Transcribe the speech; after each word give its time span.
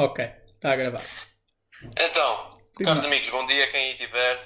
Ok, 0.00 0.24
está 0.54 0.74
a 0.74 0.76
gravar. 0.76 1.04
Então, 1.98 2.60
caros 2.84 3.04
amigos, 3.04 3.28
bom 3.30 3.44
dia 3.48 3.68
quem 3.68 3.86
aí 3.86 3.92
estiver. 3.94 4.36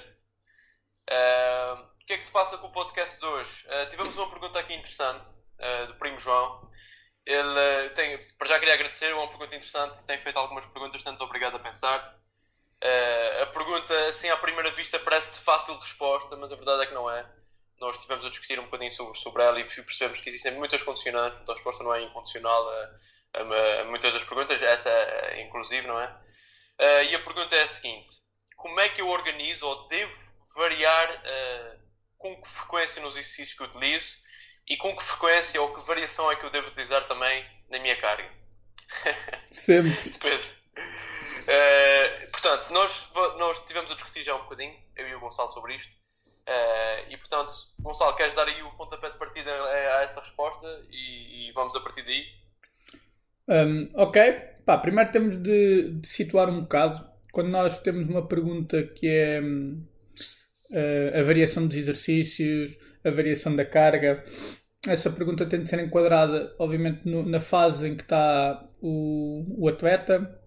Uh, 1.07 1.83
o 1.83 2.05
que 2.07 2.13
é 2.13 2.17
que 2.17 2.23
se 2.23 2.31
passa 2.31 2.57
com 2.57 2.65
o 2.65 2.71
podcast 2.71 3.19
de 3.19 3.23
hoje? 3.23 3.67
Uh, 3.67 3.87
tivemos 3.91 4.17
uma 4.17 4.31
pergunta 4.31 4.57
aqui 4.57 4.73
interessante 4.73 5.23
uh, 5.59 5.85
do 5.85 5.93
primo 5.99 6.19
João. 6.19 6.71
Ele 7.23 7.89
tem, 7.91 8.17
para 8.35 8.47
já 8.47 8.57
queria 8.57 8.73
agradecer, 8.73 9.11
é 9.11 9.13
uma 9.13 9.27
pergunta 9.27 9.55
interessante, 9.55 10.03
tem 10.07 10.19
feito 10.23 10.39
algumas 10.39 10.65
perguntas, 10.65 10.95
estamos 10.95 11.21
obrigado 11.21 11.57
a 11.57 11.59
pensar. 11.59 11.99
a 13.39 13.45
pergunta, 13.45 14.07
assim, 14.07 14.29
à 14.29 14.37
primeira 14.37 14.71
vista, 14.71 14.97
parece 15.01 15.29
de 15.29 15.37
fácil 15.41 15.77
resposta, 15.77 16.35
mas 16.35 16.51
a 16.51 16.55
verdade 16.55 16.81
é 16.81 16.87
que 16.87 16.95
não 16.95 17.07
é. 17.11 17.31
Nós 17.79 17.95
estivemos 17.97 18.25
a 18.25 18.29
discutir 18.31 18.59
um 18.59 18.65
bocadinho 18.65 18.91
sobre, 18.91 19.19
sobre 19.19 19.43
ela 19.43 19.59
e 19.59 19.65
percebemos 19.65 20.19
que 20.19 20.29
existem 20.29 20.53
muitas 20.53 20.81
condicionantes, 20.81 21.39
então 21.43 21.53
a 21.53 21.57
resposta 21.57 21.83
não 21.83 21.93
é 21.93 22.01
incondicional 22.01 22.67
a, 23.33 23.83
muitas 23.85 24.13
das 24.13 24.23
perguntas, 24.23 24.61
essa 24.61 24.89
inclusive, 25.39 25.87
não 25.87 25.99
é? 25.99 26.07
Uh, 26.79 27.03
e 27.09 27.15
a 27.15 27.23
pergunta 27.23 27.55
é 27.55 27.63
a 27.63 27.67
seguinte: 27.67 28.11
como 28.55 28.79
é 28.79 28.89
que 28.89 29.01
eu 29.01 29.07
organizo 29.07 29.65
ou 29.65 29.87
devo 29.87 30.13
variar 30.55 31.09
uh, 31.11 31.79
com 32.17 32.41
que 32.41 32.49
frequência 32.49 33.01
nos 33.01 33.15
exercícios 33.15 33.53
que 33.57 33.63
utilizo 33.63 34.17
e 34.67 34.77
com 34.77 34.95
que 34.95 35.03
frequência 35.03 35.61
ou 35.61 35.73
que 35.73 35.85
variação 35.85 36.31
é 36.31 36.35
que 36.35 36.45
eu 36.45 36.49
devo 36.49 36.67
utilizar 36.67 37.07
também 37.07 37.45
na 37.69 37.79
minha 37.79 37.99
carga? 37.99 38.31
Sempre. 39.51 40.11
Pedro. 40.19 40.47
Uh, 41.43 42.31
portanto, 42.31 42.71
nós, 42.71 43.09
nós 43.37 43.59
tivemos 43.65 43.91
a 43.91 43.95
discutir 43.95 44.23
já 44.23 44.35
um 44.35 44.43
bocadinho, 44.43 44.77
eu 44.95 45.07
e 45.07 45.15
o 45.15 45.19
Gonçalo, 45.19 45.51
sobre 45.51 45.75
isto. 45.75 45.91
Uh, 46.47 47.09
e 47.09 47.17
portanto, 47.17 47.53
Gonçalo, 47.79 48.15
queres 48.15 48.35
dar 48.35 48.47
aí 48.47 48.61
o 48.63 48.71
pontapé 48.71 49.09
de 49.09 49.17
partida 49.17 49.51
a, 49.51 49.99
a 49.99 50.03
essa 50.03 50.19
resposta 50.19 50.85
e, 50.89 51.49
e, 51.49 51.51
vamos 51.53 51.75
a 51.75 51.79
partir 51.79 52.03
daí? 52.03 52.25
Um, 53.47 53.87
ok, 53.95 54.53
Pá, 54.65 54.77
primeiro 54.77 55.11
temos 55.11 55.35
de, 55.35 55.89
de, 55.99 56.07
situar 56.07 56.49
um 56.49 56.61
bocado. 56.61 57.05
Quando 57.33 57.49
nós 57.49 57.79
temos 57.79 58.07
uma 58.07 58.25
pergunta 58.25 58.81
que 58.83 59.07
é 59.07 59.41
uh, 59.41 61.19
a 61.19 61.23
variação 61.23 61.67
dos 61.67 61.75
exercícios, 61.75 62.77
a 63.03 63.11
variação 63.11 63.55
da 63.55 63.65
carga, 63.65 64.23
essa 64.87 65.09
pergunta 65.09 65.45
tem 65.45 65.63
de 65.63 65.69
ser 65.69 65.79
enquadrada, 65.79 66.55
obviamente, 66.57 67.01
no, 67.05 67.25
na 67.27 67.39
fase 67.39 67.87
em 67.87 67.95
que 67.95 68.03
está 68.03 68.69
o, 68.81 69.63
o 69.63 69.67
atleta, 69.67 70.39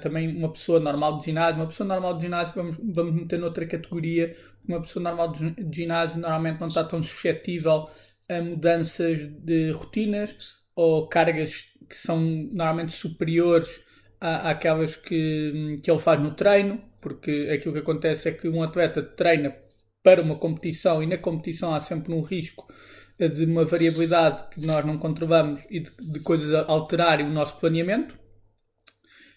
também 0.00 0.36
uma 0.36 0.52
pessoa 0.52 0.78
normal 0.78 1.18
de 1.18 1.24
ginásio. 1.24 1.60
Uma 1.60 1.68
pessoa 1.68 1.88
normal 1.88 2.16
de 2.16 2.22
ginásio 2.22 2.54
vamos, 2.54 2.76
vamos 2.76 3.14
meter 3.14 3.38
noutra 3.38 3.66
categoria. 3.66 4.36
Uma 4.66 4.80
pessoa 4.80 5.02
normal 5.02 5.32
de 5.32 5.54
ginásio 5.72 6.18
normalmente 6.18 6.60
não 6.60 6.68
está 6.68 6.84
tão 6.84 7.02
suscetível 7.02 7.88
a 8.28 8.40
mudanças 8.40 9.26
de 9.26 9.72
rotinas 9.72 10.36
ou 10.78 11.08
cargas 11.08 11.66
que 11.88 11.96
são 11.96 12.20
normalmente 12.20 12.92
superiores 12.92 13.82
à, 14.20 14.50
àquelas 14.50 14.94
que, 14.94 15.80
que 15.82 15.90
ele 15.90 15.98
faz 15.98 16.20
no 16.20 16.36
treino, 16.36 16.80
porque 17.00 17.50
aquilo 17.52 17.74
que 17.74 17.80
acontece 17.80 18.28
é 18.28 18.32
que 18.32 18.48
um 18.48 18.62
atleta 18.62 19.02
treina 19.02 19.56
para 20.04 20.22
uma 20.22 20.36
competição 20.36 21.02
e 21.02 21.06
na 21.06 21.18
competição 21.18 21.74
há 21.74 21.80
sempre 21.80 22.14
um 22.14 22.22
risco 22.22 22.72
de 23.18 23.44
uma 23.44 23.64
variabilidade 23.64 24.44
que 24.50 24.64
nós 24.64 24.86
não 24.86 24.98
controlamos 24.98 25.64
e 25.68 25.80
de, 25.80 25.90
de 25.98 26.20
coisas 26.20 26.54
alterarem 26.68 27.26
o 27.26 27.32
nosso 27.32 27.58
planeamento. 27.58 28.16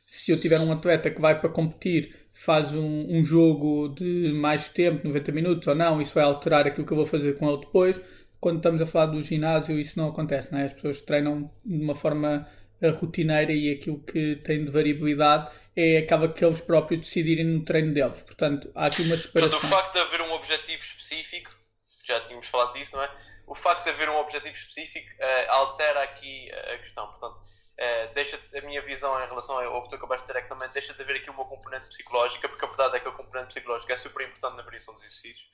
Se 0.05 0.31
eu 0.31 0.39
tiver 0.39 0.59
um 0.59 0.71
atleta 0.71 1.09
que 1.09 1.19
vai 1.19 1.39
para 1.39 1.49
competir, 1.49 2.15
faz 2.35 2.71
um, 2.71 3.17
um 3.17 3.23
jogo 3.23 3.95
de 3.95 4.31
mais 4.33 4.69
tempo, 4.69 5.07
90 5.07 5.31
minutos 5.31 5.67
ou 5.67 5.73
não, 5.73 5.99
isso 5.99 6.13
vai 6.13 6.23
alterar 6.23 6.67
aquilo 6.67 6.85
que 6.85 6.93
eu 6.93 6.97
vou 6.97 7.07
fazer 7.07 7.35
com 7.39 7.49
ele 7.49 7.61
depois 7.61 7.99
quando 8.41 8.57
estamos 8.57 8.81
a 8.81 8.87
falar 8.87 9.05
do 9.05 9.21
ginásio, 9.21 9.79
isso 9.79 9.99
não 9.99 10.09
acontece, 10.09 10.51
não 10.51 10.59
é? 10.59 10.63
As 10.63 10.73
pessoas 10.73 10.99
treinam 10.99 11.53
de 11.63 11.79
uma 11.79 11.93
forma 11.93 12.49
eh, 12.81 12.89
rotineira 12.89 13.53
e 13.53 13.71
aquilo 13.71 13.99
que 14.03 14.37
tem 14.37 14.65
de 14.65 14.71
variabilidade 14.71 15.51
é 15.75 15.99
acaba 15.99 16.27
que 16.27 16.43
eles 16.43 16.59
próprios 16.59 17.01
decidirem 17.01 17.45
no 17.45 17.63
treino 17.63 17.93
deles. 17.93 18.23
Portanto, 18.23 18.71
há 18.73 18.87
aqui 18.87 19.03
uma 19.03 19.15
separação. 19.15 19.59
Portanto, 19.59 19.71
o 19.71 19.75
facto 19.75 19.93
de 19.93 19.99
haver 19.99 20.21
um 20.21 20.31
objetivo 20.33 20.83
específico, 20.83 21.51
já 22.03 22.19
tínhamos 22.21 22.47
falado 22.47 22.73
disso, 22.73 22.95
não 22.95 23.03
é? 23.03 23.11
O 23.45 23.53
facto 23.53 23.83
de 23.83 23.91
haver 23.91 24.09
um 24.09 24.15
objetivo 24.15 24.55
específico 24.55 25.07
uh, 25.19 25.51
altera 25.51 26.01
aqui 26.01 26.51
a 26.51 26.77
questão. 26.79 27.07
Portanto, 27.07 27.35
uh, 27.35 28.13
deixa 28.15 28.39
a 28.57 28.61
minha 28.61 28.81
visão 28.81 29.23
em 29.23 29.27
relação 29.27 29.59
ao 29.59 29.83
que 29.83 29.89
tu 29.89 29.95
acabaste 29.97 30.25
de 30.25 30.33
ter 30.33 30.39
é 30.39 30.41
que 30.41 30.49
também 30.49 30.69
deixa 30.69 30.93
de 30.95 31.01
haver 31.01 31.17
aqui 31.17 31.29
uma 31.29 31.45
componente 31.45 31.89
psicológica, 31.89 32.49
porque 32.49 32.65
a 32.65 32.67
verdade 32.67 32.97
é 32.97 32.99
que 33.01 33.07
a 33.07 33.11
componente 33.11 33.49
psicológica 33.49 33.93
é 33.93 33.97
super 33.97 34.25
importante 34.25 34.57
na 34.57 34.63
variação 34.63 34.95
dos 34.95 35.03
exercícios 35.03 35.45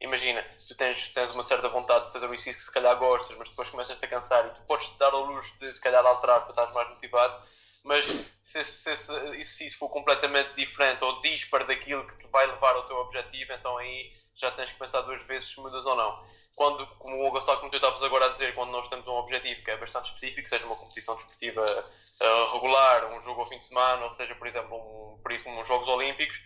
imagina, 0.00 0.42
tu 0.66 0.74
tens, 0.74 1.08
tens 1.12 1.30
uma 1.32 1.42
certa 1.42 1.68
vontade 1.68 2.06
de 2.06 2.12
fazer 2.12 2.26
um 2.26 2.34
exercício 2.34 2.58
que 2.58 2.64
se 2.64 2.72
calhar 2.72 2.96
gostas, 2.98 3.36
mas 3.36 3.48
depois 3.48 3.68
começas 3.70 3.96
a 4.00 4.06
cansar 4.06 4.46
e 4.46 4.50
tu 4.50 4.60
podes 4.66 4.90
dar 4.98 5.12
ao 5.12 5.24
luxo 5.24 5.52
de 5.60 5.72
se 5.72 5.80
calhar 5.80 6.04
alterar 6.04 6.42
para 6.42 6.50
estar 6.50 6.72
mais 6.74 6.88
motivado, 6.90 7.42
mas 7.86 8.04
se, 8.44 8.64
se 8.64 8.92
esse 8.92 9.12
exercício 9.12 9.78
for 9.78 9.88
completamente 9.88 10.54
diferente 10.54 11.02
ou 11.04 11.20
dispar 11.20 11.64
daquilo 11.64 12.06
que 12.06 12.18
te 12.18 12.26
vai 12.28 12.46
levar 12.46 12.74
ao 12.74 12.86
teu 12.86 12.96
objetivo, 12.96 13.52
então 13.52 13.78
aí 13.78 14.10
já 14.36 14.50
tens 14.50 14.70
que 14.70 14.78
pensar 14.78 15.02
duas 15.02 15.24
vezes 15.26 15.48
se 15.48 15.60
mudas 15.60 15.86
ou 15.86 15.96
não. 15.96 16.24
Quando, 16.56 16.86
como 16.98 17.26
o 17.26 17.30
Gonçalo, 17.30 17.58
como 17.58 17.70
tu 17.70 17.76
estavas 17.76 18.02
agora 18.02 18.26
a 18.26 18.28
dizer, 18.30 18.54
quando 18.54 18.70
nós 18.70 18.88
temos 18.88 19.06
um 19.06 19.12
objetivo 19.12 19.62
que 19.62 19.70
é 19.70 19.76
bastante 19.76 20.06
específico, 20.06 20.48
seja 20.48 20.66
uma 20.66 20.76
competição 20.76 21.14
desportiva 21.16 21.64
uh, 21.64 22.52
regular, 22.54 23.12
um 23.12 23.22
jogo 23.22 23.42
ao 23.42 23.48
fim 23.48 23.58
de 23.58 23.64
semana, 23.64 24.04
ou 24.04 24.12
seja, 24.14 24.34
por 24.34 24.46
exemplo, 24.46 24.76
um, 24.76 25.22
por 25.22 25.30
exemplo, 25.30 25.60
uns 25.60 25.68
Jogos 25.68 25.88
Olímpicos, 25.88 26.36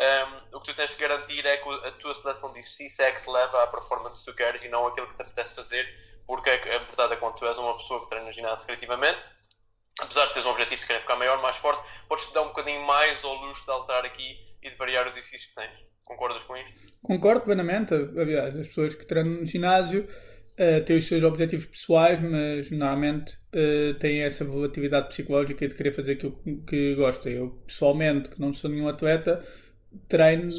um, 0.00 0.56
o 0.56 0.60
que 0.60 0.72
tu 0.72 0.76
tens 0.76 0.90
que 0.90 0.96
garantir 0.96 1.46
é 1.46 1.58
que 1.58 1.68
a 1.68 1.92
tua 1.92 2.14
seleção 2.14 2.52
de 2.52 2.60
é 2.60 3.12
que 3.12 3.22
te 3.22 3.30
leva 3.30 3.62
à 3.62 3.66
performance 3.68 4.18
que 4.20 4.30
tu 4.30 4.36
queres 4.36 4.64
e 4.64 4.68
não 4.68 4.86
aquilo 4.86 5.06
que 5.08 5.14
te 5.14 5.22
apetece 5.22 5.54
fazer, 5.54 5.86
porque 6.26 6.50
a 6.50 6.56
verdade 6.56 7.12
é 7.12 7.16
que 7.16 7.20
quando 7.20 7.36
tu 7.36 7.46
és 7.46 7.56
uma 7.56 7.76
pessoa 7.76 8.00
que 8.00 8.08
treina 8.08 8.32
ginásio 8.32 8.60
recreativamente, 8.60 9.20
apesar 10.00 10.26
de 10.26 10.32
teres 10.32 10.46
um 10.46 10.50
objetivo 10.50 10.80
de 10.80 10.86
querer 10.86 11.00
ficar 11.00 11.16
maior, 11.16 11.40
mais 11.42 11.56
forte, 11.58 11.82
podes-te 12.08 12.32
dar 12.32 12.42
um 12.42 12.48
bocadinho 12.48 12.86
mais 12.86 13.22
ao 13.24 13.34
luxo 13.34 13.64
de 13.64 13.70
alterar 13.70 14.04
aqui 14.04 14.36
e 14.62 14.70
de 14.70 14.76
variar 14.76 15.06
os 15.06 15.16
exercícios 15.16 15.46
que 15.46 15.54
tens. 15.54 15.88
Concordas 16.04 16.42
com 16.44 16.56
isto? 16.56 16.72
Concordo 17.02 17.42
plenamente. 17.42 17.94
Aliás, 17.94 18.56
as 18.56 18.66
pessoas 18.66 18.94
que 18.94 19.04
treinam 19.04 19.34
no 19.34 19.44
ginásio 19.46 20.08
uh, 20.58 20.84
têm 20.84 20.96
os 20.96 21.06
seus 21.06 21.22
objetivos 21.22 21.66
pessoais, 21.66 22.18
mas 22.18 22.70
normalmente 22.70 23.34
uh, 23.54 23.94
têm 23.98 24.22
essa 24.22 24.44
volatilidade 24.44 25.08
psicológica 25.08 25.68
de 25.68 25.74
querer 25.74 25.92
fazer 25.92 26.12
aquilo 26.12 26.40
que 26.66 26.94
gostam. 26.94 27.30
Eu, 27.30 27.50
pessoalmente, 27.66 28.30
que 28.30 28.40
não 28.40 28.54
sou 28.54 28.70
nenhum 28.70 28.88
atleta, 28.88 29.44
treino, 30.08 30.50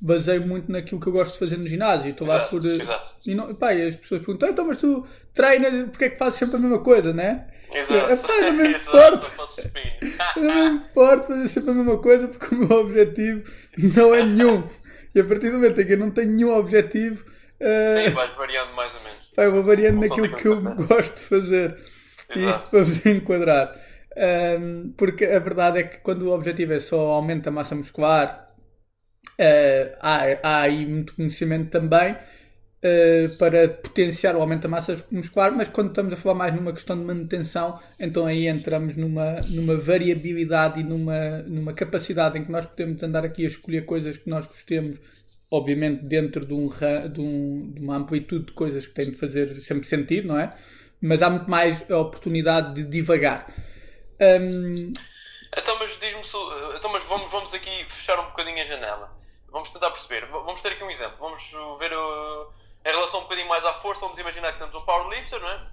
baseio 0.00 0.46
muito 0.46 0.70
naquilo 0.70 1.00
que 1.00 1.06
eu 1.06 1.12
gosto 1.12 1.32
de 1.32 1.38
fazer 1.38 1.56
no 1.56 1.66
ginásio. 1.66 2.10
Estou 2.10 2.26
lá 2.26 2.46
por. 2.48 2.64
Exato. 2.64 3.16
E, 3.24 3.34
não, 3.34 3.54
pá, 3.54 3.72
e 3.72 3.86
as 3.86 3.96
pessoas 3.96 4.20
perguntam, 4.24 4.50
então, 4.50 4.66
mas 4.66 4.76
tu 4.76 5.06
treinas, 5.32 5.88
porque 5.90 6.04
é 6.04 6.10
que 6.10 6.18
fazes 6.18 6.38
sempre 6.38 6.56
a 6.56 6.58
mesma 6.58 6.82
coisa, 6.82 7.12
né? 7.14 7.48
Exato. 7.72 8.12
É, 8.12 8.16
pá, 8.16 8.40
não 8.42 8.52
me 8.52 8.68
importa. 8.72 9.32
não 10.36 10.54
me 10.54 10.76
importa 10.76 11.28
fazer 11.28 11.48
sempre 11.48 11.70
a 11.70 11.74
mesma 11.74 11.98
coisa 11.98 12.28
porque 12.28 12.54
o 12.54 12.58
meu 12.58 12.78
objetivo 12.78 13.42
não 13.94 14.14
é 14.14 14.22
nenhum. 14.22 14.68
E 15.14 15.20
a 15.20 15.24
partir 15.24 15.50
do 15.50 15.54
momento 15.54 15.80
em 15.80 15.86
que 15.86 15.92
eu 15.92 15.98
não 15.98 16.10
tenho 16.10 16.32
nenhum 16.32 16.54
objetivo. 16.54 17.24
Uh, 17.60 18.08
Sim, 18.08 18.10
vais 18.10 18.34
variando 18.34 18.74
mais 18.74 18.94
ou 18.94 19.00
menos. 19.02 19.32
Pá, 19.34 19.44
eu 19.44 19.52
vou 19.52 19.62
variando 19.62 20.00
naquilo 20.00 20.34
que 20.34 20.46
eu 20.46 20.60
gosto 20.60 21.16
de 21.16 21.24
fazer. 21.24 21.76
Exato. 22.30 22.38
E 22.38 22.50
isto 22.50 22.70
para 22.70 22.78
vos 22.80 23.06
enquadrar. 23.06 23.86
Um, 24.16 24.94
porque 24.96 25.26
a 25.26 25.38
verdade 25.38 25.78
é 25.78 25.82
que 25.82 25.98
quando 25.98 26.22
o 26.22 26.34
objetivo 26.34 26.72
é 26.72 26.80
só 26.80 26.98
aumento 27.10 27.44
da 27.44 27.50
massa 27.50 27.74
muscular, 27.74 28.46
Uh, 29.38 29.92
há, 30.00 30.22
há 30.42 30.60
aí 30.62 30.86
muito 30.86 31.14
conhecimento 31.14 31.68
também 31.68 32.16
uh, 32.82 33.36
para 33.38 33.68
potenciar 33.68 34.36
o 34.36 34.40
aumento 34.40 34.62
da 34.62 34.68
massa 34.68 35.04
muscular, 35.10 35.52
mas 35.52 35.68
quando 35.68 35.88
estamos 35.88 36.12
a 36.12 36.16
falar 36.16 36.34
mais 36.34 36.54
numa 36.54 36.72
questão 36.72 36.98
de 36.98 37.04
manutenção, 37.04 37.80
então 37.98 38.26
aí 38.26 38.46
entramos 38.46 38.96
numa, 38.96 39.40
numa 39.48 39.76
variabilidade 39.76 40.80
e 40.80 40.84
numa, 40.84 41.38
numa 41.42 41.72
capacidade 41.72 42.38
em 42.38 42.44
que 42.44 42.50
nós 42.50 42.66
podemos 42.66 43.02
andar 43.02 43.24
aqui 43.24 43.44
a 43.44 43.48
escolher 43.48 43.84
coisas 43.84 44.16
que 44.16 44.28
nós 44.28 44.46
gostemos, 44.46 44.98
obviamente 45.50 46.04
dentro 46.04 46.44
de, 46.44 46.54
um, 46.54 46.68
de, 47.12 47.20
um, 47.20 47.72
de 47.72 47.80
uma 47.80 47.96
amplitude 47.96 48.46
de 48.46 48.52
coisas 48.52 48.86
que 48.86 48.94
têm 48.94 49.10
de 49.10 49.16
fazer 49.16 49.56
sempre 49.60 49.86
sentido, 49.86 50.28
não 50.28 50.38
é? 50.38 50.50
Mas 51.00 51.22
há 51.22 51.30
muito 51.30 51.50
mais 51.50 51.88
a 51.90 51.98
oportunidade 51.98 52.74
de 52.74 52.84
divagar. 52.88 53.52
Um... 54.20 54.92
Então, 55.56 55.78
mas 55.78 55.90
diz-me, 56.00 56.20
então, 56.76 56.92
mas 56.92 57.04
vamos, 57.04 57.30
vamos 57.30 57.54
aqui 57.54 57.70
fechar 57.90 58.18
um 58.18 58.30
bocadinho 58.30 58.62
a 58.62 58.66
janela 58.66 59.16
vamos 59.56 59.70
tentar 59.70 59.90
perceber. 59.90 60.26
Vamos 60.26 60.60
ter 60.60 60.72
aqui 60.72 60.84
um 60.84 60.90
exemplo. 60.90 61.16
Vamos 61.18 61.42
ver 61.78 61.92
uh, 61.92 62.52
em 62.86 62.90
relação 62.92 63.18
um 63.18 63.22
bocadinho 63.24 63.48
mais 63.48 63.64
à 63.64 63.74
força. 63.80 64.00
Vamos 64.00 64.18
imaginar 64.18 64.52
que 64.52 64.58
temos 64.60 64.74
um 64.74 64.84
powerlifter, 64.84 65.40
não 65.40 65.48
é? 65.48 65.66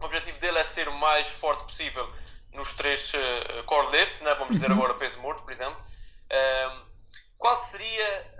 O 0.00 0.04
objetivo 0.04 0.38
dele 0.40 0.58
é 0.58 0.64
ser 0.64 0.88
o 0.88 0.94
mais 0.94 1.26
forte 1.38 1.62
possível 1.64 2.12
nos 2.52 2.72
três 2.72 3.12
uh, 3.14 3.62
core 3.64 3.96
lifts, 3.96 4.20
né? 4.22 4.34
vamos 4.34 4.54
dizer 4.54 4.68
uhum. 4.70 4.78
agora 4.78 4.94
peso 4.94 5.18
morto, 5.20 5.42
por 5.44 5.52
exemplo. 5.52 5.80
Uh, 6.26 6.90
qual 7.38 7.60
seria, 7.66 8.34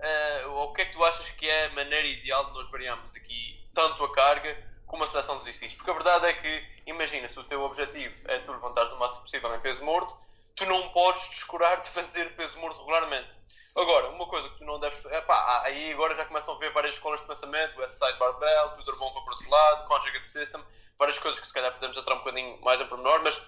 uh, 0.45 0.51
ou 0.51 0.71
o 0.71 0.73
que 0.73 0.83
é 0.83 0.85
que 0.87 0.93
tu 0.93 1.05
achas 1.05 1.29
que 1.31 1.49
é 1.49 1.67
a 1.67 1.71
maneira 1.71 2.07
ideal 2.09 2.47
de 2.47 2.55
nós 2.55 2.69
variarmos 2.71 3.15
aqui 3.15 3.65
tanto 3.73 4.03
a 4.03 4.13
carga 4.13 4.59
como 4.87 5.05
a 5.05 5.07
seleção 5.07 5.37
dos 5.39 5.47
exercícios? 5.47 5.75
Porque 5.75 5.91
a 5.91 5.95
verdade 5.95 6.27
é 6.27 6.33
que, 6.33 6.65
imagina, 6.87 7.29
se 7.29 7.39
o 7.39 7.45
teu 7.45 7.63
objetivo 7.63 8.15
é 8.27 8.41
tu 8.41 8.51
levantares 8.51 8.93
o 8.93 8.99
máximo 8.99 9.23
possível 9.23 9.55
em 9.55 9.61
peso 9.61 9.85
morto, 9.85 10.17
tu 10.57 10.67
não 10.67 10.89
podes 10.89 11.23
descurar 11.31 11.83
de 11.83 11.91
fazer 11.95 12.35
peso 12.35 12.59
morto 12.59 12.81
regularmente 12.81 13.40
Agora, 13.77 14.09
uma 14.11 14.27
coisa 14.27 14.49
que 14.49 14.59
tu 14.59 14.65
não 14.65 14.81
deves. 14.81 15.05
Epá, 15.05 15.63
aí 15.65 15.93
agora 15.93 16.17
já 16.17 16.25
começam 16.25 16.55
a 16.55 16.59
ver 16.59 16.73
várias 16.73 16.95
escolas 16.95 17.21
de 17.21 17.27
pensamento, 17.27 17.79
o 17.79 17.85
S-Side 17.85 18.19
Barbell, 18.19 18.71
tudo 18.71 18.99
bom 18.99 19.13
para 19.13 19.23
o 19.23 19.27
outro 19.27 19.51
lado, 19.51 19.89
Conjugate 19.89 20.31
System, 20.31 20.65
várias 20.99 21.19
coisas 21.19 21.41
que 21.41 21.47
se 21.47 21.55
calhar 21.55 21.73
podemos 21.73 21.97
entrar 21.97 22.15
um 22.15 22.19
bocadinho 22.19 22.61
mais 22.63 22.81
em 22.81 22.87
pormenor, 22.87 23.23
mas 23.23 23.41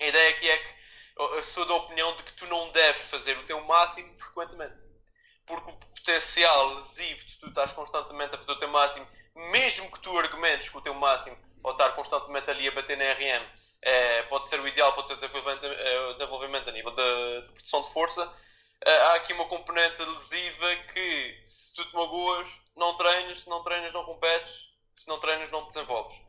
a 0.00 0.04
ideia 0.04 0.30
aqui 0.30 0.48
é 0.48 0.58
que 0.58 0.76
eu 1.18 1.42
sou 1.42 1.64
da 1.64 1.74
opinião 1.74 2.14
de 2.16 2.22
que 2.24 2.32
tu 2.34 2.46
não 2.46 2.70
deves 2.70 3.02
fazer 3.10 3.38
o 3.38 3.46
teu 3.46 3.60
máximo 3.62 4.14
frequentemente. 4.18 4.74
Porque 5.46 5.70
o 5.70 5.74
potencial 5.74 6.74
lesivo 6.74 7.24
de 7.24 7.38
tu 7.38 7.48
estás 7.48 7.72
constantemente 7.72 8.34
a 8.34 8.38
fazer 8.38 8.52
o 8.52 8.58
teu 8.58 8.68
máximo, 8.68 9.06
mesmo 9.34 9.90
que 9.90 10.00
tu 10.00 10.18
argumentes 10.18 10.68
que 10.68 10.76
o 10.76 10.82
teu 10.82 10.94
máximo 10.94 11.36
ou 11.62 11.72
estar 11.72 11.90
constantemente 11.90 12.50
ali 12.50 12.68
a 12.68 12.72
bater 12.72 12.96
na 12.96 13.12
RM 13.12 13.44
é, 13.82 14.22
pode 14.24 14.48
ser 14.48 14.60
o 14.60 14.68
ideal, 14.68 14.92
pode 14.92 15.08
ser 15.08 15.14
o 15.14 15.16
desenvolvimento, 15.16 15.64
é, 15.64 16.12
desenvolvimento 16.12 16.68
a 16.68 16.72
nível 16.72 16.90
de, 16.90 17.42
de 17.42 17.52
produção 17.52 17.82
de 17.82 17.92
força, 17.92 18.32
há 18.84 19.14
aqui 19.14 19.32
uma 19.32 19.46
componente 19.46 20.02
lesiva 20.02 20.76
que 20.92 21.42
se 21.46 21.74
tu 21.74 21.84
te 21.84 21.94
magoas, 21.94 22.48
não 22.76 22.96
treinas, 22.96 23.40
se 23.40 23.48
não 23.48 23.62
treinas 23.62 23.92
não 23.92 24.04
competes, 24.04 24.54
se 24.96 25.08
não 25.08 25.20
treinas 25.20 25.50
não 25.50 25.62
te 25.62 25.74
desenvolves. 25.74 26.26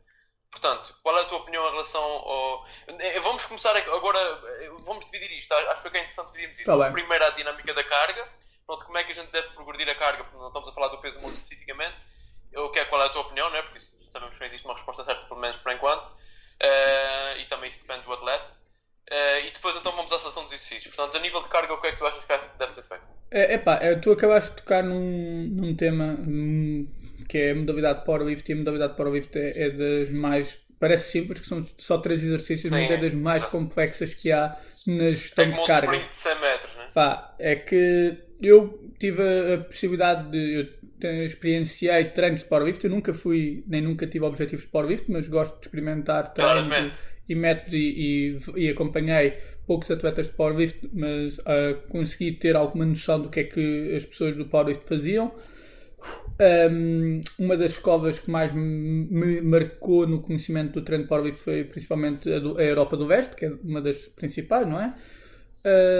Portanto, 0.52 0.96
qual 1.04 1.18
é 1.18 1.22
a 1.22 1.26
tua 1.26 1.40
opinião 1.40 1.68
em 1.68 1.72
relação 1.72 2.02
ao. 2.02 2.68
Eh, 2.88 3.20
vamos 3.20 3.46
começar 3.46 3.76
agora, 3.76 4.20
eh, 4.62 4.70
vamos 4.86 5.06
dividir 5.06 5.32
isto. 5.38 5.52
Acho 5.54 5.82
que 5.82 5.98
é 5.98 6.02
interessante 6.02 6.32
dividirmos 6.32 6.60
isto. 6.60 6.78
Tá 6.78 6.92
Primeiro, 6.92 7.26
a 7.26 7.30
dinâmica 7.32 7.74
da 7.74 7.84
carga. 7.84 8.28
Pronto, 8.66 8.86
como 8.86 8.98
é 8.98 9.04
que 9.04 9.12
a 9.12 9.16
gente 9.16 9.32
deve 9.32 9.50
progredir 9.50 9.90
a 9.90 9.96
carga, 9.96 10.24
porque 10.24 10.38
não 10.38 10.48
estamos 10.48 10.70
a 10.70 10.74
falar 10.74 10.88
do 10.90 10.98
peso 11.00 11.20
muito 11.20 11.36
especificamente. 11.36 11.96
Eu 12.52 12.70
quero 12.72 12.90
qual 12.90 13.02
é 13.02 13.06
a 13.06 13.10
tua 13.10 13.22
opinião, 13.22 13.50
não 13.50 13.58
é? 13.58 13.62
Porque 13.62 13.80
sabemos 14.12 14.34
que 14.34 14.40
não 14.40 14.48
existe 14.48 14.66
uma 14.66 14.76
resposta 14.76 15.04
certa, 15.04 15.26
pelo 15.28 15.40
menos 15.40 15.58
por 15.62 15.72
enquanto. 15.72 16.06
Uh, 16.06 17.38
e 17.38 17.46
também 17.46 17.70
isso 17.70 17.80
depende 17.80 18.04
do 18.04 18.14
atleta. 18.14 18.57
Uh, 19.10 19.48
e 19.48 19.52
depois 19.52 19.76
então 19.78 19.92
vamos 19.96 20.12
à 20.12 20.20
seleção 20.20 20.44
dos 20.44 20.54
exercícios. 20.54 20.94
Portanto, 20.94 21.16
a 21.18 21.22
nível 21.22 21.42
de 21.42 21.50
carga, 21.50 21.74
o 21.74 21.82
que 21.82 21.88
é 21.88 21.92
que 21.92 21.98
tu 21.98 22.06
achas 22.06 22.22
que 22.22 22.28
deve 22.60 22.74
ser 22.74 22.84
feito? 22.84 23.04
É, 23.32 23.54
epá, 23.54 23.80
tu 24.02 24.12
acabaste 24.12 24.52
de 24.52 24.58
tocar 24.58 24.84
num, 24.84 25.48
num 25.50 25.76
tema 25.76 26.18
que 27.28 27.38
é 27.38 27.52
a 27.52 27.56
modalidade 27.56 28.06
powerlift 28.06 28.50
e 28.50 28.54
a 28.54 28.58
modalidade 28.58 28.96
powerlift 28.96 29.38
é, 29.38 29.64
é 29.64 29.70
das 29.70 30.10
mais 30.10 30.58
parece 30.80 31.12
simples, 31.12 31.40
que 31.40 31.48
são 31.48 31.66
só 31.78 31.98
três 31.98 32.24
exercícios, 32.24 32.72
Sim, 32.72 32.80
mas 32.80 32.92
é 32.92 32.98
das 32.98 33.14
mais 33.14 33.44
complexas 33.46 34.14
que 34.14 34.32
há 34.32 34.56
na 34.86 35.10
gestão 35.10 35.46
é 35.46 35.52
de 35.52 35.66
carga. 35.66 35.98
Um 35.98 36.00
de 36.00 36.18
100 36.18 36.40
metros, 36.40 36.76
né? 36.76 36.90
Pá, 36.94 37.36
é 37.40 37.56
que 37.56 38.18
eu 38.42 38.92
tive 39.00 39.22
a, 39.22 39.56
a 39.56 39.58
possibilidade 39.60 40.30
de. 40.32 40.60
Eu 40.60 40.77
experienciei 41.02 42.06
treinos 42.06 42.42
de 42.42 42.48
powerlift, 42.48 42.84
eu 42.84 42.90
nunca 42.90 43.14
fui, 43.14 43.64
nem 43.68 43.82
nunca 43.82 44.08
tive 44.08 44.26
objetivos 44.26 44.66
de 44.66 44.72
powerlift, 44.72 45.12
mas 45.12 45.28
gosto 45.28 45.60
de 45.60 45.66
experimentar 45.66 46.34
treinos 46.34 46.94
e, 47.28 47.34
e, 47.34 47.36
métodos 47.36 47.74
e, 47.74 48.38
e, 48.56 48.66
e, 48.66 48.70
acompanhei 48.70 49.38
poucos 49.66 49.92
atletas 49.92 50.28
de 50.28 50.34
powerlift, 50.34 50.90
mas 50.94 51.38
uh, 51.40 51.88
consegui 51.90 52.32
ter 52.32 52.56
alguma 52.56 52.86
noção 52.86 53.22
do 53.22 53.30
que 53.30 53.42
é 53.42 53.44
que 53.44 53.96
as 53.96 54.06
pessoas 54.06 54.36
do 54.36 54.46
powerlift 54.46 54.86
faziam. 54.86 55.34
Um, 56.40 57.22
uma 57.40 57.58
das 57.58 57.72
escolas 57.72 58.20
que 58.20 58.30
mais 58.30 58.54
me 58.54 59.42
marcou 59.42 60.06
no 60.06 60.22
conhecimento 60.22 60.74
do 60.74 60.84
treino 60.84 61.08
powerlift 61.08 61.44
foi 61.44 61.64
principalmente 61.64 62.32
a, 62.32 62.40
do, 62.40 62.58
a, 62.58 62.64
Europa 62.64 62.96
do 62.96 63.06
Leste, 63.06 63.36
que 63.36 63.46
é 63.46 63.52
uma 63.64 63.82
das 63.82 64.08
principais, 64.08 64.68
não 64.68 64.80
é? 64.80 64.94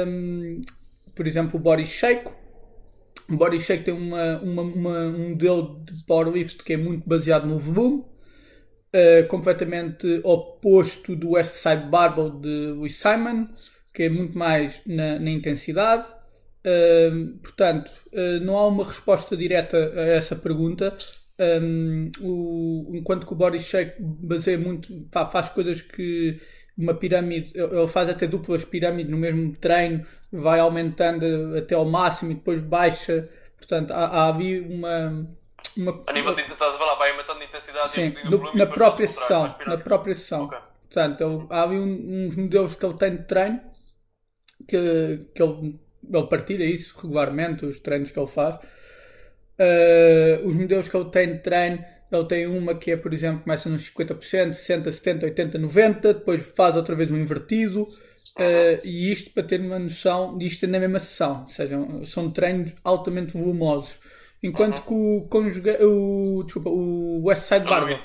Um, 0.08 0.62
por 1.16 1.26
exemplo, 1.26 1.60
o 1.60 1.64
Body 1.64 1.86
Shake. 1.86 2.30
O 3.30 3.36
Body 3.36 3.60
Shake 3.60 3.84
tem 3.84 3.94
uma, 3.94 4.40
uma, 4.40 4.62
uma, 4.62 5.00
um 5.08 5.30
modelo 5.30 5.84
de 5.86 6.04
powerlift 6.06 6.64
que 6.64 6.74
é 6.74 6.78
muito 6.78 7.08
baseado 7.08 7.46
no 7.46 7.60
volume, 7.60 8.04
uh, 8.04 9.28
completamente 9.28 10.22
oposto 10.24 11.16
do 11.16 11.32
West 11.32 11.56
Side 11.56 11.88
Barbell 11.90 12.30
de 12.30 12.68
Louis 12.72 12.96
Simon, 12.96 13.48
que 13.94 14.04
é 14.04 14.10
muito 14.10 14.38
mais 14.38 14.82
na, 14.86 15.20
na 15.20 15.30
intensidade 15.30 16.08
portanto, 17.42 17.92
uh, 18.14 18.44
não 18.44 18.58
há 18.58 18.68
uma 18.68 18.86
resposta 18.86 19.36
direta 19.36 19.78
a 19.78 20.02
essa 20.02 20.36
pergunta. 20.36 20.96
Um, 21.40 22.12
o, 22.20 22.92
enquanto 22.96 23.26
que 23.26 23.34
o 23.34 23.36
body 23.36 23.60
shake 23.60 24.02
baseia 24.02 24.58
muito, 24.58 24.92
pá, 25.12 25.28
faz 25.28 25.50
coisas 25.50 25.82
que 25.82 26.40
uma 26.78 26.94
pirâmide, 26.94 27.52
ele 27.56 27.88
faz 27.88 28.10
até 28.10 28.28
duplas 28.28 28.64
pirâmides 28.64 29.12
no 29.12 29.18
mesmo 29.18 29.56
treino, 29.56 30.06
vai 30.32 30.60
aumentando 30.60 31.58
até 31.58 31.76
ao 31.76 31.86
máximo 31.86 32.32
e 32.32 32.36
depois 32.36 32.60
baixa. 32.60 33.28
Portanto, 33.58 33.92
há, 33.92 34.06
há 34.06 34.30
ali 34.30 34.60
uma, 34.60 35.28
uma. 35.76 36.02
A 36.06 36.14
nível 36.14 36.36
de 36.36 36.42
estás 36.42 36.76
a 36.76 36.78
falar, 36.78 36.96
vai 36.96 37.12
aumentando 37.12 37.42
a 37.42 37.46
intensidade 37.46 37.92
sim, 37.92 38.10
do, 38.30 38.38
volume, 38.38 38.60
na 38.60 38.68
própria 38.68 39.08
sessão. 39.08 39.56
Na 39.66 39.78
própria 39.78 40.14
sessão. 40.14 40.46
Okay. 40.46 40.60
Portanto, 40.84 41.22
ele, 41.24 41.48
há 41.50 41.64
ali 41.64 41.78
uns 41.78 42.36
modelos 42.36 42.76
que 42.76 42.86
ele 42.86 42.94
tem 42.94 43.16
de 43.16 43.24
treino 43.24 43.62
que, 44.68 45.28
que 45.34 45.42
ele 45.44 45.80
ele 46.14 46.28
partilha 46.28 46.64
isso 46.64 46.96
regularmente, 47.00 47.66
os 47.66 47.80
treinos 47.80 48.12
que 48.12 48.20
ele 48.20 48.28
faz. 48.28 48.56
Uh, 49.60 50.46
os 50.48 50.56
modelos 50.56 50.88
que 50.88 50.96
ele 50.96 51.10
tem 51.10 51.34
de 51.34 51.40
treino, 51.40 51.84
ele 52.12 52.26
tem 52.26 52.48
uma 52.48 52.74
que 52.76 52.92
é, 52.92 52.98
por 52.98 53.14
exemplo, 53.14 53.44
começa 53.44 53.70
nos 53.70 53.90
50%, 53.92 54.52
60%, 54.52 54.88
70%, 54.88 55.36
80%, 55.36 55.60
90%, 55.60 56.02
depois 56.02 56.46
faz 56.56 56.76
outra 56.76 56.96
vez 56.96 57.12
um 57.12 57.18
invertido. 57.18 57.88
Uh, 58.38 58.80
e 58.84 59.12
isto 59.12 59.32
para 59.32 59.42
ter 59.42 59.60
uma 59.60 59.80
noção 59.80 60.38
disto 60.38 60.64
é 60.66 60.68
na 60.68 60.80
mesma 60.80 61.00
sessão, 61.00 61.42
ou 61.42 61.48
seja, 61.48 61.78
são 62.06 62.30
treinos 62.30 62.76
altamente 62.84 63.34
volumosos. 63.34 64.00
Enquanto 64.44 64.84
que 64.84 64.94
o, 64.94 65.28
conjuga, 65.28 65.84
o, 65.84 66.44
desculpa, 66.44 66.70
o 66.70 67.26
Westside 67.26 67.66
Barber, 67.66 68.00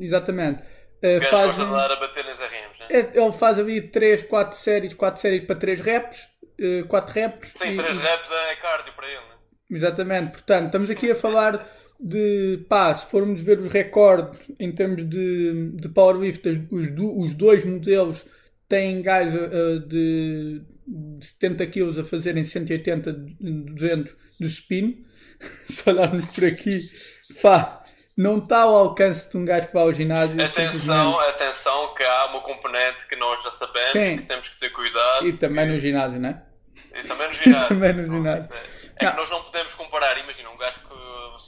exatamente, 0.00 0.62
uh, 0.62 1.22
faz, 1.30 1.56
um, 1.58 1.74
a 1.74 1.96
bater 1.96 2.24
nas 2.24 2.38
RMs, 2.38 2.80
né? 2.80 2.86
É, 2.90 3.22
ele 3.22 3.32
faz 3.32 3.60
ali 3.60 3.80
3, 3.80 4.24
4 4.24 4.58
séries, 4.58 4.94
4 4.94 5.20
séries 5.20 5.44
para 5.44 5.54
3 5.54 5.80
reps, 5.80 6.28
4 6.88 7.18
eh, 7.18 7.22
reps. 7.22 7.50
Sim, 7.52 7.76
3 7.76 7.78
reps 7.78 8.30
é 8.32 8.56
cardio 8.56 8.92
para 8.94 9.06
ele, 9.06 9.20
né? 9.20 9.34
Exatamente, 9.70 10.32
portanto, 10.32 10.66
estamos 10.66 10.90
aqui 10.90 11.08
a 11.08 11.14
falar 11.14 11.64
de 12.02 12.64
pá, 12.68 12.94
se 12.94 13.06
formos 13.06 13.42
ver 13.42 13.58
os 13.58 13.68
recordes 13.68 14.50
em 14.58 14.72
termos 14.72 15.08
de, 15.08 15.70
de 15.72 15.88
powerlift, 15.88 16.48
os, 16.70 16.88
os 16.96 17.34
dois 17.34 17.64
modelos 17.64 18.24
têm 18.68 19.02
gajos 19.02 19.34
uh, 19.34 19.80
de, 19.80 20.62
de 20.86 21.26
70 21.26 21.66
kg 21.66 22.00
a 22.00 22.04
fazerem 22.04 22.44
180, 22.44 23.12
200 23.12 24.16
de 24.40 24.46
spin. 24.46 25.04
se 25.68 25.88
olharmos 25.88 26.26
por 26.26 26.44
aqui, 26.44 26.90
pá, 27.42 27.82
não 28.16 28.36
está 28.38 28.62
ao 28.62 28.76
alcance 28.76 29.30
de 29.30 29.36
um 29.36 29.44
gajo 29.44 29.68
que 29.68 29.74
vai 29.74 29.82
ao 29.82 29.92
ginásio. 29.92 30.40
Atenção, 30.40 31.18
atenção, 31.20 31.94
que 31.94 32.02
há 32.02 32.26
uma 32.26 32.40
componente 32.42 32.98
que 33.08 33.16
nós 33.16 33.42
já 33.42 33.52
sabemos 33.52 33.92
Sim. 33.92 34.18
que 34.18 34.22
temos 34.24 34.48
que 34.48 34.58
ter 34.58 34.70
cuidado. 34.70 35.26
E 35.26 35.32
também 35.32 35.68
no 35.68 35.78
ginásio, 35.78 36.20
não 36.20 36.28
é? 36.28 36.42
E 36.94 37.06
também 37.06 37.28
no 37.28 37.32
ginásio. 37.32 37.68
também 37.68 37.92
no 37.94 38.02
ginásio. 38.02 38.52
É, 38.96 39.04
é 39.06 39.10
que 39.10 39.16
nós 39.16 39.30
não 39.30 39.42
podemos 39.44 39.74
comparar, 39.74 40.18
imagina, 40.18 40.50
um 40.50 40.56
gajo 40.58 40.78
que, 40.80 40.94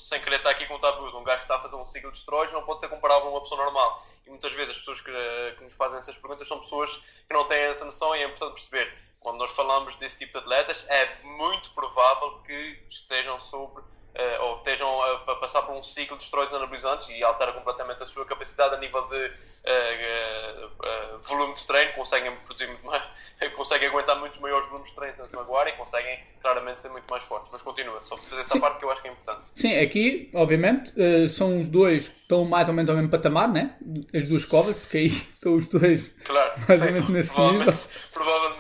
sem 0.08 0.20
querer 0.20 0.36
estar 0.36 0.50
aqui 0.50 0.66
com 0.66 0.78
tabus, 0.78 1.14
um 1.14 1.24
gajo 1.24 1.38
que 1.38 1.44
está 1.44 1.56
a 1.56 1.62
fazer 1.62 1.76
um 1.76 1.86
ciclo 1.88 2.12
de 2.12 2.18
esteroides 2.18 2.52
não 2.52 2.64
pode 2.64 2.80
ser 2.80 2.88
comparável 2.88 3.28
a 3.28 3.30
uma 3.30 3.40
pessoa 3.40 3.64
normal. 3.64 4.06
E 4.26 4.30
muitas 4.30 4.52
vezes 4.52 4.70
as 4.70 4.78
pessoas 4.78 5.00
que, 5.00 5.54
que 5.58 5.64
nos 5.64 5.74
fazem 5.74 5.98
essas 5.98 6.16
perguntas 6.16 6.46
são 6.46 6.60
pessoas 6.60 6.90
que 7.26 7.32
não 7.32 7.44
têm 7.48 7.58
essa 7.58 7.84
noção 7.84 8.14
e 8.14 8.22
é 8.22 8.26
importante 8.26 8.54
perceber. 8.54 8.92
Quando 9.20 9.38
nós 9.38 9.52
falamos 9.52 9.94
desse 9.96 10.18
tipo 10.18 10.32
de 10.32 10.38
atletas, 10.38 10.84
é 10.88 11.22
muito 11.22 11.70
provável 11.70 12.42
que 12.44 12.82
estejam 12.90 13.38
sobre 13.40 13.84
uh, 14.14 14.42
ou 14.44 14.56
estejam 14.58 15.02
a, 15.02 15.12
a, 15.26 15.34
passar 15.36 15.62
por 15.62 15.74
um 15.74 15.82
ciclo 15.82 16.16
de 16.18 16.24
esteroides 16.24 16.54
anabolizantes 16.54 17.08
e 17.08 17.22
altera 17.22 17.52
completamente 17.52 18.02
a 18.02 18.06
sua 18.06 18.24
capacidade 18.24 18.74
a 18.74 18.78
nível 18.78 19.02
de 19.08 19.26
uh, 19.26 20.66
uh, 20.66 21.18
volume 21.22 21.54
de 21.54 21.66
treino, 21.66 21.92
conseguem 21.94 22.34
produzir 22.36 22.66
muito 22.66 22.84
mais, 22.86 23.02
conseguem 23.56 23.88
aguentar 23.88 24.18
muitos 24.18 24.38
maiores 24.40 24.68
volumes 24.68 24.90
de 24.90 24.96
treino 24.96 25.16
sem 25.16 25.24
se 25.26 25.34
magoar 25.34 25.66
e 25.68 25.72
conseguem 25.72 26.18
claramente 26.40 26.82
ser 26.82 26.90
muito 26.90 27.06
mais 27.10 27.22
fortes. 27.24 27.48
Mas 27.52 27.62
continua, 27.62 28.02
só 28.04 28.16
para 28.16 28.24
fazer 28.24 28.42
essa 28.42 28.52
Sim. 28.52 28.60
parte 28.60 28.78
que 28.78 28.84
eu 28.84 28.90
acho 28.90 29.02
que 29.02 29.08
é 29.08 29.12
importante. 29.12 29.40
Sim, 29.54 29.78
aqui, 29.78 30.30
obviamente, 30.34 30.92
são 31.28 31.60
os 31.60 31.68
dois 31.68 32.08
que 32.08 32.20
estão 32.20 32.44
mais 32.44 32.68
ou 32.68 32.74
menos 32.74 32.88
ao 32.88 32.96
mesmo 32.96 33.10
patamar, 33.10 33.48
né? 33.48 33.76
As 34.14 34.28
duas 34.28 34.44
covas, 34.44 34.76
porque 34.76 34.98
aí 34.98 35.06
estão 35.34 35.56
os 35.56 35.66
dois 35.66 36.08
claro, 36.24 36.52
mais 36.68 36.82
ou 36.82 36.92
menos 36.92 37.08
nesse 37.08 37.40
nível. 37.40 37.74
Provavelmente? 38.12 38.51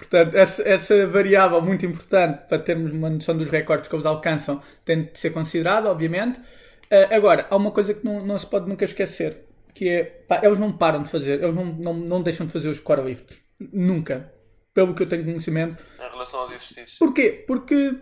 Portanto, 0.00 0.34
essa, 0.34 0.66
essa, 0.66 1.06
variável 1.06 1.60
muito 1.60 1.84
importante 1.84 2.40
para 2.48 2.58
termos 2.58 2.90
uma 2.90 3.10
noção 3.10 3.36
dos 3.36 3.50
recordes 3.50 3.86
que 3.86 3.94
eles 3.94 4.06
alcançam 4.06 4.62
tem 4.82 5.04
de 5.04 5.18
ser 5.18 5.30
considerada, 5.30 5.90
obviamente. 5.90 6.38
Uh, 6.38 7.14
agora, 7.14 7.46
há 7.50 7.56
uma 7.56 7.70
coisa 7.70 7.92
que 7.92 8.02
não, 8.02 8.24
não, 8.24 8.38
se 8.38 8.46
pode 8.46 8.66
nunca 8.66 8.86
esquecer, 8.86 9.44
que 9.74 9.88
é, 9.88 10.04
pá, 10.04 10.40
eles 10.42 10.58
não 10.58 10.72
param 10.72 11.02
de 11.02 11.10
fazer, 11.10 11.42
eles 11.42 11.54
não, 11.54 11.66
não, 11.66 11.94
não 11.94 12.22
deixam 12.22 12.46
de 12.46 12.52
fazer 12.52 12.68
os 12.68 12.80
core 12.80 13.02
lifts. 13.02 13.38
Nunca. 13.72 14.32
Pelo 14.72 14.94
que 14.94 15.02
eu 15.02 15.08
tenho 15.08 15.22
conhecimento. 15.22 15.76
Em 15.98 16.10
relação 16.10 16.40
aos 16.40 16.50
exercícios. 16.50 16.98
Porquê? 16.98 17.44
Porque 17.46 17.94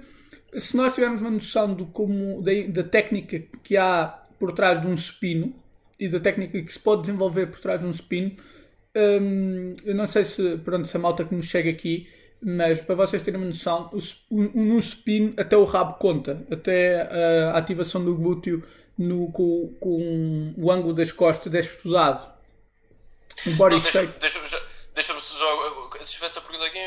se 0.57 0.77
nós 0.77 0.95
tivermos 0.95 1.21
uma 1.21 1.31
noção 1.31 1.75
do 1.75 1.87
como, 1.87 2.41
da, 2.43 2.53
da 2.69 2.89
técnica 2.89 3.43
que 3.65 3.77
há 3.77 4.23
por 4.39 4.53
trás 4.53 4.81
de 4.81 4.87
um 4.87 4.97
supino 4.97 5.53
e 5.99 6.09
da 6.09 6.21
técnica 6.21 6.63
que 6.63 6.73
se 6.73 6.79
pode 6.79 7.03
desenvolver 7.03 7.47
por 7.47 7.59
trás 7.59 7.81
de 7.81 7.87
um 7.87 7.93
supino, 7.93 8.37
Hum, 8.97 9.77
eu 9.85 9.95
não 9.95 10.07
sei 10.07 10.25
se, 10.25 10.57
pronto, 10.59 10.87
se 10.87 10.97
a 10.97 11.01
malta 11.01 11.25
que 11.25 11.35
nos 11.35 11.47
chega 11.47 11.71
aqui, 11.71 12.09
mas 12.41 12.81
para 12.81 12.95
vocês 12.95 13.23
terem 13.23 13.41
uma 13.41 13.47
noção, 13.47 13.91
no 14.31 14.79
spin 14.79 15.35
até 15.37 15.57
o 15.57 15.65
rabo 15.65 15.95
conta, 15.95 16.47
até 16.51 17.03
a 17.03 17.57
ativação 17.57 18.05
do 18.05 18.15
glúteo 18.15 18.63
no, 18.97 19.31
com, 19.33 19.77
com 19.81 20.55
o 20.57 20.71
ângulo 20.71 20.95
das 20.95 21.13
costas 21.13 21.55
é 21.55 21.61
estudado. 21.61 22.33
O 23.47 23.57
body 23.57 23.77
não, 23.77 23.81
shape. 23.83 24.19
Deixa-me 24.19 24.49
deixa, 24.49 24.67
deixa 24.95 25.21
só. 25.21 26.07
Se 26.07 26.25
essa 26.25 26.41
pergunta 26.41 26.65
aqui. 26.67 26.79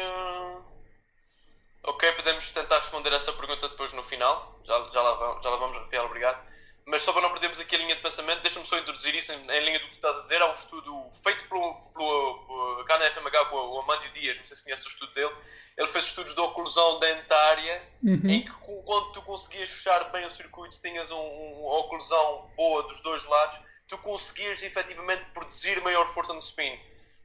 Ok, 1.83 2.11
podemos 2.13 2.51
tentar 2.51 2.79
responder 2.79 3.13
essa 3.13 3.31
pergunta 3.33 3.69
depois 3.69 3.93
no 3.93 4.03
final. 4.03 4.59
Já, 4.65 4.89
já, 4.93 5.01
lá, 5.01 5.13
vamos, 5.13 5.43
já 5.43 5.49
lá 5.49 5.55
vamos, 5.57 5.77
Rafael, 5.77 6.05
obrigado. 6.05 6.50
Mas 6.85 7.03
só 7.03 7.13
para 7.13 7.21
não 7.21 7.29
perdermos 7.29 7.59
aqui 7.59 7.75
a 7.75 7.79
linha 7.79 7.95
de 7.95 8.01
pensamento, 8.01 8.41
deixa-me 8.41 8.65
só 8.65 8.77
introduzir 8.77 9.13
isso 9.15 9.31
em, 9.31 9.39
em, 9.39 9.65
linha 9.65 9.79
do 9.79 9.85
que 9.85 9.91
tu 9.91 9.95
estás 9.95 10.17
a 10.17 10.21
dizer. 10.21 10.41
Há 10.41 10.51
um 10.51 10.53
estudo 10.53 11.11
feito 11.23 11.47
pelo, 11.47 11.75
pelo, 11.93 12.45
pelo 12.45 12.85
cá 12.85 12.97
na 12.97 13.11
FMH, 13.11 13.45
com 13.45 13.55
o 13.55 13.79
Amandio 13.81 14.11
Dias, 14.13 14.37
não 14.37 14.45
sei 14.45 14.57
se 14.57 14.63
conheces 14.63 14.85
o 14.85 14.89
estudo 14.89 15.13
dele. 15.13 15.33
Ele 15.77 15.87
fez 15.87 16.05
estudos 16.05 16.33
de 16.33 16.41
oclusão 16.41 16.99
dentária, 16.99 17.81
uhum. 18.03 18.29
em 18.29 18.43
que 18.43 18.51
quando 18.85 19.13
tu 19.13 19.21
conseguias 19.21 19.69
fechar 19.69 20.11
bem 20.11 20.25
o 20.25 20.31
circuito, 20.31 20.79
tinhas 20.81 21.09
um, 21.11 21.15
um, 21.15 21.65
uma 21.65 21.77
oclusão 21.79 22.51
boa 22.57 22.83
dos 22.83 22.99
dois 23.01 23.23
lados, 23.25 23.57
tu 23.87 23.97
conseguias 23.99 24.61
efetivamente 24.61 25.25
produzir 25.27 25.81
maior 25.81 26.13
força 26.13 26.33
no 26.33 26.39
spin. 26.39 26.77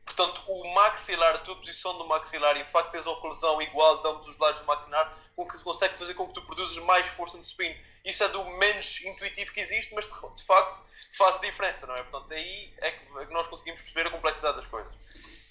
Portanto, 0.07 0.41
o 0.47 0.73
maxilar, 0.73 1.35
a 1.35 1.39
tua 1.39 1.57
posição 1.57 1.99
do 1.99 2.07
maxilar 2.07 2.57
e 2.57 2.63
o 2.63 2.65
facto 2.67 2.87
de 2.87 2.93
teres 2.93 3.07
a 3.07 3.11
oclusão 3.11 3.61
igual 3.61 4.01
de 4.01 4.09
ambos 4.09 4.29
os 4.29 4.39
lados 4.39 4.61
do 4.61 4.67
maxilar, 4.67 5.19
com 5.35 5.47
que 5.47 5.59
consegue 5.59 5.99
fazer 5.99 6.15
com 6.15 6.27
que 6.29 6.35
tu 6.35 6.43
produzas 6.43 6.77
mais 6.85 7.07
força 7.09 7.37
no 7.37 7.43
spin. 7.43 7.75
Isso 8.05 8.23
é 8.23 8.29
do 8.29 8.43
menos 8.45 9.01
intuitivo 9.05 9.53
que 9.53 9.61
existe, 9.61 9.93
mas 9.95 10.05
de, 10.05 10.45
facto 10.45 10.81
faz 11.19 11.41
diferença, 11.41 11.87
não 11.87 11.95
é? 11.95 12.03
Portanto, 12.05 12.33
aí 12.33 12.73
é 12.79 12.91
que, 12.93 12.99
é 13.21 13.27
nós 13.33 13.47
conseguimos 13.49 13.81
perceber 13.83 14.09
a 14.09 14.11
complexidade 14.11 14.57
das 14.57 14.67
coisas. 14.67 14.93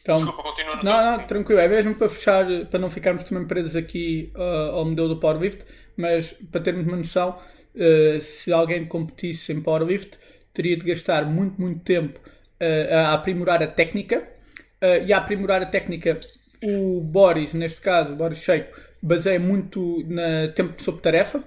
Então, 0.02 0.18
Desculpa, 0.18 0.44
continua 0.44 0.76
no 0.76 0.84
Não, 0.84 1.18
não, 1.18 1.28
tranquilo. 1.28 1.60
É 1.60 1.68
mesmo 1.68 1.96
para 1.96 2.08
fechar, 2.08 2.46
para 2.70 2.80
não 2.80 2.90
ficarmos 2.90 3.24
também 3.24 3.46
presos 3.46 3.76
aqui 3.76 4.32
uh, 4.36 4.76
ao 4.78 4.86
modelo 4.86 5.10
do 5.10 5.20
Powerlift, 5.20 5.66
mas 5.98 6.32
para 6.52 6.62
termos 6.62 6.88
uma 6.88 6.98
noção, 6.98 7.40
uh, 7.76 8.22
se 8.22 8.54
alguém 8.54 8.88
competisse 8.88 9.52
em 9.52 9.62
Powerlift, 9.62 10.20
teria 10.54 10.78
de 10.78 10.86
gastar 10.86 11.26
muito, 11.26 11.60
muito 11.60 11.84
tempo 11.84 12.20
uh, 12.20 12.96
a 12.96 13.14
aprimorar 13.14 13.62
a 13.62 13.68
técnica. 13.68 14.35
E 15.06 15.14
a 15.14 15.18
aprimorar 15.18 15.62
a 15.62 15.66
técnica, 15.66 16.20
o 16.64 17.02
Boris, 17.02 17.54
neste 17.54 17.82
caso, 17.82 18.14
o 18.14 18.16
Boris 18.16 18.40
Sheiko, 18.40 18.80
baseia 19.02 19.40
muito 19.40 20.04
no 20.08 20.52
tempo 20.54 20.82
sob 20.82 21.02
tarefa, 21.02 21.44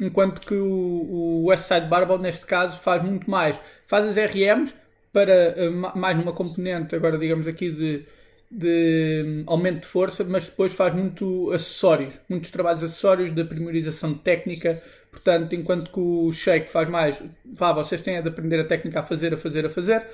enquanto 0.00 0.40
que 0.40 0.54
o, 0.54 0.64
o 0.64 1.44
Westside 1.46 1.86
Barbell, 1.86 2.18
neste 2.18 2.46
caso, 2.46 2.80
faz 2.80 3.02
muito 3.02 3.30
mais. 3.30 3.60
Faz 3.86 4.06
as 4.06 4.16
RMs 4.16 4.74
para 5.12 5.54
uh, 5.56 5.98
mais 5.98 6.16
numa 6.16 6.32
componente, 6.32 6.94
agora 6.94 7.16
digamos 7.18 7.46
aqui, 7.46 7.70
de, 7.70 8.04
de 8.50 9.24
um, 9.26 9.44
aumento 9.46 9.80
de 9.80 9.86
força, 9.86 10.22
mas 10.24 10.46
depois 10.46 10.74
faz 10.74 10.94
muito 10.94 11.50
acessórios, 11.52 12.18
muitos 12.28 12.50
trabalhos 12.50 12.82
acessórios 12.82 13.34
de 13.34 13.44
primorização 13.44 14.14
técnica. 14.14 14.82
Portanto, 15.10 15.54
enquanto 15.54 15.90
que 15.90 15.98
o 15.98 16.30
Shake 16.30 16.68
faz 16.68 16.88
mais, 16.88 17.24
vá, 17.44 17.72
vocês 17.72 18.02
têm 18.02 18.20
de 18.20 18.28
aprender 18.28 18.60
a 18.60 18.64
técnica 18.64 19.00
a 19.00 19.02
fazer, 19.02 19.32
a 19.32 19.36
fazer, 19.38 19.64
a 19.64 19.70
fazer. 19.70 20.06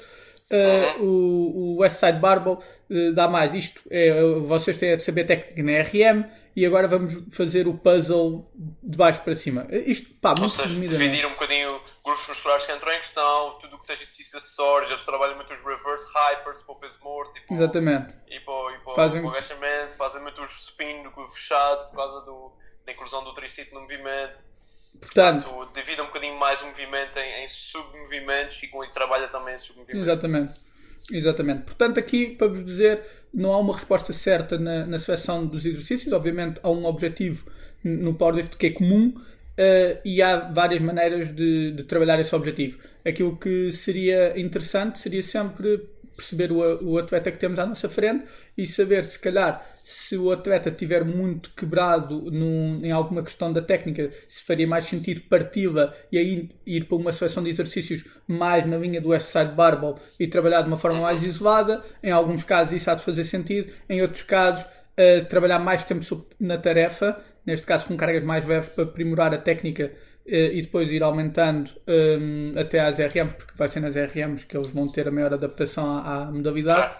Uh, 0.52 1.02
o, 1.02 1.76
o 1.76 1.80
Westside 1.80 2.18
Barbell 2.18 2.62
uh, 2.90 3.12
dá 3.14 3.26
mais 3.26 3.54
isto. 3.54 3.82
É, 3.90 4.12
vocês 4.40 4.76
têm 4.76 4.96
de 4.96 5.02
saber 5.02 5.24
técnica 5.24 5.62
na 5.62 5.80
RM 5.80 6.24
e 6.54 6.66
agora 6.66 6.86
vamos 6.86 7.14
fazer 7.34 7.66
o 7.66 7.74
puzzle 7.74 8.50
de 8.82 8.96
baixo 8.96 9.22
para 9.22 9.34
cima. 9.34 9.66
Isto, 9.70 10.12
pá, 10.20 10.34
muito 10.38 10.54
seja, 10.54 10.68
dividir 10.68 11.26
um 11.26 11.30
bocadinho 11.30 11.80
grupos 12.04 12.28
musculares 12.28 12.66
que 12.66 12.72
entram 12.72 12.92
em 12.92 13.00
questão, 13.00 13.58
tudo 13.60 13.76
o 13.76 13.78
que 13.78 13.86
seja 13.86 14.02
exercícios 14.02 14.34
acessórios, 14.34 14.90
eles 14.90 15.04
trabalham 15.04 15.36
muito 15.36 15.52
os 15.52 15.58
reverse 15.64 16.06
hypers 16.14 16.62
para 16.62 16.72
o 16.72 16.76
peso 16.76 16.98
morto 17.02 17.38
e 17.38 17.40
para, 17.40 17.56
Exatamente. 17.56 18.14
E 18.28 18.40
para, 18.40 18.74
e 18.74 18.78
para, 18.84 18.94
fazem... 18.94 19.22
o 19.22 19.28
agachamento, 19.30 19.96
fazem 19.96 20.22
muito 20.22 20.42
os 20.42 20.52
spin 20.68 21.02
do 21.02 21.10
fechado 21.30 21.88
por 21.88 21.96
causa 21.96 22.20
do, 22.26 22.52
da 22.84 22.92
inclusão 22.92 23.24
do 23.24 23.34
tricito 23.34 23.74
no 23.74 23.80
movimento. 23.82 24.51
Portanto, 25.00 25.44
Portanto 25.44 25.74
divide 25.74 26.00
um 26.00 26.06
bocadinho 26.06 26.38
mais 26.38 26.60
o 26.62 26.66
movimento 26.66 27.16
em, 27.18 27.44
em 27.44 27.48
submovimentos 27.48 28.62
e 28.62 28.68
com 28.68 28.82
isso 28.84 28.92
trabalha 28.92 29.28
também 29.28 29.56
em 29.56 29.58
submovimentos. 29.58 30.02
Exatamente. 30.02 30.60
Exatamente. 31.10 31.62
Portanto, 31.62 31.98
aqui 31.98 32.30
para 32.30 32.46
vos 32.46 32.64
dizer, 32.64 33.02
não 33.34 33.52
há 33.52 33.58
uma 33.58 33.74
resposta 33.74 34.12
certa 34.12 34.58
na, 34.58 34.86
na 34.86 34.98
seleção 34.98 35.46
dos 35.46 35.64
exercícios. 35.64 36.12
Obviamente, 36.12 36.60
há 36.62 36.70
um 36.70 36.84
objetivo 36.84 37.50
no 37.82 38.14
powerlift 38.14 38.56
que 38.56 38.66
é 38.66 38.70
comum 38.70 39.08
uh, 39.16 40.00
e 40.04 40.22
há 40.22 40.38
várias 40.38 40.80
maneiras 40.80 41.34
de, 41.34 41.72
de, 41.72 41.84
trabalhar 41.84 42.20
esse 42.20 42.34
objetivo. 42.34 42.78
Aquilo 43.04 43.36
que 43.36 43.72
seria 43.72 44.38
interessante 44.38 44.98
seria 44.98 45.22
sempre 45.22 45.88
perceber 46.16 46.52
o, 46.52 46.92
o 46.92 46.98
atleta 46.98 47.32
que 47.32 47.38
temos 47.38 47.58
à 47.58 47.66
nossa 47.66 47.88
frente 47.88 48.24
e 48.56 48.66
saber, 48.66 49.04
se 49.04 49.18
calhar, 49.18 49.66
se 49.84 50.16
o 50.16 50.30
atleta 50.30 50.70
tiver 50.70 51.04
muito 51.04 51.50
quebrado 51.50 52.30
num, 52.30 52.80
em 52.84 52.92
alguma 52.92 53.22
questão 53.22 53.52
da 53.52 53.60
técnica, 53.60 54.10
se 54.28 54.42
faria 54.44 54.66
mais 54.66 54.84
sentido 54.84 55.22
parti-la 55.22 55.94
e 56.10 56.18
aí 56.18 56.50
ir 56.66 56.84
para 56.84 56.96
uma 56.96 57.12
seleção 57.12 57.42
de 57.42 57.50
exercícios 57.50 58.04
mais 58.26 58.66
na 58.66 58.76
linha 58.76 59.00
do 59.00 59.08
Westside 59.08 59.52
Barbell 59.52 59.96
e 60.18 60.26
trabalhar 60.26 60.62
de 60.62 60.68
uma 60.68 60.76
forma 60.76 61.00
mais 61.00 61.24
isolada. 61.24 61.82
Em 62.02 62.10
alguns 62.10 62.42
casos 62.42 62.74
isso 62.74 62.90
há 62.90 62.94
de 62.94 63.04
fazer 63.04 63.24
sentido, 63.24 63.72
em 63.88 64.00
outros 64.02 64.22
casos 64.22 64.64
uh, 64.64 65.24
trabalhar 65.28 65.58
mais 65.58 65.84
tempo 65.84 66.26
na 66.38 66.58
tarefa, 66.58 67.20
neste 67.44 67.66
caso 67.66 67.86
com 67.86 67.96
cargas 67.96 68.22
mais 68.22 68.44
leves 68.44 68.68
para 68.68 68.84
aprimorar 68.84 69.34
a 69.34 69.38
técnica 69.38 69.92
uh, 70.26 70.30
e 70.30 70.62
depois 70.62 70.90
ir 70.90 71.02
aumentando 71.02 71.70
um, 71.88 72.52
até 72.58 72.80
às 72.80 72.98
RMs, 72.98 73.34
porque 73.34 73.52
vai 73.56 73.68
ser 73.68 73.80
nas 73.80 73.94
RMs 73.94 74.46
que 74.46 74.56
eles 74.56 74.68
vão 74.68 74.88
ter 74.88 75.08
a 75.08 75.10
maior 75.10 75.34
adaptação 75.34 75.90
à, 75.90 76.22
à 76.22 76.30
modalidade. 76.30 76.96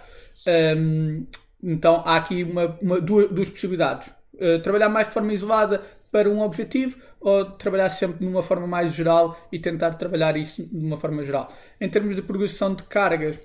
Um, 0.76 1.26
então 1.62 2.02
há 2.04 2.16
aqui 2.16 2.42
uma, 2.42 2.76
uma 2.80 3.00
duas, 3.00 3.30
duas, 3.30 3.48
possibilidades. 3.48 4.08
Uh, 4.34 4.58
trabalhar 4.62 4.88
mais 4.88 5.06
de 5.06 5.14
forma 5.14 5.32
isolada 5.32 5.82
para 6.10 6.28
um 6.28 6.40
objetivo 6.40 6.98
ou 7.20 7.44
trabalhar 7.44 7.88
sempre 7.90 8.18
de 8.18 8.26
uma 8.26 8.42
forma 8.42 8.66
mais 8.66 8.92
geral 8.92 9.38
e 9.50 9.58
tentar 9.58 9.92
trabalhar 9.92 10.36
isso 10.36 10.66
de 10.66 10.84
uma 10.84 10.96
forma 10.96 11.22
geral. 11.22 11.52
Em 11.80 11.88
termos 11.88 12.16
de 12.16 12.22
progressão 12.22 12.74
de 12.74 12.82
cargas, 12.82 13.40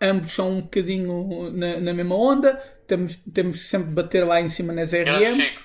ambos 0.00 0.32
são 0.32 0.50
um 0.50 0.60
bocadinho 0.60 1.50
na, 1.52 1.80
na 1.80 1.94
mesma 1.94 2.16
onda. 2.16 2.62
Temos, 2.86 3.16
temos 3.32 3.68
sempre 3.68 3.88
de 3.88 3.94
bater 3.94 4.26
lá 4.26 4.40
em 4.40 4.48
cima 4.48 4.72
nas 4.72 4.92
RMs. 4.92 5.58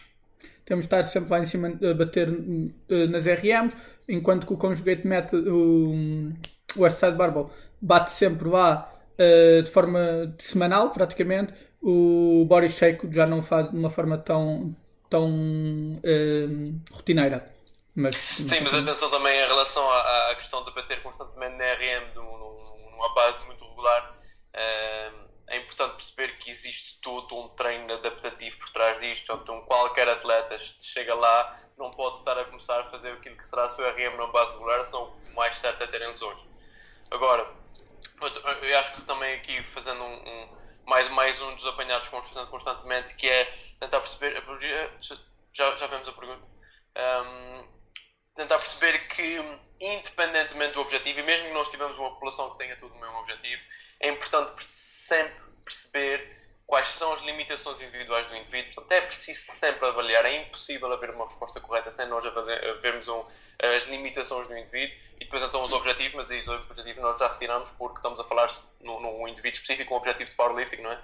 Temos 0.66 0.86
de 0.86 0.88
estar 0.88 1.04
sempre 1.04 1.32
lá 1.32 1.40
em 1.40 1.46
cima 1.46 1.68
a 1.68 1.94
bater 1.94 2.30
uh, 2.30 3.08
nas 3.10 3.26
RMs, 3.26 3.76
enquanto 4.08 4.48
que 4.48 4.54
o 4.54 4.58
Conjugate 4.58 5.06
Method, 5.06 5.50
o, 5.50 6.32
o 6.76 6.82
Westside 6.82 7.18
Barbell, 7.18 7.50
bate 7.82 8.12
sempre 8.12 8.48
lá 8.48 8.99
uh, 9.20 9.62
de 9.62 9.70
forma 9.70 10.34
semanal, 10.40 10.92
praticamente. 10.92 11.54
O 11.82 12.46
Boris 12.48 12.74
Sheiko 12.74 13.12
já 13.12 13.26
não 13.26 13.42
faz 13.42 13.70
de 13.70 13.78
uma 13.78 13.90
forma 13.90 14.18
tão, 14.18 14.76
tão 15.10 15.30
uh, 15.30 16.82
rotineira. 16.92 17.54
Mas, 17.96 18.16
Sim, 18.16 18.62
mas 18.62 18.74
atenção 18.74 19.10
também 19.10 19.38
em 19.38 19.46
relação 19.46 19.90
à, 19.90 20.32
à 20.32 20.36
questão 20.36 20.64
de 20.64 20.74
bater 20.74 21.02
constantemente 21.02 21.58
na 21.58 21.74
RM 21.74 22.16
numa 22.16 23.14
base 23.14 23.46
muito 23.46 23.64
regular. 23.68 24.16
Uh, 24.54 25.30
é 25.48 25.58
importante 25.58 25.96
perceber 25.96 26.38
que 26.38 26.52
existe 26.52 27.00
todo 27.02 27.36
um 27.36 27.48
treino 27.50 27.92
adaptativo 27.94 28.58
por 28.60 28.70
trás 28.70 29.00
disto. 29.02 29.34
Então, 29.34 29.62
qualquer 29.62 30.08
atleta 30.08 30.58
chega 30.80 31.16
lá, 31.16 31.60
não 31.78 31.92
pode 31.92 32.20
estar 32.20 32.38
a 32.38 32.46
começar 32.46 32.80
a 32.80 32.92
fazer 32.92 33.14
aquilo 33.14 33.36
que 33.36 33.48
será 33.48 33.66
a 33.66 33.70
sua 33.70 33.90
RM 33.90 34.16
numa 34.16 34.32
base 34.32 34.54
regular, 34.54 34.86
são 34.86 35.12
mais 35.34 35.58
certo 35.60 35.84
a 35.84 35.88
terem 35.88 36.08
lesões. 36.10 36.38
Agora, 37.10 37.48
eu 38.22 38.80
acho 38.80 38.96
que 38.96 39.02
também 39.04 39.36
aqui 39.36 39.64
fazendo 39.74 40.04
um, 40.04 40.30
um, 40.30 40.58
mais, 40.86 41.10
mais 41.10 41.42
um 41.42 41.56
dos 41.56 41.66
apanhados 41.66 42.08
constantemente, 42.50 43.16
que 43.16 43.28
é 43.28 43.46
tentar 43.80 44.02
perceber. 44.02 44.42
Já, 45.54 45.76
já 45.78 45.88
vemos 45.88 46.08
a 46.08 46.14
pergunta. 46.14 46.46
Um, 46.98 47.68
tentar 48.36 48.60
perceber 48.60 49.08
que, 49.10 49.38
independentemente 49.80 50.74
do 50.74 50.82
objetivo, 50.82 51.20
e 51.20 51.24
mesmo 51.24 51.48
que 51.48 51.54
nós 51.54 51.70
tivermos 51.70 51.98
uma 51.98 52.12
população 52.12 52.52
que 52.52 52.58
tenha 52.58 52.76
tudo 52.78 52.94
o 52.96 53.00
mesmo 53.00 53.18
objetivo, 53.18 53.62
é 54.00 54.10
importante 54.10 54.64
sempre 54.64 55.44
perceber 55.66 56.39
quais 56.70 56.88
são 57.00 57.12
as 57.14 57.22
limitações 57.24 57.82
individuais 57.82 58.28
do 58.28 58.36
indivíduo. 58.36 58.76
Portanto, 58.76 58.92
é 58.92 59.02
preciso 59.02 59.52
sempre 59.54 59.88
avaliar. 59.88 60.24
É 60.24 60.44
impossível 60.44 60.94
haver 60.94 61.10
uma 61.10 61.26
resposta 61.26 61.60
correta 61.60 61.90
sem 61.90 62.06
nós 62.08 62.24
vermos 62.84 63.08
um, 63.08 63.24
as 63.58 63.86
limitações 63.86 64.48
do 64.48 64.56
indivíduo 64.56 64.96
e 65.20 65.26
depois 65.26 65.42
então 65.42 65.64
os 65.64 65.74
objetivos, 65.74 66.14
mas 66.14 66.30
aí 66.30 66.42
os 66.42 66.70
objetivos 66.70 67.02
nós 67.02 67.18
já 67.18 67.28
retiramos 67.28 67.72
porque 67.72 67.98
estamos 67.98 68.20
a 68.20 68.24
falar 68.24 68.56
num, 68.82 69.00
num 69.00 69.28
indivíduo 69.28 69.60
específico, 69.60 69.96
um 69.96 69.98
objetivo 69.98 70.30
de 70.30 70.36
powerlifting, 70.36 70.84
não 70.84 70.92
é? 70.92 71.00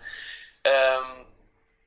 Um, 0.67 1.25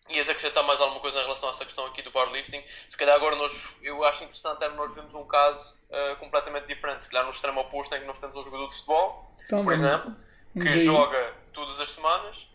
ias 0.09 0.29
acrescentar 0.29 0.65
mais 0.65 0.81
alguma 0.81 1.01
coisa 1.01 1.21
em 1.21 1.23
relação 1.23 1.49
a 1.49 1.53
essa 1.53 1.65
questão 1.65 1.87
aqui 1.87 2.03
do 2.03 2.11
powerlifting? 2.11 2.65
Se 2.89 2.97
calhar 2.97 3.15
agora 3.15 3.37
nós, 3.37 3.53
eu 3.81 4.03
acho 4.03 4.25
interessante 4.25 4.65
é 4.65 4.69
nós 4.71 4.93
vemos 4.93 5.15
um 5.15 5.25
caso 5.25 5.79
uh, 5.89 6.17
completamente 6.17 6.67
diferente. 6.67 7.05
Se 7.05 7.11
calhar 7.11 7.25
no 7.25 7.31
extremo 7.31 7.61
oposto 7.61 7.95
em 7.95 8.01
que 8.01 8.07
nós 8.07 8.19
temos 8.19 8.35
um 8.35 8.43
jogador 8.43 8.67
de 8.67 8.75
futebol, 8.75 9.33
então, 9.47 9.63
por 9.63 9.73
exemplo, 9.73 10.17
que 10.53 10.85
joga 10.85 11.33
todas 11.53 11.79
as 11.79 11.95
semanas 11.95 12.48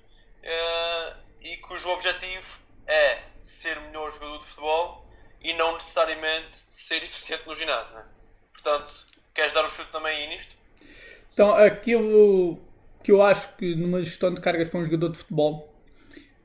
uh, 0.43 1.15
e 1.41 1.57
cujo 1.57 1.89
objetivo 1.89 2.47
é 2.87 3.19
ser 3.61 3.79
melhor 3.81 4.11
jogador 4.11 4.39
de 4.39 4.45
futebol 4.47 5.07
e 5.41 5.53
não 5.53 5.75
necessariamente 5.75 6.57
ser 6.69 7.03
eficiente 7.03 7.47
no 7.47 7.55
ginásio. 7.55 7.95
Né? 7.95 8.05
Portanto, 8.53 8.89
queres 9.33 9.53
dar 9.53 9.63
o 9.63 9.67
um 9.67 9.69
chute 9.69 9.91
também 9.91 10.15
aí 10.15 10.37
nisto? 10.37 10.55
Então, 11.33 11.53
aquilo 11.55 12.59
que 13.03 13.11
eu 13.11 13.21
acho 13.21 13.55
que 13.57 13.75
numa 13.75 14.01
gestão 14.01 14.33
de 14.33 14.39
cargas 14.39 14.69
para 14.69 14.79
um 14.79 14.85
jogador 14.85 15.09
de 15.09 15.17
futebol, 15.17 15.73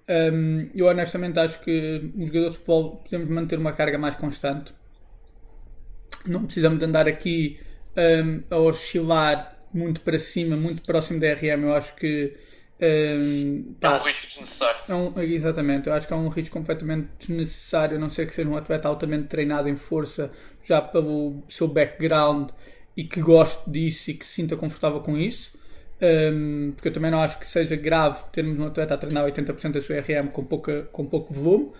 um, 0.08 0.70
eu 0.74 0.86
honestamente 0.86 1.38
acho 1.38 1.60
que 1.60 2.10
um 2.16 2.26
jogador 2.26 2.48
de 2.48 2.54
futebol 2.54 2.96
podemos 2.96 3.28
manter 3.28 3.58
uma 3.58 3.72
carga 3.72 3.98
mais 3.98 4.16
constante. 4.16 4.72
Não 6.26 6.44
precisamos 6.44 6.78
de 6.78 6.84
andar 6.84 7.06
aqui 7.06 7.60
um, 7.96 8.42
a 8.50 8.58
oscilar 8.58 9.56
muito 9.72 10.00
para 10.00 10.18
cima, 10.18 10.56
muito 10.56 10.82
próximo 10.82 11.20
da 11.20 11.32
RM. 11.34 11.64
Eu 11.64 11.74
acho 11.74 11.94
que 11.94 12.34
um, 12.80 13.74
pá, 13.80 13.96
é 13.96 14.00
um 14.00 14.04
risco 14.04 14.26
desnecessário. 14.28 14.80
É 14.88 14.94
um, 14.94 15.20
exatamente, 15.20 15.88
eu 15.88 15.92
acho 15.92 16.06
que 16.06 16.12
é 16.12 16.16
um 16.16 16.28
risco 16.28 16.52
completamente 16.52 17.08
desnecessário, 17.18 17.96
a 17.96 18.00
não 18.00 18.08
ser 18.08 18.26
que 18.26 18.34
seja 18.34 18.48
um 18.48 18.56
atleta 18.56 18.88
altamente 18.88 19.28
treinado 19.28 19.68
em 19.68 19.76
força, 19.76 20.30
já 20.62 20.80
pelo 20.80 21.42
seu 21.48 21.66
background 21.66 22.50
e 22.96 23.04
que 23.04 23.20
goste 23.20 23.68
disso 23.68 24.10
e 24.10 24.14
que 24.14 24.24
se 24.24 24.34
sinta 24.34 24.56
confortável 24.56 25.00
com 25.00 25.16
isso. 25.16 25.56
Um, 26.00 26.72
porque 26.76 26.88
eu 26.88 26.92
também 26.92 27.10
não 27.10 27.18
acho 27.18 27.38
que 27.40 27.46
seja 27.46 27.74
grave 27.74 28.22
termos 28.30 28.56
um 28.58 28.66
atleta 28.66 28.94
a 28.94 28.98
treinar 28.98 29.24
80% 29.24 29.72
da 29.72 29.80
sua 29.80 29.96
RM 29.98 30.28
com, 30.32 30.44
pouca, 30.44 30.82
com 30.92 31.04
pouco 31.04 31.34
volume, 31.34 31.72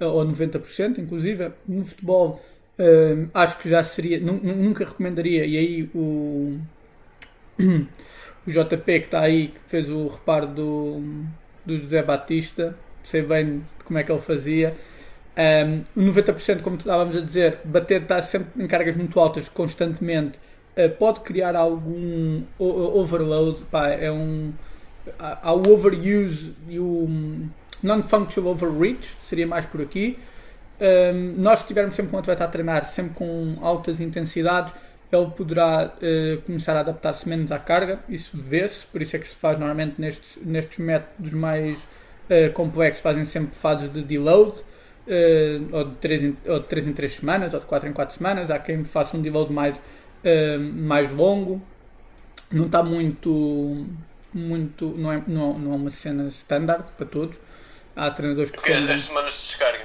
ou 0.00 0.24
90%, 0.24 0.98
inclusive. 0.98 1.50
No 1.66 1.84
futebol, 1.84 2.40
um, 2.78 3.28
acho 3.34 3.58
que 3.58 3.68
já 3.68 3.82
seria, 3.82 4.20
nunca 4.20 4.84
recomendaria, 4.84 5.44
e 5.44 5.58
aí 5.58 5.90
o, 5.94 6.58
o 8.46 8.50
JP 8.50 8.84
que 8.84 9.06
está 9.06 9.20
aí, 9.20 9.48
que 9.48 9.60
fez 9.66 9.88
o 9.90 10.08
reparo 10.08 10.46
do, 10.46 11.24
do 11.64 11.78
José 11.78 12.02
Batista, 12.02 12.76
sei 13.02 13.22
bem 13.22 13.64
como 13.84 13.98
é 13.98 14.02
que 14.02 14.12
ele 14.12 14.20
fazia. 14.20 14.74
Um, 15.36 15.82
90%, 16.00 16.62
como 16.62 16.76
estávamos 16.76 17.16
a 17.16 17.20
dizer, 17.20 17.58
bater 17.64 18.02
está 18.02 18.22
sempre 18.22 18.62
em 18.62 18.66
cargas 18.68 18.94
muito 18.94 19.18
altas 19.18 19.48
constantemente 19.48 20.38
uh, 20.76 20.90
pode 20.96 21.20
criar 21.20 21.56
algum 21.56 22.42
overload. 22.58 23.64
Pá, 23.70 23.88
é 23.88 24.10
um, 24.10 24.52
há 25.18 25.52
o 25.52 25.72
overuse 25.72 26.54
e 26.68 26.78
o 26.78 27.08
non-functional 27.82 28.52
overreach, 28.52 29.16
seria 29.22 29.46
mais 29.46 29.66
por 29.66 29.80
aqui. 29.80 30.18
Um, 30.80 31.34
nós, 31.40 31.60
se 31.60 31.66
tivermos 31.66 31.94
sempre 31.94 32.14
um 32.14 32.18
atleta 32.18 32.44
a 32.44 32.48
treinar, 32.48 32.84
sempre 32.84 33.14
com 33.14 33.56
altas 33.60 34.00
intensidades, 34.00 34.74
ele 35.14 35.30
poderá 35.30 35.92
uh, 35.96 36.42
começar 36.42 36.76
a 36.76 36.80
adaptar-se 36.80 37.28
menos 37.28 37.52
à 37.52 37.58
carga, 37.58 38.00
isso 38.08 38.36
vê-se, 38.36 38.86
por 38.86 39.02
isso 39.02 39.16
é 39.16 39.18
que 39.18 39.28
se 39.28 39.36
faz 39.36 39.58
normalmente 39.58 40.00
nestes, 40.00 40.38
nestes 40.42 40.78
métodos 40.78 41.32
mais 41.32 41.82
uh, 41.82 42.52
complexos, 42.52 43.02
fazem 43.02 43.24
sempre 43.24 43.54
fases 43.54 43.92
de 43.92 44.02
deload, 44.02 44.58
uh, 44.58 45.76
ou, 45.76 45.84
de 45.84 45.94
3 45.96 46.24
em, 46.24 46.36
ou 46.46 46.60
de 46.60 46.66
3 46.66 46.88
em 46.88 46.92
3 46.92 47.12
semanas, 47.12 47.54
ou 47.54 47.60
de 47.60 47.66
4 47.66 47.88
em 47.88 47.92
4 47.92 48.16
semanas, 48.16 48.50
há 48.50 48.58
quem 48.58 48.84
faça 48.84 49.16
um 49.16 49.22
deload 49.22 49.52
mais, 49.52 49.80
mais 50.72 51.12
longo, 51.12 51.62
não 52.50 52.64
está 52.64 52.82
muito, 52.82 53.86
muito 54.32 54.86
não, 54.96 55.12
é, 55.12 55.22
não, 55.26 55.58
não 55.58 55.72
é 55.72 55.76
uma 55.76 55.90
cena 55.90 56.28
standard 56.28 56.84
para 56.96 57.04
todos, 57.04 57.38
há 57.94 58.10
treinadores 58.10 58.50
que... 58.50 58.56
Porque 58.56 58.72
as 58.72 59.04
semanas 59.04 59.34
de 59.34 59.40
descarga. 59.40 59.84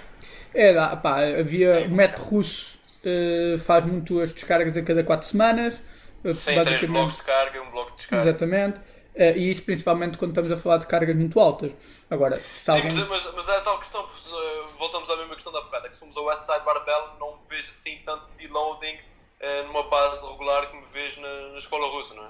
É, 0.53 0.73
pá, 0.95 1.19
havia 1.25 1.81
o 1.81 1.91
método 1.91 2.23
russo 2.23 2.78
uh, 3.05 3.59
faz 3.59 3.85
muito 3.85 4.19
as 4.21 4.33
descargas 4.33 4.75
a 4.75 4.81
cada 4.81 5.03
4 5.03 5.27
semanas. 5.27 5.83
Uh, 6.23 6.33
Sim, 6.33 6.55
basicamente, 6.55 6.77
três 6.77 6.91
blocos 6.91 7.17
de 7.17 7.23
carga 7.23 7.57
e 7.57 7.61
um 7.61 7.71
bloco 7.71 7.91
de 7.91 7.97
descarga. 7.97 8.29
Exatamente. 8.29 8.79
Uh, 8.79 9.37
e 9.37 9.51
isso 9.51 9.63
principalmente 9.63 10.17
quando 10.17 10.31
estamos 10.31 10.51
a 10.51 10.57
falar 10.57 10.77
de 10.77 10.87
cargas 10.87 11.15
muito 11.15 11.39
altas. 11.39 11.75
Agora, 12.09 12.41
Sim, 12.61 12.71
algum... 12.71 12.87
mas, 12.87 13.07
mas, 13.07 13.33
mas 13.35 13.47
é 13.47 13.57
a 13.57 13.61
tal 13.61 13.79
questão, 13.79 14.07
voltamos 14.77 15.09
à 15.09 15.17
mesma 15.17 15.35
questão 15.35 15.53
da 15.53 15.61
bocada, 15.61 15.85
é 15.85 15.89
que 15.89 15.95
se 15.95 15.99
formos 15.99 16.17
ao 16.17 16.25
Westside 16.25 16.65
Barbell 16.65 17.15
não 17.19 17.37
vejo 17.49 17.67
assim 17.79 17.99
tanto 18.05 18.23
deloading 18.37 18.95
uh, 18.95 19.67
numa 19.67 19.83
base 19.83 20.25
regular 20.25 20.67
como 20.67 20.85
vejo 20.87 21.21
na, 21.21 21.49
na 21.53 21.59
escola 21.59 21.87
russa, 21.87 22.13
não 22.13 22.23
é? 22.23 22.27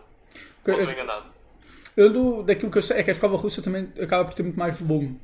Okay, 0.61 0.73
não 0.73 0.79
estou 0.81 0.93
enganado. 0.93 1.25
Eu 1.95 2.09
do, 2.11 2.43
daquilo 2.43 2.71
que 2.71 2.77
eu 2.77 2.81
sei 2.81 2.99
é 2.99 3.03
que 3.03 3.09
a 3.09 3.13
escola 3.13 3.37
russa 3.37 3.61
também 3.61 3.91
acaba 4.01 4.25
por 4.25 4.33
ter 4.33 4.43
muito 4.43 4.57
mais 4.57 4.79
volume. 4.79 5.19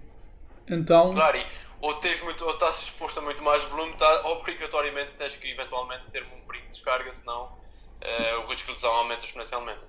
Então. 0.67 1.13
Claro, 1.13 1.37
e 1.37 1.45
ou, 1.81 1.93
tens 1.95 2.21
muito, 2.21 2.43
ou 2.43 2.53
estás 2.53 2.77
exposto 2.83 3.19
a 3.19 3.21
muito 3.21 3.41
mais 3.43 3.63
volume, 3.69 3.93
tá, 3.97 4.27
obrigatoriamente 4.27 5.11
tens 5.17 5.35
que 5.35 5.49
eventualmente 5.51 6.03
ter 6.11 6.23
um 6.23 6.47
brinco 6.47 6.65
de 6.67 6.73
descarga, 6.73 7.13
senão 7.13 7.45
uh, 7.45 8.39
o 8.43 8.49
risco 8.49 8.67
de 8.67 8.73
lesão 8.73 8.91
aumenta 8.91 9.25
exponencialmente. 9.25 9.81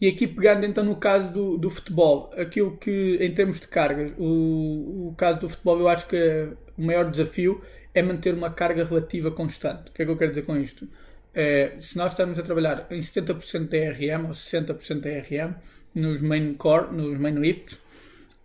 E 0.00 0.06
aqui 0.08 0.26
pegando 0.28 0.64
então 0.64 0.84
no 0.84 0.96
caso 0.96 1.28
do, 1.32 1.58
do 1.58 1.68
futebol, 1.68 2.32
aquilo 2.36 2.76
que 2.76 3.18
em 3.20 3.34
termos 3.34 3.58
de 3.58 3.66
cargas, 3.66 4.12
o, 4.16 5.08
o 5.08 5.14
caso 5.16 5.40
do 5.40 5.48
futebol 5.48 5.80
eu 5.80 5.88
acho 5.88 6.06
que 6.06 6.52
o 6.76 6.82
maior 6.82 7.10
desafio 7.10 7.64
é 7.92 8.02
manter 8.02 8.32
uma 8.32 8.50
carga 8.50 8.84
relativa 8.84 9.30
constante. 9.30 9.90
O 9.90 9.92
que 9.92 10.02
é 10.02 10.04
que 10.04 10.10
eu 10.10 10.16
quero 10.16 10.30
dizer 10.30 10.42
com 10.46 10.56
isto? 10.56 10.88
É, 11.34 11.76
se 11.80 11.96
nós 11.96 12.12
estamos 12.12 12.38
a 12.38 12.42
trabalhar 12.42 12.86
em 12.90 13.00
70% 13.00 13.68
de 13.68 13.90
RM 13.90 14.26
ou 14.26 14.30
60% 14.30 15.00
de 15.00 15.20
RM 15.20 15.54
nos 15.94 16.20
main 16.20 16.54
core, 16.54 16.92
nos 16.92 17.18
main 17.18 17.34
lifts, 17.34 17.80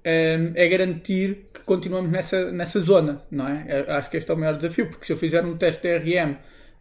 é 0.03 0.67
garantir 0.67 1.49
que 1.53 1.61
continuamos 1.61 2.11
nessa, 2.11 2.51
nessa 2.51 2.79
zona, 2.79 3.21
não 3.31 3.47
é? 3.47 3.85
Acho 3.89 4.09
que 4.09 4.17
este 4.17 4.29
é 4.29 4.33
o 4.33 4.37
maior 4.37 4.57
desafio, 4.57 4.89
porque 4.89 5.05
se 5.05 5.13
eu 5.13 5.17
fizer 5.17 5.45
um 5.45 5.55
teste 5.55 5.81
de 5.81 5.97
RM 5.97 6.35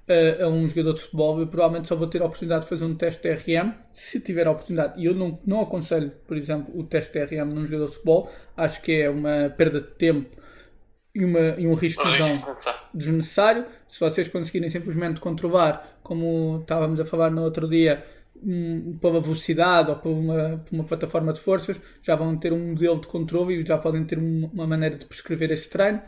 a, 0.09 0.45
a 0.45 0.49
um 0.49 0.69
jogador 0.69 0.95
de 0.95 1.03
futebol, 1.03 1.41
eu 1.41 1.47
provavelmente 1.47 1.89
só 1.89 1.95
vou 1.95 2.07
ter 2.09 2.21
a 2.23 2.27
oportunidade 2.27 2.65
de 2.65 2.69
fazer 2.69 2.85
um 2.85 2.95
teste 2.95 3.23
de 3.23 3.35
RM, 3.35 3.73
se 3.93 4.21
tiver 4.21 4.47
a 4.47 4.51
oportunidade. 4.51 5.01
E 5.01 5.07
eu 5.07 5.15
não, 5.15 5.39
não 5.47 5.61
aconselho, 5.61 6.11
por 6.27 6.37
exemplo, 6.37 6.77
o 6.79 6.83
teste 6.85 7.13
de 7.13 7.25
RM 7.25 7.47
num 7.47 7.65
jogador 7.65 7.87
de 7.87 7.93
futebol, 7.93 8.31
acho 8.57 8.83
que 8.83 9.03
é 9.03 9.11
uma 9.11 9.51
perda 9.57 9.81
de 9.81 9.89
tempo 9.89 10.37
e, 11.15 11.25
uma, 11.25 11.55
e 11.59 11.67
um 11.67 11.75
risco 11.75 12.03
desnecessário. 12.93 13.67
Se 13.89 14.01
vocês 14.01 14.29
conseguirem 14.29 14.71
simplesmente 14.71 15.21
controlar, 15.21 15.99
como 16.03 16.59
estávamos 16.63 16.99
a 16.99 17.05
falar 17.05 17.31
no 17.31 17.43
outro 17.43 17.69
dia, 17.69 18.05
um, 18.45 18.99
pela 18.99 19.21
velocidade 19.21 19.91
ou 19.91 19.97
por 19.97 20.11
uma, 20.11 20.63
por 20.65 20.75
uma, 20.75 20.85
plataforma 20.85 21.33
de 21.33 21.41
forças, 21.41 21.81
já 22.03 22.17
vão 22.17 22.37
ter 22.37 22.53
um 22.53 22.71
modelo 22.71 23.01
de 23.01 23.07
controle 23.07 23.55
e 23.55 23.67
já 23.67 23.79
podem 23.79 24.05
ter 24.05 24.19
uma 24.19 24.67
maneira 24.67 24.97
de 24.97 25.07
prescrever 25.07 25.51
esse 25.51 25.69
treino. 25.69 25.99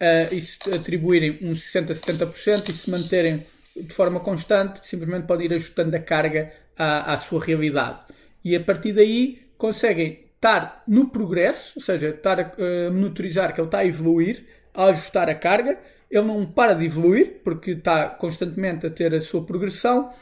Uh, 0.00 0.34
e 0.34 0.40
se 0.40 0.58
atribuírem 0.70 1.38
uns 1.42 1.60
60%, 1.72 1.94
70% 1.94 2.68
e 2.68 2.72
se 2.72 2.90
manterem 2.90 3.46
de 3.76 3.92
forma 3.92 4.20
constante, 4.20 4.84
simplesmente 4.86 5.26
podem 5.26 5.46
ir 5.46 5.54
ajustando 5.54 5.94
a 5.94 6.00
carga 6.00 6.52
à, 6.76 7.14
à 7.14 7.18
sua 7.18 7.42
realidade. 7.42 8.00
E 8.44 8.56
a 8.56 8.60
partir 8.60 8.92
daí 8.92 9.40
conseguem 9.56 10.24
estar 10.34 10.82
no 10.88 11.08
progresso, 11.08 11.74
ou 11.76 11.82
seja, 11.82 12.08
estar 12.08 12.40
a 12.40 12.52
uh, 12.58 12.92
monitorizar 12.92 13.54
que 13.54 13.60
ele 13.60 13.68
está 13.68 13.78
a 13.78 13.86
evoluir, 13.86 14.44
a 14.74 14.86
ajustar 14.86 15.30
a 15.30 15.34
carga. 15.34 15.78
Ele 16.10 16.26
não 16.26 16.44
para 16.44 16.74
de 16.74 16.84
evoluir, 16.84 17.40
porque 17.44 17.70
está 17.70 18.08
constantemente 18.08 18.86
a 18.86 18.90
ter 18.90 19.14
a 19.14 19.20
sua 19.20 19.44
progressão 19.44 20.12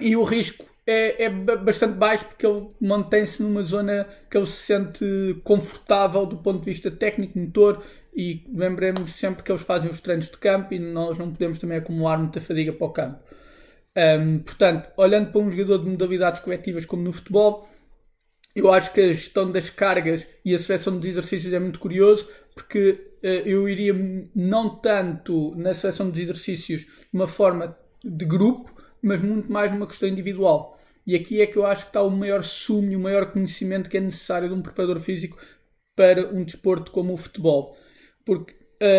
e 0.00 0.16
o 0.16 0.24
risco 0.24 0.64
é, 0.86 1.24
é 1.24 1.30
bastante 1.30 1.94
baixo 1.94 2.26
porque 2.26 2.46
ele 2.46 2.68
mantém-se 2.80 3.42
numa 3.42 3.62
zona 3.62 4.06
que 4.30 4.36
ele 4.36 4.46
se 4.46 4.66
sente 4.66 5.40
confortável 5.42 6.26
do 6.26 6.36
ponto 6.36 6.60
de 6.60 6.70
vista 6.70 6.90
técnico, 6.90 7.38
motor 7.38 7.82
e 8.14 8.44
lembremos 8.52 9.12
sempre 9.12 9.42
que 9.42 9.50
eles 9.50 9.62
fazem 9.62 9.90
os 9.90 10.00
treinos 10.00 10.26
de 10.26 10.38
campo 10.38 10.74
e 10.74 10.78
nós 10.78 11.18
não 11.18 11.30
podemos 11.30 11.58
também 11.58 11.78
acumular 11.78 12.18
muita 12.18 12.40
fadiga 12.40 12.72
para 12.72 12.86
o 12.86 12.90
campo. 12.90 13.18
Um, 13.96 14.40
portanto, 14.40 14.90
olhando 14.96 15.30
para 15.30 15.40
um 15.40 15.50
jogador 15.50 15.78
de 15.78 15.90
modalidades 15.90 16.40
coletivas 16.40 16.84
como 16.84 17.02
no 17.02 17.12
futebol, 17.12 17.68
eu 18.54 18.72
acho 18.72 18.92
que 18.92 19.00
a 19.00 19.12
gestão 19.12 19.50
das 19.50 19.70
cargas 19.70 20.26
e 20.44 20.54
a 20.54 20.58
seleção 20.58 20.98
dos 20.98 21.08
exercícios 21.08 21.52
é 21.52 21.58
muito 21.58 21.80
curioso 21.80 22.28
porque 22.54 22.90
uh, 23.22 23.26
eu 23.26 23.68
iria 23.68 23.94
não 24.34 24.76
tanto 24.76 25.54
na 25.56 25.74
seleção 25.74 26.10
dos 26.10 26.20
exercícios 26.20 26.82
de 26.82 26.88
uma 27.12 27.26
forma 27.26 27.76
de 28.04 28.24
grupo, 28.24 28.72
mas 29.04 29.20
muito 29.20 29.52
mais 29.52 29.70
numa 29.70 29.86
questão 29.86 30.08
individual. 30.08 30.80
E 31.06 31.14
aqui 31.14 31.40
é 31.40 31.46
que 31.46 31.56
eu 31.56 31.66
acho 31.66 31.82
que 31.82 31.90
está 31.90 32.02
o 32.02 32.10
maior 32.10 32.42
sumo 32.42 32.90
e 32.90 32.96
o 32.96 33.00
maior 33.00 33.30
conhecimento 33.30 33.90
que 33.90 33.98
é 33.98 34.00
necessário 34.00 34.48
de 34.48 34.54
um 34.54 34.62
preparador 34.62 34.98
físico 35.00 35.38
para 35.94 36.28
um 36.34 36.42
desporto 36.42 36.90
como 36.90 37.12
o 37.12 37.16
futebol. 37.16 37.76
Porque 38.24 38.54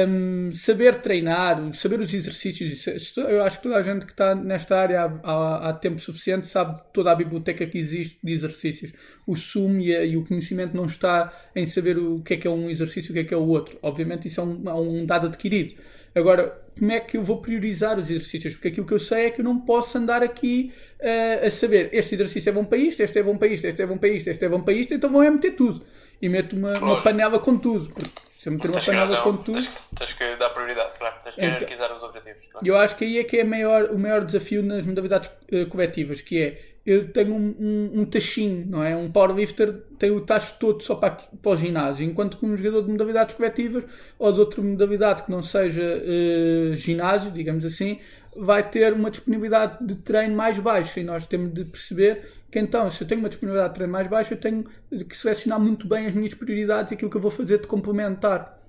um, 0.08 0.52
saber 0.54 1.02
treinar, 1.02 1.74
saber 1.74 2.00
os 2.00 2.14
exercícios, 2.14 2.86
eu 3.18 3.44
acho 3.44 3.58
que 3.58 3.64
toda 3.64 3.78
a 3.78 3.82
gente 3.82 4.06
que 4.06 4.12
está 4.12 4.34
nesta 4.36 4.78
área 4.78 5.02
há, 5.02 5.20
há, 5.24 5.70
há, 5.70 5.74
tempo 5.74 6.00
suficiente 6.00 6.48
sabe 6.48 6.82
toda 6.94 7.12
a 7.12 7.16
biblioteca 7.16 7.66
que 7.66 7.78
existe 7.78 8.20
de 8.24 8.34
exercícios. 8.34 8.94
O 9.28 9.36
sumo 9.36 9.80
e, 9.80 9.92
e, 9.92 10.16
o 10.18 10.26
conhecimento 10.26 10.76
não 10.76 10.86
está 10.86 11.34
em 11.56 11.66
saber 11.66 11.98
o 11.98 12.22
que 12.22 12.36
é 12.36 12.38
que 12.38 12.48
é 12.48 12.52
um 12.52 12.70
exercício 12.70 13.10
e 13.10 13.12
o 13.12 13.14
que 13.14 13.20
é 13.20 13.24
que 13.24 13.34
é 13.34 13.38
o 13.38 13.48
outro. 13.48 13.78
Obviamente 13.82 14.28
isso 14.28 14.40
é 14.40 14.44
um, 14.44 14.70
é 14.70 14.74
um 14.76 15.06
dado 15.06 15.28
adquirido. 15.28 15.76
Agora, 16.14 16.65
como 16.78 16.92
é 16.92 17.00
que 17.00 17.18
eu 17.18 17.24
vou 17.24 17.42
priorizar 17.42 17.98
os 17.98 18.10
exercícios? 18.10 18.56
Porque 18.56 18.70
aquilo 18.70 18.86
que 18.86 18.94
eu 18.94 19.00
sei 19.00 19.28
é 19.28 19.32
que 19.32 19.42
eu 19.42 19.46
não 19.46 19.60
posso 19.60 19.98
andar 19.98 20.22
aqui 20.22 20.74
uh, 21.00 21.46
a 21.46 21.50
saber 21.50 21.90
este 21.94 22.16
exercício 22.16 22.50
é 22.50 22.54
bom 22.54 22.66
para 22.66 22.78
isto, 22.78 23.02
este 23.02 23.20
é 23.20 23.24
bom 23.24 23.38
para 23.38 23.48
isto, 23.48 23.66
este 23.66 23.82
é 23.82 23.86
bom 23.86 23.98
para 23.98 24.10
isto, 24.10 24.28
este 24.30 24.46
é 24.46 24.50
bom 24.50 24.62
para 24.62 24.74
isto, 24.74 24.94
então 24.94 25.10
vou 25.10 25.24
é 25.24 25.30
meter 25.30 25.52
tudo. 25.52 25.86
E 26.22 26.30
meto 26.30 26.56
uma, 26.56 26.78
uma 26.80 27.02
panela 27.02 27.40
com 27.40 27.58
tudo. 27.58 27.90
Porque 27.94 28.22
se 28.38 28.50
eu 28.50 28.54
meter 28.54 28.72
uma 28.72 28.84
panela 28.84 29.22
com 29.22 29.38
tudo. 29.38 29.62
Tens, 29.62 29.70
tens, 29.98 30.14
que 30.14 30.36
dar 30.38 30.50
prioridade, 30.50 30.98
claro. 30.98 31.16
Tens 31.24 31.36
que 31.36 31.42
então, 31.42 31.54
hierarquizar 31.54 31.96
os 31.96 32.04
objetivos. 32.04 32.46
Claro. 32.52 32.68
Eu 32.68 32.78
acho 32.78 32.96
que 32.96 33.06
aí 33.06 33.20
é 33.20 33.24
que 33.24 33.38
é 33.38 33.44
maior, 33.44 33.86
o 33.92 34.00
maior 34.00 34.24
desafio 34.24 34.64
nas 34.64 34.86
modalidades 34.86 35.30
uh, 35.52 35.66
coletivas, 35.68 36.22
que 36.22 36.42
é 36.42 36.75
eu 36.86 37.12
tenho 37.12 37.34
um, 37.34 37.56
um, 37.60 38.02
um, 38.02 38.06
tachinho, 38.06 38.66
não 38.68 38.84
é? 38.84 38.96
Um 38.96 39.12
powerlifter 39.12 39.74
tem 39.98 40.12
o 40.12 40.22
tacho 40.22 40.56
todo 40.60 40.84
só 40.84 40.96
para, 40.96 41.12
para 41.12 41.52
o 41.52 41.58
ginásio, 41.58 42.06
enquanto 42.06 42.38
que 42.38 42.46
um 42.46 42.56
jogador 42.56 42.84
de 42.84 42.92
modalidades 42.92 43.34
coletivas 43.34 43.84
ou 44.20 44.32
de 44.32 44.40
outra 44.40 44.62
modalidade 44.62 45.24
que 45.24 45.32
não 45.32 45.42
seja 45.42 45.82
uh, 45.82 46.76
ginásio, 46.76 47.32
digamos 47.32 47.66
assim, 47.66 48.00
vai 48.36 48.70
ter 48.70 48.94
uma 48.94 49.10
disponibilidade 49.10 49.84
de 49.84 49.96
treino 49.96 50.36
mais 50.36 50.60
baixa 50.60 51.00
e 51.00 51.04
nós 51.04 51.26
temos 51.26 51.54
de 51.54 51.66
perceber 51.66 52.22
que 52.52 52.60
então, 52.60 52.90
se 52.92 53.04
eu 53.04 53.08
tenho 53.08 53.20
uma 53.20 53.30
disponibilidade 53.30 53.74
de 53.74 53.76
treino 53.76 53.94
mais 53.94 54.08
baixa, 54.08 54.34
eu 54.34 54.40
tenho 54.40 54.66
que 55.10 55.18
selecionar 55.18 55.60
muito 55.60 55.88
bem 55.88 56.06
as 56.06 56.14
minhas 56.14 56.34
prioridades 56.34 56.92
e 56.92 56.94
aquilo 56.94 57.10
que 57.10 57.18
eu 57.18 57.22
vou 57.22 57.32
fazer 57.32 57.60
de 57.60 57.68
complementar. 57.68 58.62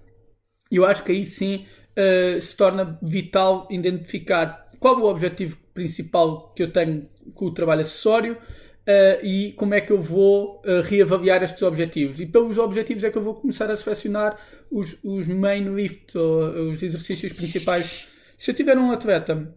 Eu 0.70 0.84
acho 0.84 1.04
que 1.04 1.12
aí 1.12 1.24
sim 1.24 1.66
uh, 1.96 2.40
se 2.40 2.56
torna 2.56 2.98
vital 3.02 3.68
identificar 3.70 4.65
qual 4.78 4.98
o 4.98 5.08
objetivo 5.08 5.56
principal 5.74 6.52
que 6.54 6.62
eu 6.62 6.72
tenho 6.72 7.08
com 7.34 7.46
o 7.46 7.54
trabalho 7.54 7.80
acessório 7.80 8.34
uh, 8.34 9.24
e 9.24 9.52
como 9.52 9.74
é 9.74 9.80
que 9.80 9.92
eu 9.92 10.00
vou 10.00 10.62
uh, 10.64 10.82
reavaliar 10.82 11.42
estes 11.42 11.62
objetivos. 11.62 12.20
E 12.20 12.26
pelos 12.26 12.58
objetivos 12.58 13.04
é 13.04 13.10
que 13.10 13.18
eu 13.18 13.22
vou 13.22 13.34
começar 13.34 13.70
a 13.70 13.76
selecionar 13.76 14.38
os, 14.70 14.96
os 15.02 15.26
main 15.26 15.74
lift, 15.74 16.16
ou, 16.16 16.70
os 16.70 16.82
exercícios 16.82 17.32
principais. 17.32 17.90
Se 18.38 18.50
eu 18.50 18.54
tiver 18.54 18.78
um 18.78 18.90
atleta 18.90 19.54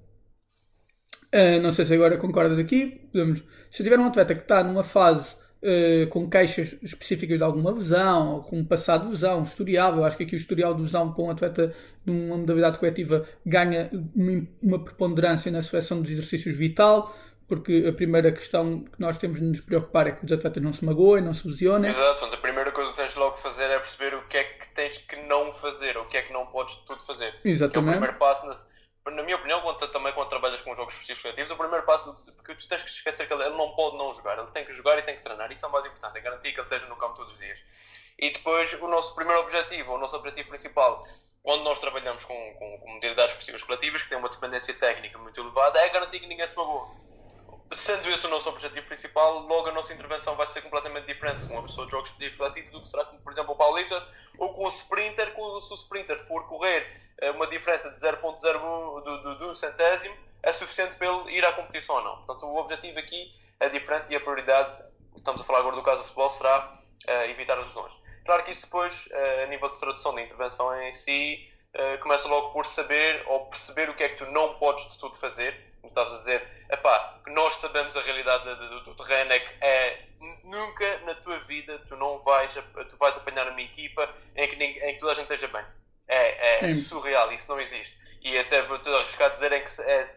Uh, 1.31 1.61
não 1.61 1.71
sei 1.71 1.85
se 1.85 1.93
agora 1.93 2.17
concordas 2.17 2.57
aqui. 2.57 3.07
Podemos, 3.11 3.43
se 3.69 3.81
eu 3.81 3.83
tiver 3.83 3.99
um 3.99 4.05
atleta 4.05 4.33
que 4.33 4.41
está 4.41 4.63
numa 4.63 4.83
fase 4.83 5.35
uh, 5.63 6.07
com 6.09 6.29
queixas 6.29 6.75
específicas 6.81 7.37
de 7.37 7.43
alguma 7.43 7.71
lesão, 7.71 8.35
ou 8.35 8.43
com 8.43 8.59
um 8.59 8.65
passado 8.65 9.05
de 9.05 9.09
lesão, 9.09 9.39
um 9.39 9.43
historial, 9.43 9.95
eu 9.95 10.03
acho 10.03 10.17
que 10.17 10.23
aqui 10.23 10.35
o 10.35 10.37
historial 10.37 10.73
de 10.73 10.81
lesão 10.81 11.11
para 11.13 11.23
um 11.23 11.29
atleta 11.29 11.75
numa 12.05 12.37
modalidade 12.37 12.79
coletiva 12.79 13.27
ganha 13.45 13.89
uma, 14.61 14.79
preponderância 14.79 15.51
na 15.51 15.61
seleção 15.61 16.01
dos 16.01 16.11
exercícios 16.11 16.55
vital 16.55 17.15
porque 17.49 17.83
a 17.89 17.91
primeira 17.91 18.31
questão 18.31 18.81
que 18.81 18.99
nós 19.01 19.17
temos 19.17 19.39
de 19.39 19.45
nos 19.45 19.59
preocupar 19.59 20.05
é 20.05 20.11
que 20.11 20.23
os 20.23 20.31
atletas 20.31 20.61
não 20.61 20.71
se 20.71 20.85
magoem, 20.85 21.23
não 21.23 21.33
se 21.33 21.47
lesionem. 21.47 21.89
Exato, 21.89 22.25
a 22.25 22.37
primeira 22.37 22.71
coisa 22.71 22.91
que 22.91 22.97
tens 22.97 23.15
logo 23.15 23.37
que 23.37 23.41
fazer 23.41 23.63
é 23.63 23.79
perceber 23.79 24.13
o 24.13 24.21
que 24.27 24.37
é 24.37 24.43
que 24.43 24.67
tens 24.75 24.97
que 24.99 25.15
não 25.23 25.51
fazer, 25.55 25.97
o 25.97 26.05
que 26.05 26.15
é 26.15 26.21
que 26.21 26.31
não 26.31 26.45
podes 26.45 26.75
tudo 26.87 27.03
fazer. 27.03 27.33
Exatamente. 27.43 27.71
Que 27.71 27.77
é 27.77 27.81
o 27.81 27.91
primeiro 27.91 28.13
passo, 28.19 28.45
na, 28.45 28.55
na 29.11 29.23
minha 29.23 29.35
opinião, 29.35 29.61
quando, 29.61 29.87
também 29.91 30.13
quando 30.13 30.29
trabalhas 30.29 30.61
com 30.61 30.75
jogos 30.75 30.93
esportivos 30.93 31.21
coletivos, 31.21 31.51
o 31.51 31.57
primeiro 31.57 31.85
passo, 31.85 32.13
porque 32.35 32.55
tu 32.55 32.67
tens 32.67 32.83
que 32.83 32.89
esquecer 32.89 33.27
que 33.27 33.33
ele, 33.33 33.43
ele 33.43 33.57
não 33.57 33.71
pode 33.75 33.97
não 33.97 34.13
jogar, 34.13 34.37
ele 34.37 34.47
tem 34.51 34.65
que 34.65 34.73
jogar 34.73 34.97
e 34.99 35.03
tem 35.03 35.15
que 35.15 35.23
treinar, 35.23 35.51
isso 35.51 35.65
é 35.65 35.69
o 35.69 35.71
mais 35.71 35.85
importante, 35.85 36.17
é 36.17 36.21
garantir 36.21 36.53
que 36.53 36.59
ele 36.59 36.63
esteja 36.63 36.87
no 36.87 36.95
campo 36.95 37.15
todos 37.15 37.33
os 37.33 37.39
dias. 37.39 37.59
E 38.17 38.31
depois, 38.31 38.73
o 38.73 38.87
nosso 38.87 39.15
primeiro 39.15 39.41
objetivo, 39.41 39.93
o 39.93 39.97
nosso 39.97 40.15
objetivo 40.15 40.49
principal, 40.49 41.05
quando 41.41 41.63
nós 41.63 41.79
trabalhamos 41.79 42.23
com, 42.25 42.53
com, 42.55 42.77
com 42.79 42.89
modalidades 42.89 43.31
esportivas 43.31 43.63
coletivas, 43.63 44.03
que 44.03 44.09
têm 44.09 44.17
uma 44.17 44.29
dependência 44.29 44.73
técnica 44.73 45.17
muito 45.17 45.39
elevada, 45.39 45.79
é 45.79 45.89
garantir 45.89 46.19
que 46.19 46.27
ninguém 46.27 46.47
se 46.47 46.55
magoe 46.55 47.08
sendo 47.73 48.09
esse 48.09 48.25
o 48.25 48.29
nosso 48.29 48.49
objetivo 48.49 48.87
principal, 48.87 49.39
logo 49.39 49.69
a 49.69 49.71
nossa 49.71 49.93
intervenção 49.93 50.35
vai 50.35 50.47
ser 50.47 50.61
completamente 50.61 51.05
diferente 51.05 51.45
com 51.45 51.53
uma 51.53 51.63
pessoa 51.63 51.85
de 51.85 51.91
jogos 51.91 52.11
refletidos 52.19 52.71
do 52.71 52.81
que 52.81 52.89
será, 52.89 53.05
por 53.05 53.31
exemplo, 53.31 53.53
o 53.53 53.57
Paulista 53.57 54.07
ou 54.37 54.53
com 54.53 54.65
o 54.65 54.69
Sprinter, 54.69 55.33
se 55.33 55.73
o 55.73 55.75
Sprinter 55.75 56.25
for 56.25 56.47
correr 56.47 56.87
eh, 57.19 57.31
uma 57.31 57.47
diferença 57.47 57.89
de 57.89 57.99
0.01 57.99 59.03
do, 59.03 59.17
do, 59.21 59.35
do 59.35 59.55
centésimo, 59.55 60.15
é 60.41 60.51
suficiente 60.53 60.95
para 60.95 61.07
ele 61.07 61.37
ir 61.37 61.45
à 61.45 61.53
competição 61.53 61.95
ou 61.95 62.03
não. 62.03 62.15
Portanto, 62.17 62.45
o 62.45 62.57
objetivo 62.57 62.97
aqui 62.97 63.33
é 63.59 63.69
diferente 63.69 64.11
e 64.11 64.15
a 64.15 64.19
prioridade, 64.19 64.83
estamos 65.15 65.41
a 65.41 65.43
falar 65.43 65.59
agora 65.59 65.75
do 65.75 65.83
caso 65.83 66.01
do 66.01 66.05
futebol, 66.05 66.31
será 66.31 66.79
uh, 67.07 67.11
evitar 67.29 67.59
as 67.59 67.67
lesões. 67.67 67.91
Claro 68.25 68.43
que 68.43 68.51
isso 68.51 68.63
depois, 68.63 69.07
uh, 69.07 69.43
a 69.43 69.45
nível 69.47 69.69
de 69.69 69.79
tradução 69.79 70.15
da 70.15 70.21
intervenção 70.21 70.81
em 70.81 70.93
si, 70.93 71.51
uh, 71.75 72.01
começa 72.01 72.27
logo 72.27 72.51
por 72.51 72.65
saber 72.67 73.23
ou 73.27 73.47
perceber 73.47 73.89
o 73.89 73.95
que 73.95 74.03
é 74.03 74.09
que 74.09 74.23
tu 74.23 74.31
não 74.31 74.55
podes 74.55 74.89
de 74.93 74.97
tudo 74.97 75.17
fazer 75.17 75.68
como 75.81 75.91
estavas 75.91 76.13
a 76.13 76.17
dizer, 76.19 76.65
epá, 76.69 77.19
que 77.23 77.31
nós 77.31 77.55
sabemos 77.59 77.95
a 77.95 78.01
realidade 78.01 78.43
do, 78.43 78.81
do, 78.81 78.95
terreno 78.95 79.31
é 79.31 79.39
que 79.39 79.63
é, 79.63 80.05
nunca 80.43 80.99
na 80.99 81.15
tua 81.15 81.39
vida 81.39 81.79
tu 81.87 81.95
não 81.95 82.19
vais, 82.19 82.51
tu 82.89 82.97
vais 82.97 83.15
apanhar 83.17 83.47
uma 83.47 83.61
equipa 83.61 84.09
em 84.35 84.47
que, 84.47 84.63
em 84.63 84.93
que 84.93 84.99
toda 84.99 85.13
a 85.13 85.15
gente 85.15 85.31
esteja 85.31 85.47
bem. 85.47 85.65
É, 86.07 86.71
é 86.71 86.75
surreal, 86.79 87.31
isso 87.31 87.47
não 87.49 87.59
existe. 87.61 87.95
E 88.21 88.37
até 88.37 88.63
vou-te 88.63 88.89
arriscar 88.89 89.31
a 89.31 89.35
dizer 89.35 89.51
em 89.53 89.63
que 89.63 89.81
é, 89.81 90.09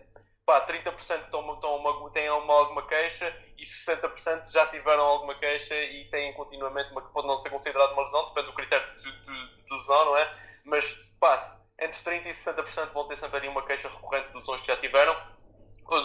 pá, 0.44 0.66
30% 0.66 0.96
estão, 0.98 1.54
estão 1.54 1.76
uma, 1.76 2.10
têm 2.10 2.30
uma, 2.30 2.54
alguma 2.54 2.86
queixa 2.86 3.34
e 3.56 3.64
60% 3.64 4.50
já 4.50 4.66
tiveram 4.66 5.02
alguma 5.02 5.34
queixa 5.36 5.74
e 5.74 6.08
têm 6.10 6.32
continuamente 6.32 6.90
uma 6.92 7.02
que 7.02 7.12
pode 7.12 7.26
não 7.26 7.40
ser 7.40 7.50
considerada 7.50 7.92
uma 7.92 8.02
lesão, 8.02 8.26
depende 8.26 8.46
do 8.46 8.54
critério 8.54 8.86
de, 8.96 9.02
de, 9.02 9.64
de 9.64 9.74
lesão, 9.74 10.04
não 10.06 10.16
é? 10.16 10.34
Mas, 10.64 10.84
pá, 11.20 11.38
entre 11.78 12.00
30% 12.02 12.26
e 12.26 12.30
60% 12.30 12.92
vão 12.92 13.06
ter 13.08 13.18
sempre 13.18 13.36
ali 13.36 13.48
uma 13.48 13.64
queixa 13.64 13.88
recorrente 13.88 14.28
de 14.28 14.34
lesões 14.34 14.60
que 14.60 14.66
já 14.66 14.76
tiveram 14.78 15.16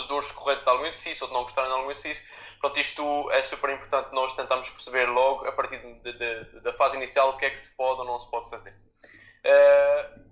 dores 0.08 0.32
correntes 0.32 0.64
de 0.64 0.70
algum 0.70 0.86
exercício, 0.86 1.24
ou 1.24 1.28
de 1.28 1.34
não 1.34 1.44
gostarem 1.44 1.70
de 1.70 1.76
algum 1.76 1.92
exercício. 1.92 2.24
Portanto, 2.60 2.80
isto 2.80 3.32
é 3.32 3.44
super 3.44 3.70
importante 3.70 4.14
nós 4.14 4.36
tentarmos 4.36 4.70
perceber 4.70 5.06
logo, 5.06 5.48
a 5.48 5.52
partir 5.52 5.78
de, 5.80 6.14
de, 6.14 6.60
da 6.62 6.74
fase 6.74 6.98
inicial, 6.98 7.30
o 7.30 7.38
que 7.38 7.46
é 7.46 7.50
que 7.52 7.60
se 7.60 7.76
pode 7.76 8.00
ou 8.00 8.06
não 8.06 8.20
se 8.20 8.30
pode 8.32 8.50
fazer. 8.50 8.72
Uh, 9.46 10.28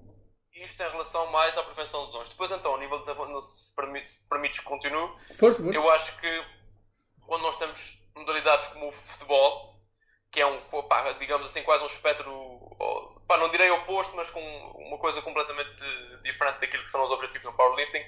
isto 0.54 0.82
em 0.82 0.90
relação 0.90 1.32
mais 1.32 1.58
à 1.58 1.64
prevenção 1.64 2.02
de 2.02 2.08
lesões. 2.08 2.30
Depois, 2.30 2.52
então, 2.52 2.76
a 2.76 2.80
nível 2.80 3.00
de 3.00 3.06
se 3.06 3.76
permite, 3.76 4.08
se 4.08 4.30
permites 4.30 4.60
que 4.60 4.66
continue, 4.66 5.10
força, 5.38 5.62
força. 5.62 5.74
eu 5.74 5.92
acho 5.92 6.18
que 6.20 6.46
quando 7.28 7.42
nós 7.42 7.58
temos 7.58 7.80
modalidades 8.16 8.68
como 8.68 8.88
o 8.88 8.92
futebol, 8.92 9.76
que 10.32 10.42
é 10.42 10.46
um, 10.46 10.60
pá, 10.84 11.12
digamos 11.14 11.48
assim, 11.48 11.64
quase 11.64 11.84
um 11.84 11.88
espectro, 11.88 12.32
pá, 13.28 13.38
não 13.38 13.50
direi 13.50 13.70
oposto, 13.72 14.16
mas 14.16 14.30
com 14.30 14.42
uma 14.78 14.98
coisa 14.98 15.22
completamente 15.22 15.72
diferente 16.24 16.60
daquilo 16.60 16.84
que 16.84 16.90
são 16.90 17.04
os 17.04 17.12
objetivos 17.12 17.46
no 17.46 17.54
powerlifting, 17.54 18.04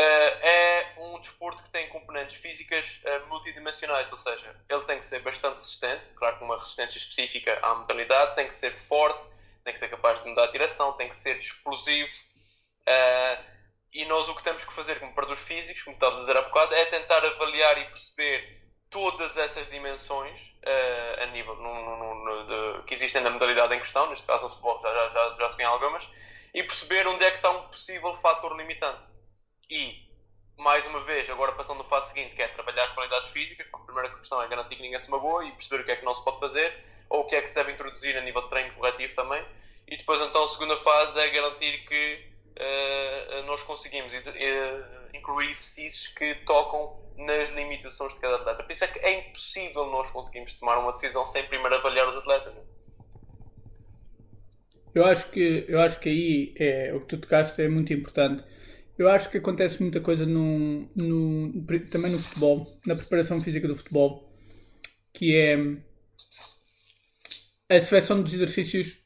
é 0.00 0.92
um 0.98 1.18
desporto 1.20 1.62
que 1.62 1.70
tem 1.70 1.88
componentes 1.88 2.36
físicas 2.36 2.86
uh, 3.04 3.26
multidimensionais, 3.28 4.10
ou 4.12 4.18
seja, 4.18 4.54
ele 4.68 4.84
tem 4.84 5.00
que 5.00 5.06
ser 5.06 5.20
bastante 5.20 5.56
resistente, 5.56 6.02
claro 6.14 6.38
com 6.38 6.44
uma 6.44 6.58
resistência 6.58 6.98
específica 6.98 7.58
à 7.62 7.74
modalidade, 7.74 8.34
tem 8.34 8.48
que 8.48 8.54
ser 8.54 8.74
forte, 8.86 9.20
tem 9.64 9.72
que 9.72 9.80
ser 9.80 9.88
capaz 9.88 10.22
de 10.22 10.28
mudar 10.28 10.44
a 10.44 10.52
direção, 10.52 10.92
tem 10.92 11.08
que 11.08 11.16
ser 11.16 11.38
explosivo. 11.38 12.10
Uh, 12.88 13.44
e 13.92 14.04
nós 14.04 14.28
o 14.28 14.34
que 14.34 14.42
temos 14.42 14.64
que 14.64 14.72
fazer 14.72 15.00
como 15.00 15.14
produtos 15.14 15.44
físicos, 15.44 15.82
como 15.82 15.94
estavas 15.94 16.18
a 16.18 16.20
dizer 16.20 16.36
há 16.36 16.42
bocado, 16.42 16.74
é 16.74 16.84
tentar 16.86 17.24
avaliar 17.24 17.78
e 17.78 17.84
perceber 17.86 18.62
todas 18.90 19.36
essas 19.36 19.68
dimensões 19.70 20.38
a 21.22 21.26
nível 21.26 21.56
que 22.86 22.94
existem 22.94 23.22
na 23.22 23.30
modalidade 23.30 23.74
em 23.74 23.78
questão, 23.78 24.10
neste 24.10 24.26
caso 24.26 24.46
o 24.46 24.48
futebol 24.50 24.80
já, 24.82 24.92
já, 24.92 25.08
já, 25.08 25.36
já 25.38 25.48
tem 25.54 25.64
algumas, 25.64 26.06
e 26.52 26.62
perceber 26.62 27.06
onde 27.06 27.24
é 27.24 27.30
que 27.30 27.36
está 27.36 27.50
um 27.50 27.68
possível 27.68 28.14
fator 28.16 28.54
limitante. 28.56 29.07
E, 29.70 30.00
mais 30.56 30.86
uma 30.86 31.04
vez, 31.04 31.28
agora 31.28 31.52
passando 31.52 31.82
à 31.82 31.84
fase 31.84 32.08
seguinte, 32.08 32.34
que 32.34 32.40
é 32.40 32.48
trabalhar 32.48 32.84
as 32.84 32.92
qualidades 32.92 33.30
físicas, 33.32 33.66
a 33.70 33.78
primeira 33.78 34.08
questão 34.16 34.40
é 34.40 34.48
garantir 34.48 34.76
que 34.76 34.82
ninguém 34.82 34.98
se 34.98 35.10
magoa 35.10 35.44
e 35.44 35.52
perceber 35.52 35.82
o 35.82 35.84
que 35.84 35.90
é 35.90 35.96
que 35.96 36.04
não 36.06 36.14
se 36.14 36.24
pode 36.24 36.40
fazer, 36.40 36.72
ou 37.10 37.20
o 37.20 37.24
que 37.26 37.36
é 37.36 37.42
que 37.42 37.48
se 37.48 37.54
deve 37.54 37.72
introduzir 37.72 38.16
a 38.16 38.22
nível 38.22 38.42
de 38.42 38.48
treino 38.48 38.72
corretivo 38.74 39.14
também. 39.14 39.44
E 39.86 39.96
depois, 39.96 40.20
então, 40.22 40.44
a 40.44 40.48
segunda 40.48 40.76
fase 40.78 41.18
é 41.18 41.30
garantir 41.30 41.84
que 41.86 42.24
uh, 42.58 43.46
nós 43.46 43.62
conseguimos 43.62 44.10
uh, 44.12 45.14
incluir 45.14 45.50
exercícios 45.50 46.06
que 46.14 46.34
tocam 46.46 46.98
nas 47.18 47.50
limitações 47.50 48.14
de 48.14 48.20
cada 48.20 48.36
atleta. 48.36 48.62
Por 48.62 48.72
isso 48.72 48.84
é 48.84 48.88
que 48.88 48.98
é 49.00 49.18
impossível 49.18 49.86
nós 49.86 50.10
conseguirmos 50.10 50.58
tomar 50.58 50.78
uma 50.78 50.92
decisão 50.92 51.26
sem 51.26 51.44
primeiro 51.46 51.74
avaliar 51.74 52.08
os 52.08 52.16
atletas. 52.16 52.54
Eu 54.94 55.04
acho 55.04 55.30
que, 55.30 55.66
eu 55.68 55.80
acho 55.80 56.00
que 56.00 56.08
aí 56.08 56.54
é, 56.58 56.92
o 56.94 57.00
que 57.00 57.06
tu 57.06 57.18
tocaste 57.18 57.60
é 57.60 57.68
muito 57.68 57.92
importante 57.92 58.42
eu 58.98 59.08
acho 59.08 59.30
que 59.30 59.38
acontece 59.38 59.80
muita 59.80 60.00
coisa 60.00 60.26
no, 60.26 60.90
no, 60.94 61.64
também 61.90 62.10
no 62.10 62.18
futebol, 62.18 62.66
na 62.84 62.96
preparação 62.96 63.40
física 63.40 63.68
do 63.68 63.76
futebol, 63.76 64.28
que 65.12 65.36
é 65.36 65.56
a 67.70 67.80
seleção 67.80 68.22
dos 68.22 68.34
exercícios. 68.34 69.00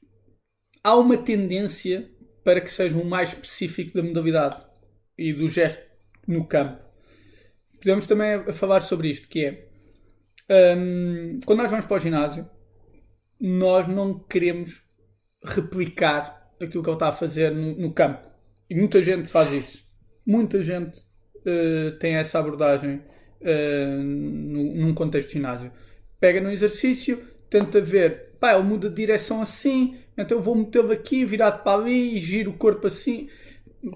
Há 0.82 0.96
uma 0.96 1.18
tendência 1.18 2.10
para 2.42 2.60
que 2.60 2.70
seja 2.70 2.96
o 2.96 3.04
mais 3.04 3.28
específico 3.28 3.94
da 3.94 4.02
modalidade 4.02 4.64
e 5.16 5.32
do 5.32 5.48
gesto 5.48 5.84
no 6.26 6.46
campo. 6.46 6.82
Podemos 7.74 8.06
também 8.06 8.50
falar 8.52 8.80
sobre 8.80 9.10
isto, 9.10 9.28
que 9.28 9.44
é 9.44 9.68
um, 10.76 11.38
quando 11.44 11.58
nós 11.60 11.70
vamos 11.70 11.86
para 11.86 11.96
o 11.96 12.00
ginásio, 12.00 12.48
nós 13.38 13.86
não 13.88 14.18
queremos 14.18 14.82
replicar 15.44 16.50
aquilo 16.60 16.82
que 16.82 16.88
ele 16.88 16.96
está 16.96 17.08
a 17.08 17.12
fazer 17.12 17.50
no, 17.50 17.76
no 17.76 17.92
campo. 17.92 18.31
E 18.72 18.74
muita 18.74 19.02
gente 19.02 19.28
faz 19.28 19.52
isso 19.52 19.82
muita 20.26 20.62
gente 20.62 20.98
uh, 20.98 21.98
tem 21.98 22.14
essa 22.14 22.38
abordagem 22.38 23.02
uh, 23.40 24.02
no, 24.02 24.74
num 24.76 24.94
contexto 24.94 25.28
de 25.28 25.34
ginásio. 25.34 25.72
Pega 26.20 26.40
no 26.40 26.50
exercício, 26.50 27.22
tenta 27.50 27.80
ver, 27.80 28.36
pá, 28.40 28.54
ele 28.54 28.62
muda 28.62 28.88
de 28.88 28.94
direção 28.94 29.42
assim, 29.42 29.98
então 30.16 30.38
eu 30.38 30.42
vou 30.42 30.54
metê-lo 30.54 30.92
aqui, 30.92 31.24
virado 31.24 31.62
para 31.62 31.78
ali, 31.80 32.16
giro 32.18 32.52
o 32.52 32.56
corpo 32.56 32.86
assim. 32.86 33.28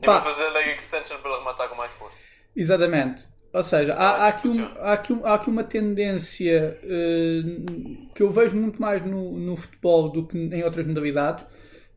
Pá. 0.05 0.19
E 0.19 0.25
vou 0.25 0.33
fazer 0.33 0.51
leg 0.51 0.77
extension 0.79 1.19
para 1.19 1.31
ele 1.31 1.39
rematar 1.39 1.69
com 1.69 1.77
mais 1.77 1.93
força. 1.93 2.17
Exatamente. 2.55 3.29
Ou 3.53 3.65
seja, 3.65 3.95
há, 3.95 4.25
há, 4.25 4.29
aqui, 4.29 4.49
um, 4.49 4.65
há, 4.81 4.93
aqui, 4.93 5.13
um, 5.13 5.25
há 5.25 5.35
aqui 5.35 5.49
uma 5.49 5.65
tendência 5.65 6.79
uh, 6.83 8.13
que 8.15 8.23
eu 8.23 8.31
vejo 8.31 8.57
muito 8.57 8.83
mais 8.83 9.03
no, 9.03 9.39
no 9.39 9.57
futebol 9.57 10.11
do 10.11 10.27
que 10.27 10.37
em 10.37 10.63
outras 10.63 10.85
modalidades 10.85 11.47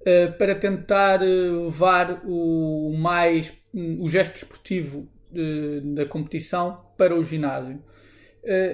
uh, 0.01 0.37
para 0.37 0.55
tentar 0.55 1.21
levar 1.21 2.21
o 2.25 2.95
mais 2.97 3.53
o 3.73 4.09
gesto 4.09 4.33
desportivo 4.33 5.07
de, 5.31 5.81
da 5.93 6.05
competição 6.05 6.85
para 6.97 7.15
o 7.15 7.23
ginásio. 7.23 7.81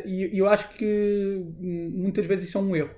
E 0.05 0.29
eu 0.39 0.47
acho 0.47 0.69
que 0.69 1.43
muitas 1.59 2.25
vezes 2.25 2.47
isso 2.47 2.57
é 2.57 2.61
um 2.61 2.73
erro. 2.75 2.95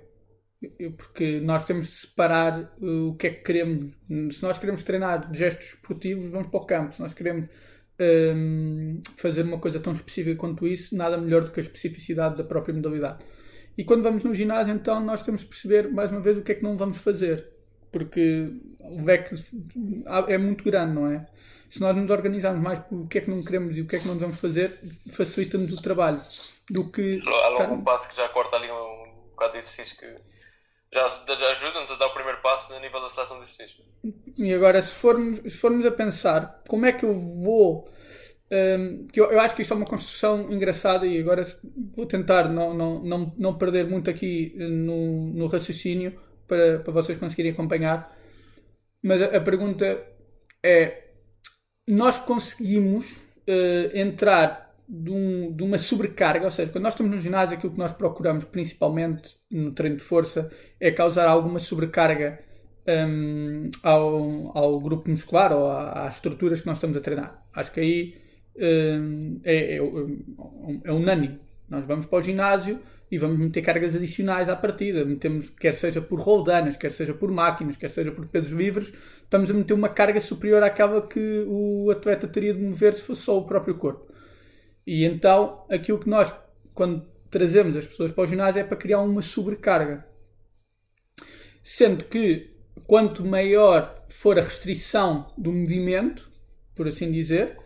Porque 0.97 1.39
nós 1.39 1.65
temos 1.65 1.87
de 1.87 1.93
separar 1.93 2.75
o 2.79 3.15
que 3.15 3.27
é 3.27 3.29
que 3.31 3.43
queremos. 3.43 3.91
Se 4.31 4.43
nós 4.43 4.59
queremos 4.59 4.83
treinar 4.83 5.33
gestos 5.33 5.67
esportivos, 5.69 6.25
vamos 6.29 6.47
para 6.47 6.59
o 6.59 6.65
campo. 6.65 6.93
Se 6.93 6.99
nós 6.99 7.15
queremos 7.15 7.49
ehm, 7.97 9.01
fazer 9.15 9.43
uma 9.43 9.59
coisa 9.59 9.79
tão 9.79 9.93
específica 9.93 10.35
quanto 10.35 10.67
isso, 10.67 10.95
nada 10.95 11.17
melhor 11.17 11.43
do 11.43 11.51
que 11.51 11.59
a 11.59 11.63
especificidade 11.63 12.37
da 12.37 12.43
própria 12.43 12.75
modalidade. 12.75 13.25
E 13.77 13.83
quando 13.83 14.03
vamos 14.03 14.23
no 14.23 14.33
ginásio, 14.33 14.73
então, 14.73 14.99
nós 15.03 15.21
temos 15.21 15.41
de 15.41 15.47
perceber, 15.47 15.91
mais 15.91 16.11
uma 16.11 16.19
vez, 16.19 16.37
o 16.37 16.41
que 16.41 16.51
é 16.51 16.55
que 16.55 16.63
não 16.63 16.75
vamos 16.75 16.97
fazer. 16.97 17.56
Porque 17.91 18.51
o 18.79 19.03
leque 19.03 19.35
é 20.27 20.37
muito 20.37 20.63
grande, 20.63 20.93
não 20.93 21.11
é? 21.11 21.25
se 21.69 21.81
nós 21.81 21.95
nos 21.95 22.09
organizarmos 22.09 22.61
mais 22.61 22.79
por 22.79 23.01
o 23.01 23.07
que 23.07 23.17
é 23.17 23.21
que 23.21 23.29
não 23.29 23.43
queremos 23.43 23.77
e 23.77 23.81
o 23.81 23.87
que 23.87 23.97
é 23.97 23.99
que 23.99 24.07
não 24.07 24.15
devemos 24.15 24.39
fazer, 24.39 24.79
facilita-nos 25.11 25.73
o 25.73 25.81
trabalho. 25.81 26.21
Do 26.69 26.91
que. 26.91 27.21
Há 27.25 27.47
logo 27.49 27.73
um 27.75 27.83
passo 27.83 28.07
que 28.09 28.15
já 28.15 28.27
corta 28.29 28.55
ali 28.55 28.69
um, 28.71 29.29
bocado 29.31 29.53
de 29.53 29.59
exercício 29.59 29.97
que 29.97 30.05
já, 30.93 31.07
já 31.09 31.51
ajuda-nos 31.51 31.91
a 31.91 31.95
dar 31.95 32.07
o 32.07 32.13
primeiro 32.13 32.41
passo 32.41 32.71
no 32.71 32.79
nível 32.79 33.01
da 33.01 33.09
seleção 33.09 33.37
de 33.39 33.43
exercício. 33.43 33.83
E 34.37 34.53
agora, 34.53 34.81
se 34.81 34.95
formos, 34.95 35.39
se 35.43 35.59
formos 35.59 35.85
a 35.85 35.91
pensar 35.91 36.61
como 36.67 36.85
é 36.85 36.91
que 36.91 37.05
eu 37.05 37.13
vou 37.13 37.89
um, 38.49 39.07
que 39.07 39.19
eu, 39.19 39.29
eu, 39.29 39.39
acho 39.41 39.55
que 39.55 39.61
isto 39.61 39.73
é 39.73 39.77
uma 39.77 39.85
construção 39.85 40.49
engraçada 40.51 41.05
e 41.05 41.19
agora 41.19 41.45
vou 41.93 42.05
tentar 42.05 42.47
não, 42.47 42.73
não, 42.73 43.03
não, 43.03 43.33
não 43.37 43.57
perder 43.57 43.85
muito 43.85 44.09
aqui 44.09 44.53
no, 44.55 45.33
no 45.33 45.47
raciocínio 45.47 46.17
para, 46.47 46.79
para 46.79 46.93
vocês 46.93 47.17
conseguirem 47.17 47.51
acompanhar. 47.51 48.15
Mas 49.03 49.21
a, 49.21 49.37
a 49.37 49.41
pergunta 49.41 50.01
é: 50.63 51.03
nós 51.87 52.17
conseguimos 52.17 53.05
uh, 53.11 53.97
entrar 53.97 54.75
de, 54.87 55.11
um, 55.11 55.51
de, 55.51 55.63
uma 55.63 55.77
sobrecarga, 55.77 56.45
ou 56.45 56.51
seja, 56.51 56.71
quando 56.71 56.83
nós 56.83 56.93
estamos 56.93 57.13
no 57.13 57.21
ginásio, 57.21 57.57
aquilo 57.57 57.73
que 57.73 57.79
nós 57.79 57.91
procuramos 57.91 58.45
principalmente 58.45 59.35
no 59.51 59.71
treino 59.71 59.97
de 59.97 60.03
força 60.03 60.49
é 60.79 60.91
causar 60.91 61.27
alguma 61.27 61.59
sobrecarga 61.59 62.39
um, 62.87 63.69
ao, 63.83 64.57
ao 64.57 64.79
grupo 64.79 65.09
muscular 65.09 65.51
ou 65.51 65.69
às 65.69 66.15
estruturas 66.15 66.61
que 66.61 66.67
nós 66.67 66.77
estamos 66.77 66.95
a 66.95 67.01
treinar. 67.01 67.45
Acho 67.53 67.71
que 67.71 67.79
aí 67.79 68.15
um, 68.57 69.41
é, 69.43 69.75
é, 69.75 69.77
é 70.85 70.91
unânime. 70.91 71.39
Nós 71.69 71.85
vamos 71.85 72.05
para 72.05 72.19
o 72.19 72.21
ginásio 72.21 72.79
e 73.11 73.17
vamos 73.17 73.37
meter 73.37 73.61
cargas 73.61 73.95
adicionais 73.95 74.49
à 74.49 74.55
partida. 74.55 75.03
Metemos, 75.03 75.49
quer 75.49 75.73
seja 75.73 76.01
por 76.01 76.19
roldanas, 76.19 76.77
quer 76.77 76.91
seja 76.91 77.13
por 77.13 77.31
máquinas, 77.31 77.75
quer 77.75 77.89
seja 77.89 78.11
por 78.11 78.25
pesos 78.27 78.51
livres, 78.51 78.93
estamos 79.23 79.49
a 79.51 79.53
meter 79.53 79.73
uma 79.73 79.89
carga 79.89 80.19
superior 80.19 80.63
àquela 80.63 81.01
que 81.05 81.45
o 81.47 81.89
atleta 81.91 82.27
teria 82.27 82.53
de 82.53 82.61
mover 82.61 82.93
se 82.93 83.01
fosse 83.01 83.21
só 83.21 83.37
o 83.37 83.45
próprio 83.45 83.75
corpo. 83.75 84.11
E 84.85 85.03
então, 85.03 85.65
aquilo 85.69 85.99
que 85.99 86.09
nós, 86.09 86.33
quando 86.73 87.05
trazemos 87.29 87.75
as 87.75 87.85
pessoas 87.85 88.11
para 88.11 88.23
o 88.23 88.27
ginásio, 88.27 88.61
é 88.61 88.63
para 88.63 88.77
criar 88.77 89.01
uma 89.01 89.21
sobrecarga. 89.21 90.05
Sendo 91.61 92.05
que 92.05 92.55
quanto 92.85 93.25
maior 93.25 94.05
for 94.07 94.39
a 94.39 94.41
restrição 94.41 95.33
do 95.37 95.51
movimento, 95.51 96.31
por 96.73 96.87
assim 96.87 97.11
dizer, 97.11 97.57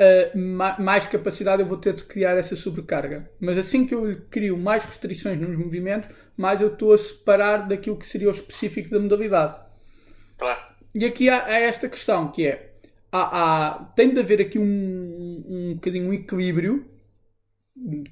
uh, 0.00 0.38
mais 0.82 1.06
capacidade 1.06 1.62
eu 1.62 1.68
vou 1.68 1.78
ter 1.78 1.94
de 1.94 2.04
criar 2.04 2.36
essa 2.36 2.56
sobrecarga. 2.56 3.30
Mas 3.40 3.58
assim 3.58 3.86
que 3.86 3.94
eu 3.94 4.22
crio 4.30 4.56
mais 4.56 4.84
restrições 4.84 5.40
nos 5.40 5.56
movimentos, 5.56 6.08
mais 6.36 6.60
eu 6.60 6.68
estou 6.68 6.92
a 6.92 6.98
separar 6.98 7.68
daquilo 7.68 7.96
que 7.96 8.06
seria 8.06 8.28
o 8.28 8.32
específico 8.32 8.90
da 8.90 9.00
modalidade. 9.00 9.58
Claro. 10.38 10.62
E 10.94 11.04
aqui 11.04 11.28
há, 11.28 11.44
há 11.44 11.60
esta 11.60 11.88
questão 11.88 12.30
que 12.30 12.46
é 12.46 12.72
há, 13.12 13.72
há, 13.72 13.84
tem 13.96 14.12
de 14.12 14.20
haver 14.20 14.40
aqui 14.40 14.58
um, 14.58 15.44
um 15.46 15.74
bocadinho 15.74 16.08
um 16.08 16.12
equilíbrio 16.12 16.86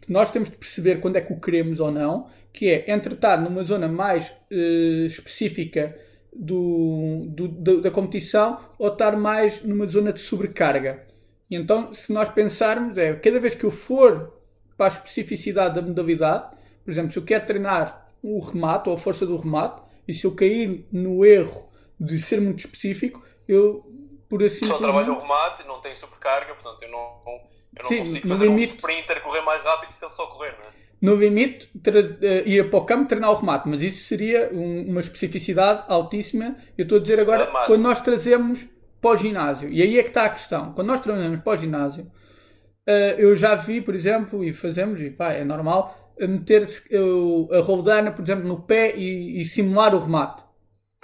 que 0.00 0.12
nós 0.12 0.30
temos 0.30 0.50
de 0.50 0.56
perceber 0.56 1.00
quando 1.00 1.16
é 1.16 1.20
que 1.22 1.32
o 1.32 1.40
queremos 1.40 1.80
ou 1.80 1.90
não, 1.90 2.28
que 2.52 2.68
é 2.68 2.90
entre 2.92 3.14
estar 3.14 3.40
numa 3.40 3.64
zona 3.64 3.88
mais 3.88 4.30
uh, 4.50 5.06
específica 5.06 5.98
do, 6.34 7.26
do, 7.28 7.48
do, 7.48 7.80
da 7.80 7.90
competição 7.90 8.60
ou 8.78 8.88
estar 8.88 9.16
mais 9.16 9.62
numa 9.62 9.86
zona 9.86 10.12
de 10.12 10.20
sobrecarga. 10.20 11.06
E 11.54 11.56
então, 11.56 11.94
se 11.94 12.12
nós 12.12 12.28
pensarmos, 12.28 12.98
é 12.98 13.14
cada 13.14 13.38
vez 13.38 13.54
que 13.54 13.62
eu 13.62 13.70
for 13.70 14.36
para 14.76 14.86
a 14.86 14.88
especificidade 14.88 15.76
da 15.76 15.82
modalidade, 15.82 16.50
por 16.84 16.90
exemplo, 16.90 17.12
se 17.12 17.18
eu 17.18 17.24
quero 17.24 17.46
treinar 17.46 18.08
o 18.20 18.40
remate 18.40 18.88
ou 18.88 18.96
a 18.96 18.98
força 18.98 19.24
do 19.24 19.36
remate, 19.36 19.80
e 20.08 20.12
se 20.12 20.26
eu 20.26 20.34
cair 20.34 20.84
no 20.90 21.24
erro 21.24 21.70
de 21.98 22.18
ser 22.18 22.40
muito 22.40 22.58
específico, 22.58 23.24
eu 23.46 23.88
por 24.28 24.42
assim 24.42 24.66
Só 24.66 24.78
trabalho 24.78 25.14
o 25.14 25.20
remate, 25.20 25.64
não 25.64 25.80
tem 25.80 25.94
sobrecarga, 25.94 26.56
portanto 26.56 26.82
eu 26.82 26.90
não, 26.90 27.22
eu 27.24 27.82
não 27.84 27.88
Sim, 27.88 27.98
consigo 27.98 28.28
fazer 28.28 28.44
limite, 28.44 28.72
um 28.72 28.76
sprinter 28.76 29.22
correr 29.22 29.42
mais 29.42 29.62
rápido 29.62 29.92
se 29.92 30.04
ele 30.04 30.12
só 30.12 30.26
correr, 30.26 30.56
não 30.58 30.64
é? 30.64 30.74
No 31.00 31.14
limite, 31.14 31.70
uh, 31.76 32.48
ir 32.48 32.68
para 32.68 32.78
o 32.80 32.84
campo 32.84 33.08
treinar 33.08 33.30
o 33.30 33.34
remate, 33.34 33.68
mas 33.68 33.80
isso 33.80 34.08
seria 34.08 34.50
um, 34.52 34.90
uma 34.90 35.00
especificidade 35.00 35.84
altíssima. 35.86 36.56
Eu 36.76 36.82
estou 36.82 36.98
a 36.98 37.00
dizer 37.00 37.20
agora, 37.20 37.44
é 37.44 37.66
quando 37.66 37.82
nós 37.82 38.00
trazemos 38.00 38.66
para 39.04 39.10
o 39.10 39.16
ginásio, 39.18 39.68
e 39.68 39.82
aí 39.82 39.98
é 39.98 40.02
que 40.02 40.08
está 40.08 40.24
a 40.24 40.30
questão, 40.30 40.72
quando 40.72 40.88
nós 40.88 41.00
trazemos 41.02 41.38
para 41.40 41.52
o 41.52 41.58
ginásio, 41.58 42.04
uh, 42.04 43.14
eu 43.18 43.36
já 43.36 43.54
vi, 43.54 43.82
por 43.82 43.94
exemplo, 43.94 44.42
e 44.42 44.54
fazemos, 44.54 44.98
e 44.98 45.10
pá, 45.10 45.34
é 45.34 45.44
normal, 45.44 46.14
meter 46.18 46.66
uh, 46.90 47.54
a 47.54 47.60
roldana, 47.60 48.10
por 48.10 48.22
exemplo, 48.22 48.48
no 48.48 48.62
pé 48.62 48.96
e, 48.96 49.42
e 49.42 49.44
simular 49.44 49.94
o 49.94 49.98
remate. 49.98 50.42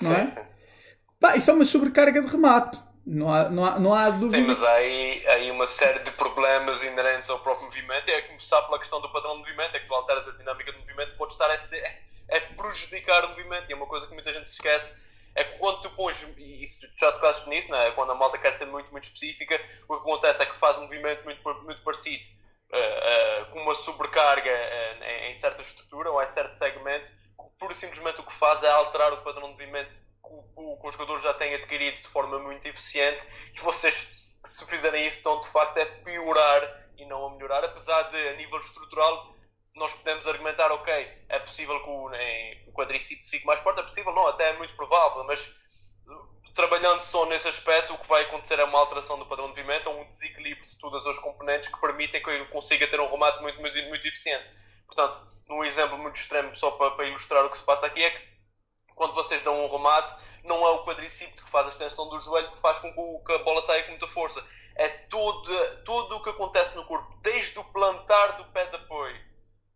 Não 0.00 0.14
sim, 0.14 0.20
é? 0.22 0.30
Sim. 0.30 0.40
Pá, 1.20 1.36
isso 1.36 1.50
é 1.50 1.54
uma 1.54 1.64
sobrecarga 1.66 2.22
de 2.22 2.26
remate. 2.26 2.80
Não 3.04 3.32
há, 3.32 3.50
não 3.50 3.64
há, 3.64 3.78
não 3.78 3.92
há 3.92 4.08
dúvida. 4.08 4.38
Sim, 4.38 4.44
mas 4.44 4.62
há 4.62 4.72
aí, 4.72 5.26
aí 5.26 5.50
uma 5.50 5.66
série 5.66 5.98
de 5.98 6.10
problemas 6.12 6.82
inerentes 6.82 7.28
ao 7.28 7.40
próprio 7.40 7.66
movimento. 7.66 8.08
É 8.08 8.22
começar 8.22 8.62
pela 8.62 8.78
questão 8.78 9.00
do 9.02 9.12
padrão 9.12 9.34
de 9.34 9.40
movimento, 9.40 9.74
é 9.74 9.80
que 9.80 9.86
tu 9.86 9.94
alteras 9.94 10.26
a 10.26 10.30
dinâmica 10.32 10.72
do 10.72 10.78
movimento, 10.78 11.16
pode 11.18 11.32
estar 11.32 11.50
a, 11.50 11.58
ser, 11.66 11.84
a 12.30 12.40
prejudicar 12.54 13.26
o 13.26 13.30
movimento. 13.30 13.68
E 13.68 13.72
é 13.72 13.76
uma 13.76 13.86
coisa 13.86 14.06
que 14.06 14.14
muita 14.14 14.32
gente 14.32 14.48
se 14.48 14.54
esquece. 14.54 14.88
É 15.34 15.44
que 15.44 15.58
quando 15.58 15.80
tu 15.82 15.90
pões, 15.90 16.20
e 16.36 16.64
isso 16.64 16.80
já 16.96 17.12
tocaste 17.12 17.48
nisso, 17.48 17.70
né? 17.70 17.92
quando 17.92 18.12
a 18.12 18.14
malta 18.14 18.38
quer 18.38 18.58
ser 18.58 18.66
muito, 18.66 18.90
muito 18.90 19.04
específica, 19.04 19.54
o 19.88 19.94
que 19.96 20.00
acontece 20.00 20.42
é 20.42 20.46
que 20.46 20.58
faz 20.58 20.76
um 20.78 20.82
movimento 20.82 21.24
muito, 21.24 21.42
muito 21.62 21.82
parecido, 21.82 22.24
uh, 22.72 23.42
uh, 23.42 23.46
com 23.52 23.60
uma 23.60 23.74
sobrecarga 23.76 24.50
uh, 24.50 25.04
em, 25.04 25.32
em 25.32 25.40
certa 25.40 25.62
estrutura 25.62 26.10
ou 26.10 26.22
em 26.22 26.32
certo 26.32 26.58
segmento, 26.58 27.12
pura 27.58 27.74
simplesmente 27.74 28.20
o 28.20 28.24
que 28.24 28.34
faz 28.34 28.62
é 28.62 28.70
alterar 28.70 29.12
o 29.12 29.22
padrão 29.22 29.48
de 29.48 29.50
movimento 29.50 29.90
o, 30.56 30.78
que 30.80 30.86
os 30.86 30.92
jogadores 30.92 31.22
já 31.22 31.34
têm 31.34 31.54
adquirido 31.54 31.96
de 31.96 32.08
forma 32.08 32.38
muito 32.38 32.66
eficiente 32.66 33.20
e 33.54 33.60
vocês, 33.60 33.94
se 34.46 34.64
fizerem 34.66 35.06
isso, 35.06 35.18
estão 35.18 35.40
de 35.40 35.50
facto 35.50 35.78
a 35.78 35.86
piorar 36.04 36.88
e 36.96 37.04
não 37.06 37.26
a 37.26 37.30
melhorar, 37.30 37.64
apesar 37.64 38.02
de, 38.10 38.28
a 38.28 38.34
nível 38.34 38.58
estrutural, 38.60 39.34
nós 39.80 39.92
podemos 39.94 40.26
argumentar, 40.26 40.70
ok, 40.70 41.08
é 41.28 41.38
possível 41.38 41.82
que 41.82 41.88
o, 41.88 42.14
em, 42.14 42.68
o 42.68 42.72
quadricípede 42.72 43.30
fique 43.30 43.46
mais 43.46 43.60
forte, 43.62 43.80
é 43.80 43.82
possível, 43.82 44.12
não, 44.14 44.26
até 44.28 44.50
é 44.50 44.58
muito 44.58 44.76
provável, 44.76 45.24
mas 45.24 45.40
trabalhando 46.54 47.00
só 47.02 47.24
nesse 47.24 47.48
aspecto, 47.48 47.94
o 47.94 47.98
que 47.98 48.06
vai 48.06 48.22
acontecer 48.22 48.58
é 48.58 48.64
uma 48.64 48.78
alteração 48.78 49.18
do 49.18 49.24
padrão 49.24 49.46
de 49.46 49.62
movimento, 49.62 49.88
um 49.88 50.04
desequilíbrio 50.04 50.68
de 50.68 50.76
todas 50.76 51.06
as 51.06 51.18
componentes 51.20 51.72
que 51.72 51.80
permitem 51.80 52.22
que 52.22 52.28
ele 52.28 52.44
consiga 52.46 52.86
ter 52.88 53.00
um 53.00 53.10
remate 53.10 53.40
muito, 53.40 53.58
muito, 53.58 53.82
muito 53.84 54.06
eficiente. 54.06 54.44
Portanto, 54.86 55.26
num 55.48 55.64
exemplo 55.64 55.96
muito 55.96 56.20
extremo, 56.20 56.54
só 56.56 56.72
para, 56.72 56.90
para 56.90 57.06
ilustrar 57.06 57.46
o 57.46 57.50
que 57.50 57.56
se 57.56 57.64
passa 57.64 57.86
aqui, 57.86 58.02
é 58.02 58.10
que 58.10 58.28
quando 58.94 59.14
vocês 59.14 59.42
dão 59.42 59.64
um 59.64 59.70
remate, 59.70 60.22
não 60.44 60.62
é 60.66 60.70
o 60.72 60.84
quadricípio 60.84 61.42
que 61.42 61.50
faz 61.50 61.68
a 61.68 61.70
extensão 61.70 62.06
do 62.10 62.20
joelho 62.20 62.52
que 62.52 62.60
faz 62.60 62.78
com 62.80 62.92
que 63.24 63.32
a 63.32 63.38
bola 63.38 63.62
saia 63.62 63.84
com 63.84 63.90
muita 63.92 64.08
força. 64.08 64.44
É 64.76 64.88
tudo, 64.88 65.82
tudo 65.84 66.16
o 66.16 66.22
que 66.22 66.30
acontece 66.30 66.74
no 66.76 66.84
corpo, 66.84 67.18
desde 67.22 67.58
o 67.58 67.64
plantar 67.64 68.36
do 68.36 68.44
pé 68.46 68.66
de 68.66 68.76
apoio 68.76 69.29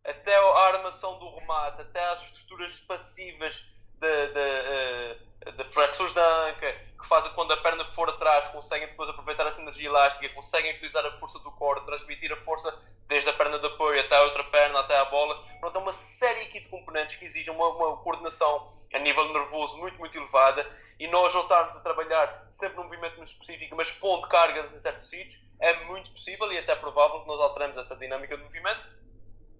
até 0.04 0.36
a 0.36 0.66
armação 0.66 1.18
do 1.18 1.34
remate, 1.38 1.80
até 1.80 2.04
às 2.12 2.22
estruturas 2.22 2.72
passivas 2.80 3.54
de, 4.00 4.26
de, 4.28 4.38
eh, 4.38 5.16
de 5.56 5.64
flexores 5.72 6.12
da 6.12 6.46
anca, 6.48 6.72
que 6.72 7.08
fazem 7.08 7.32
quando 7.32 7.52
a 7.52 7.56
perna 7.56 7.84
for 7.92 8.08
atrás, 8.08 8.50
conseguem 8.50 8.88
depois 8.88 9.08
aproveitar 9.08 9.46
essa 9.46 9.60
energia 9.60 9.88
elástica, 9.88 10.34
conseguem 10.34 10.72
utilizar 10.74 11.04
a 11.06 11.18
força 11.18 11.38
do 11.38 11.50
core, 11.52 11.84
transmitir 11.86 12.32
a 12.32 12.36
força 12.38 12.74
desde 13.06 13.28
a 13.30 13.32
perna 13.32 13.58
de 13.58 13.66
apoio 13.66 14.00
até 14.00 14.16
a 14.16 14.22
outra 14.22 14.44
perna, 14.44 14.80
até 14.80 14.96
a 14.98 15.04
bola. 15.06 15.42
Pronto, 15.60 15.76
é 15.76 15.80
uma 15.80 15.92
série 15.92 16.42
aqui 16.42 16.60
de 16.60 16.68
componentes 16.68 17.16
que 17.16 17.24
exigem 17.24 17.52
uma, 17.52 17.68
uma 17.68 17.96
coordenação 17.98 18.72
a 18.92 18.98
nível 18.98 19.32
nervoso 19.32 19.76
muito, 19.78 19.98
muito 19.98 20.16
elevada 20.16 20.66
e 20.98 21.08
nós 21.08 21.32
voltarmos 21.32 21.74
a 21.76 21.80
trabalhar 21.80 22.46
sempre 22.52 22.76
num 22.76 22.84
movimento 22.84 23.16
muito 23.16 23.32
específico, 23.32 23.74
mas 23.74 23.90
pondo 23.92 24.28
cargas 24.28 24.72
em 24.72 24.80
certos 24.80 25.08
sítios, 25.08 25.42
é 25.60 25.84
muito 25.84 26.10
possível 26.12 26.50
e 26.52 26.58
até 26.58 26.76
provável 26.76 27.20
que 27.20 27.26
nós 27.26 27.40
alteremos 27.40 27.76
essa 27.76 27.96
dinâmica 27.96 28.36
do 28.36 28.44
movimento 28.44 29.03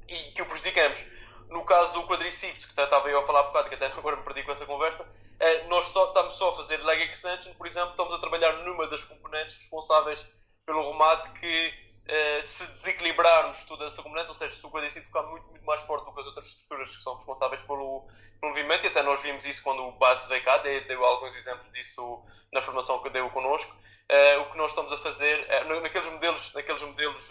e 0.09 0.33
que 0.33 0.43
o 0.43 0.47
prejudicamos. 0.47 1.05
No 1.49 1.65
caso 1.65 1.93
do 1.93 2.07
quadricípede, 2.07 2.67
que 2.67 2.81
estava 2.81 3.09
eu 3.09 3.21
a 3.21 3.27
falar 3.27 3.41
há 3.41 3.43
bocado, 3.45 3.69
que 3.69 3.75
até 3.75 3.87
agora 3.87 4.17
me 4.17 4.25
perdi 4.25 4.43
com 4.43 4.53
essa 4.53 4.67
conversa, 4.67 5.07
é, 5.39 5.65
nós 5.67 5.87
só, 5.89 6.09
estamos 6.09 6.35
só 6.35 6.51
a 6.51 6.57
fazer 6.57 6.79
leg 6.79 7.11
extension, 7.11 7.53
por 7.55 7.67
exemplo, 7.67 7.91
estamos 7.91 8.15
a 8.15 8.19
trabalhar 8.19 8.53
numa 8.65 8.87
das 8.87 9.05
componentes 9.05 9.57
responsáveis 9.59 10.27
pelo 10.65 10.91
remate 10.91 11.39
que 11.39 11.85
Uh, 12.05 12.47
se 12.47 12.67
desequilibrarmos 12.67 13.65
toda 13.65 13.87
essa 13.87 14.03
componente, 14.03 14.29
ou 14.29 14.35
seja, 14.35 14.55
se 14.55 14.67
o 14.67 14.71
quadricípede 14.71 15.07
ficar 15.07 15.23
muito, 15.23 15.47
muito 15.47 15.65
mais 15.65 15.81
forte 15.87 16.05
do 16.05 16.13
que 16.13 16.21
as 16.21 16.27
outras 16.27 16.47
estruturas 16.49 16.95
que 16.95 17.03
são 17.03 17.17
responsáveis 17.17 17.63
pelo, 17.63 18.07
pelo 18.39 18.53
movimento, 18.53 18.85
e 18.85 18.89
até 18.89 19.03
nós 19.03 19.23
vimos 19.23 19.43
isso 19.47 19.63
quando 19.63 19.83
o 19.83 19.93
base 19.93 20.29
veio 20.29 20.45
cá, 20.45 20.59
deu, 20.59 21.03
alguns 21.03 21.35
exemplos 21.35 21.73
disso 21.73 22.23
na 22.53 22.61
formação 22.61 23.03
que 23.03 23.09
deu 23.09 23.31
connosco. 23.31 23.73
Uh, 23.73 24.43
o 24.43 24.51
que 24.51 24.59
nós 24.59 24.69
estamos 24.69 24.93
a 24.93 24.99
fazer, 24.99 25.47
naqueles 25.81 26.07
modelos, 26.11 26.53
naqueles 26.53 26.83
modelos 26.83 27.31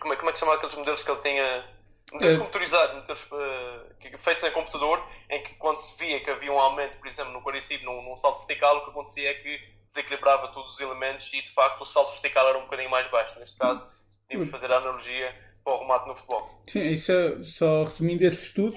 como, 0.00 0.14
é, 0.14 0.16
como 0.16 0.30
é 0.30 0.32
que 0.32 0.38
chama 0.38 0.54
aqueles 0.54 0.74
modelos 0.74 1.02
que 1.02 1.10
ele 1.10 1.20
tinha? 1.20 1.64
Modelos 2.12 2.38
computadorizados, 2.38 2.96
modelos 2.96 4.22
feitos 4.22 4.44
em 4.44 4.50
computador, 4.52 5.02
em 5.30 5.42
que 5.42 5.54
quando 5.54 5.78
se 5.78 5.98
via 5.98 6.20
que 6.22 6.30
havia 6.30 6.52
um 6.52 6.58
aumento, 6.58 6.98
por 6.98 7.08
exemplo, 7.08 7.32
no 7.32 7.42
quadricípede, 7.42 7.84
num, 7.84 8.02
num 8.02 8.16
salto 8.18 8.46
vertical, 8.46 8.76
o 8.76 8.84
que 8.84 8.90
acontecia 8.90 9.30
é 9.30 9.34
que 9.34 9.60
desequilibrava 9.92 10.48
todos 10.48 10.74
os 10.74 10.80
elementos 10.80 11.28
e 11.32 11.42
de 11.42 11.52
facto 11.52 11.82
o 11.82 11.86
salto 11.86 12.12
vertical 12.12 12.48
era 12.48 12.58
um 12.58 12.62
bocadinho 12.62 12.90
mais 12.90 13.10
baixo. 13.10 13.38
Neste 13.38 13.56
caso, 13.56 13.86
podíamos 14.22 14.50
fazer 14.50 14.70
a 14.70 14.78
analogia 14.78 15.34
para 15.64 15.72
o 15.72 15.78
remate 15.80 16.08
no 16.08 16.14
futebol. 16.14 16.62
Sim, 16.66 16.88
isso 16.90 17.12
é, 17.12 17.42
só 17.44 17.84
resumindo 17.84 18.24
esse 18.24 18.46
estudo. 18.46 18.76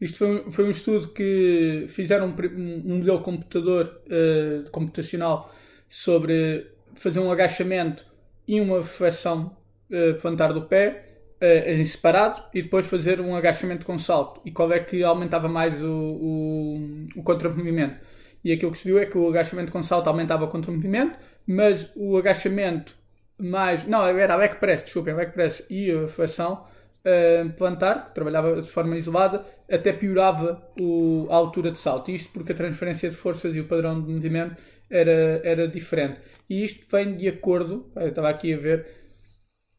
Isto 0.00 0.18
foi 0.18 0.28
um, 0.28 0.50
foi 0.50 0.64
um 0.64 0.70
estudo 0.70 1.08
que 1.12 1.86
fizeram 1.88 2.28
um, 2.28 2.92
um 2.92 2.98
modelo 2.98 3.20
computador 3.20 4.00
uh, 4.06 4.70
computacional 4.70 5.52
sobre 5.88 6.70
fazer 6.94 7.20
um 7.20 7.30
agachamento 7.30 8.06
e 8.46 8.60
uma 8.60 8.82
flexão 8.82 9.56
uh, 9.90 10.20
plantar 10.20 10.52
do 10.52 10.62
pé 10.62 11.04
uh, 11.40 11.70
em 11.70 11.84
separado 11.84 12.42
e 12.54 12.62
depois 12.62 12.86
fazer 12.86 13.20
um 13.20 13.34
agachamento 13.34 13.86
com 13.86 13.98
salto. 13.98 14.40
E 14.44 14.50
qual 14.50 14.72
é 14.72 14.80
que 14.80 15.02
aumentava 15.02 15.48
mais 15.48 15.82
o, 15.82 15.86
o, 15.86 17.06
o 17.16 17.22
contra-movimento. 17.22 17.96
e 18.44 18.52
aquilo 18.52 18.72
que 18.72 18.78
se 18.78 18.84
viu 18.84 18.98
é 18.98 19.06
que 19.06 19.18
o 19.18 19.28
agachamento 19.28 19.72
com 19.72 19.82
salto 19.82 20.08
aumentava 20.08 20.44
o 20.44 20.72
movimento, 20.72 21.18
mas 21.46 21.88
o 21.96 22.16
agachamento 22.16 22.94
mais. 23.38 23.86
Não, 23.86 24.06
era 24.06 24.34
a 24.34 24.38
back 24.38 24.56
press, 24.60 24.82
desculpem, 24.82 25.14
a 25.14 25.16
back 25.16 25.32
press 25.32 25.62
e 25.68 25.90
a 25.90 26.08
flexão 26.08 26.64
uh, 27.04 27.50
plantar, 27.56 28.08
que 28.08 28.14
trabalhava 28.14 28.60
de 28.60 28.68
forma 28.68 28.96
isolada, 28.96 29.44
até 29.70 29.92
piorava 29.92 30.62
o, 30.78 31.26
a 31.30 31.36
altura 31.36 31.70
de 31.70 31.78
salto. 31.78 32.10
Isto 32.10 32.30
porque 32.32 32.52
a 32.52 32.54
transferência 32.54 33.08
de 33.08 33.16
forças 33.16 33.54
e 33.54 33.60
o 33.60 33.64
padrão 33.64 34.00
de 34.00 34.12
movimento 34.12 34.60
era, 34.88 35.40
era 35.44 35.68
diferente. 35.68 36.20
E 36.48 36.64
isto 36.64 36.84
vem 36.90 37.16
de 37.16 37.28
acordo, 37.28 37.90
eu 37.96 38.08
estava 38.08 38.28
aqui 38.28 38.52
a 38.52 38.58
ver, 38.58 38.86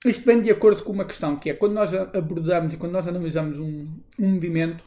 isto 0.06 0.26
vem 0.26 0.42
de 0.42 0.50
acordo 0.50 0.84
com 0.84 0.92
uma 0.92 1.06
questão 1.06 1.36
que 1.36 1.50
é 1.50 1.54
quando 1.54 1.74
nós 1.74 1.94
abordamos 1.94 2.74
e 2.74 2.78
quando 2.78 2.94
nós 2.94 3.08
analisamos 3.08 3.60
um, 3.60 3.88
um 4.20 4.30
movimento, 4.30 4.84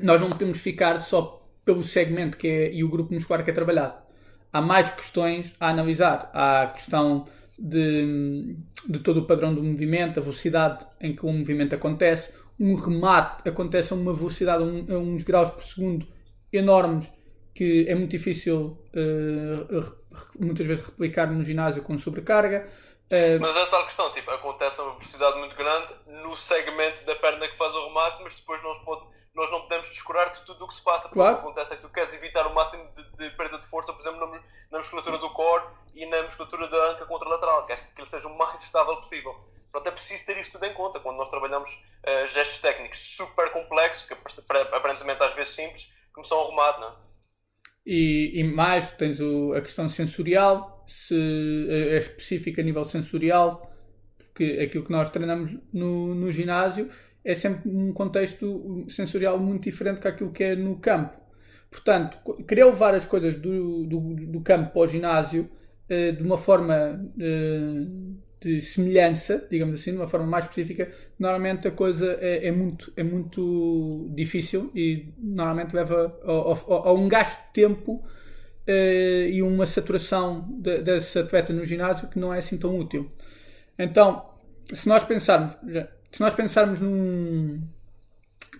nós 0.00 0.20
não 0.20 0.30
podemos 0.30 0.58
ficar 0.58 0.98
só 0.98 1.46
pelo 1.64 1.82
segmento 1.82 2.36
que 2.36 2.46
é, 2.46 2.72
e 2.72 2.84
o 2.84 2.88
grupo 2.88 3.12
muscular 3.12 3.44
que 3.44 3.50
é 3.50 3.54
trabalhado. 3.54 3.94
Há 4.52 4.60
mais 4.60 4.90
questões 4.90 5.54
a 5.60 5.68
analisar. 5.68 6.30
Há 6.32 6.62
a 6.62 6.66
questão 6.68 7.26
de, 7.58 8.56
de 8.88 8.98
todo 9.00 9.20
o 9.20 9.26
padrão 9.26 9.54
do 9.54 9.62
movimento, 9.62 10.18
a 10.18 10.22
velocidade 10.22 10.86
em 11.00 11.14
que 11.14 11.26
o 11.26 11.32
movimento 11.32 11.74
acontece. 11.74 12.30
Um 12.58 12.74
remate 12.74 13.48
acontece 13.48 13.92
a 13.92 13.96
uma 13.96 14.12
velocidade, 14.12 14.62
a, 14.62 14.98
uns 14.98 15.22
graus 15.22 15.50
por 15.50 15.62
segundo 15.62 16.06
enormes 16.52 17.12
que 17.58 17.86
é 17.88 17.94
muito 17.96 18.12
difícil 18.12 18.78
uh, 18.94 19.92
muitas 20.38 20.64
vezes 20.64 20.86
replicar 20.86 21.26
no 21.26 21.42
ginásio 21.42 21.82
com 21.82 21.98
sobrecarga. 21.98 22.68
Uh, 23.10 23.40
mas 23.40 23.56
é 23.56 23.66
tal 23.66 23.86
questão, 23.86 24.12
tipo, 24.12 24.30
acontece 24.30 24.78
a 24.78 24.84
uma 24.84 24.94
velocidade 24.94 25.38
muito 25.38 25.56
grande 25.56 25.94
no 26.06 26.36
segmento 26.36 27.04
da 27.06 27.16
perna 27.16 27.48
que 27.48 27.56
faz 27.56 27.74
o 27.74 27.86
remate, 27.86 28.22
mas 28.22 28.34
depois 28.34 28.62
não 28.62 28.84
pode, 28.84 29.06
nós 29.34 29.50
não 29.50 29.62
podemos 29.62 29.88
descurar 29.88 30.30
de 30.30 30.44
tudo 30.44 30.64
o 30.64 30.68
que 30.68 30.74
se 30.74 30.82
passa. 30.82 31.08
Claro. 31.08 31.36
O 31.36 31.38
que 31.38 31.44
acontece 31.46 31.72
é 31.72 31.76
que 31.76 31.82
tu 31.82 31.88
queres 31.88 32.12
evitar 32.12 32.46
o 32.46 32.54
máximo 32.54 32.86
de, 32.94 33.02
de 33.16 33.30
perda 33.36 33.58
de 33.58 33.66
força, 33.68 33.94
por 33.94 34.00
exemplo, 34.00 34.26
na, 34.26 34.42
na, 34.70 34.78
musculatura 34.78 35.16
do 35.16 35.30
core 35.30 35.64
e 35.94 36.04
na 36.04 36.22
musculatura 36.22 36.68
da 36.68 36.90
anca 36.90 37.06
contralateral, 37.06 37.64
queres 37.64 37.82
que 37.82 38.00
ele 38.00 38.10
seja 38.10 38.28
o 38.28 38.36
mais 38.36 38.62
estável 38.62 38.96
possível. 38.96 39.34
Portanto, 39.72 39.86
é 39.86 39.96
preciso 39.96 40.24
ter 40.26 40.36
isto 40.38 40.52
tudo 40.52 40.64
em 40.66 40.74
conta 40.74 41.00
quando 41.00 41.16
nós 41.16 41.30
trabalhamos 41.30 41.70
uh, 41.70 42.28
gestos 42.28 42.60
técnicos 42.60 42.98
super 43.16 43.50
complexos, 43.52 44.06
que 44.06 44.14
aparentemente 44.74 45.22
às 45.22 45.34
vezes 45.34 45.54
simples, 45.54 45.88
como 46.12 46.26
são 46.26 46.38
o 46.38 46.50
remate, 46.50 46.80
não 46.80 46.88
é? 46.88 46.92
E, 47.86 48.40
e 48.40 48.44
mais, 48.44 48.90
tens 48.92 49.18
o, 49.18 49.54
a 49.54 49.62
questão 49.62 49.88
sensorial, 49.88 50.77
se 50.88 51.66
é, 51.68 51.94
é 51.94 51.98
específica 51.98 52.62
a 52.62 52.64
nível 52.64 52.82
sensorial, 52.84 53.70
porque 54.18 54.58
aquilo 54.62 54.84
que 54.84 54.90
nós 54.90 55.10
treinamos 55.10 55.56
no, 55.72 56.14
no 56.14 56.32
ginásio 56.32 56.88
é 57.24 57.34
sempre 57.34 57.68
um 57.68 57.92
contexto 57.92 58.86
sensorial 58.88 59.38
muito 59.38 59.64
diferente 59.64 60.00
que 60.00 60.08
aquilo 60.08 60.32
que 60.32 60.42
é 60.42 60.56
no 60.56 60.76
campo. 60.76 61.14
Portanto, 61.70 62.18
querer 62.46 62.64
levar 62.64 62.94
as 62.94 63.04
coisas 63.04 63.34
do, 63.38 63.84
do, 63.84 64.14
do 64.14 64.40
campo 64.40 64.72
para 64.72 64.80
o 64.80 64.86
ginásio 64.86 65.50
uh, 65.90 66.12
de 66.16 66.22
uma 66.22 66.38
forma 66.38 66.98
uh, 67.16 68.18
de 68.40 68.60
semelhança, 68.62 69.46
digamos 69.50 69.74
assim, 69.74 69.90
de 69.90 69.98
uma 69.98 70.08
forma 70.08 70.26
mais 70.26 70.44
específica, 70.44 70.90
normalmente 71.18 71.68
a 71.68 71.70
coisa 71.70 72.16
é, 72.20 72.46
é 72.46 72.52
muito, 72.52 72.90
é 72.96 73.02
muito 73.02 74.10
difícil 74.14 74.70
e 74.74 75.12
normalmente 75.18 75.74
leva 75.74 76.18
a, 76.24 76.88
a 76.88 76.92
um 76.92 77.08
gasto 77.08 77.38
de 77.48 77.52
tempo 77.52 78.02
e 79.32 79.42
uma 79.42 79.66
saturação 79.66 80.46
de, 80.50 80.82
desse 80.82 81.18
atleta 81.18 81.52
no 81.52 81.64
ginásio 81.64 82.08
que 82.08 82.18
não 82.18 82.32
é 82.32 82.38
assim 82.38 82.56
tão 82.56 82.78
útil. 82.78 83.10
Então, 83.78 84.28
se 84.72 84.88
nós 84.88 85.04
pensarmos, 85.04 85.56
se 86.10 86.20
nós 86.20 86.34
pensarmos 86.34 86.80
num, 86.80 87.62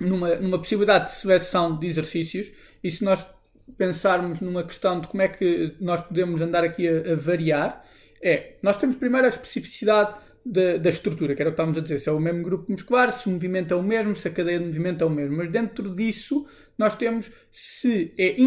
numa, 0.00 0.36
numa 0.36 0.58
possibilidade 0.58 1.06
de 1.06 1.12
seleção 1.12 1.78
de 1.78 1.86
exercícios 1.86 2.50
e 2.82 2.90
se 2.90 3.04
nós 3.04 3.26
pensarmos 3.76 4.40
numa 4.40 4.64
questão 4.64 5.00
de 5.00 5.08
como 5.08 5.22
é 5.22 5.28
que 5.28 5.74
nós 5.80 6.00
podemos 6.00 6.40
andar 6.40 6.64
aqui 6.64 6.88
a, 6.88 7.12
a 7.12 7.16
variar, 7.16 7.84
é, 8.22 8.54
nós 8.62 8.76
temos 8.76 8.96
primeiro 8.96 9.26
a 9.26 9.28
especificidade 9.28 10.14
da, 10.44 10.78
da, 10.78 10.88
estrutura, 10.88 11.34
que 11.34 11.42
era 11.42 11.50
o 11.50 11.52
que 11.52 11.54
estávamos 11.54 11.78
a 11.78 11.82
dizer, 11.82 11.98
se 11.98 12.08
é 12.08 12.12
o 12.12 12.18
mesmo 12.18 12.42
grupo 12.42 12.70
muscular, 12.72 13.12
se 13.12 13.26
o 13.28 13.30
movimento 13.30 13.74
é 13.74 13.76
o 13.76 13.82
mesmo, 13.82 14.16
se 14.16 14.26
a 14.26 14.30
cadeia 14.30 14.58
de 14.58 14.64
movimento 14.64 15.04
é 15.04 15.06
o 15.06 15.10
mesmo. 15.10 15.36
Mas 15.36 15.50
dentro 15.50 15.94
disso, 15.94 16.46
nós 16.76 16.96
temos 16.96 17.30
se 17.52 18.14
é 18.16 18.40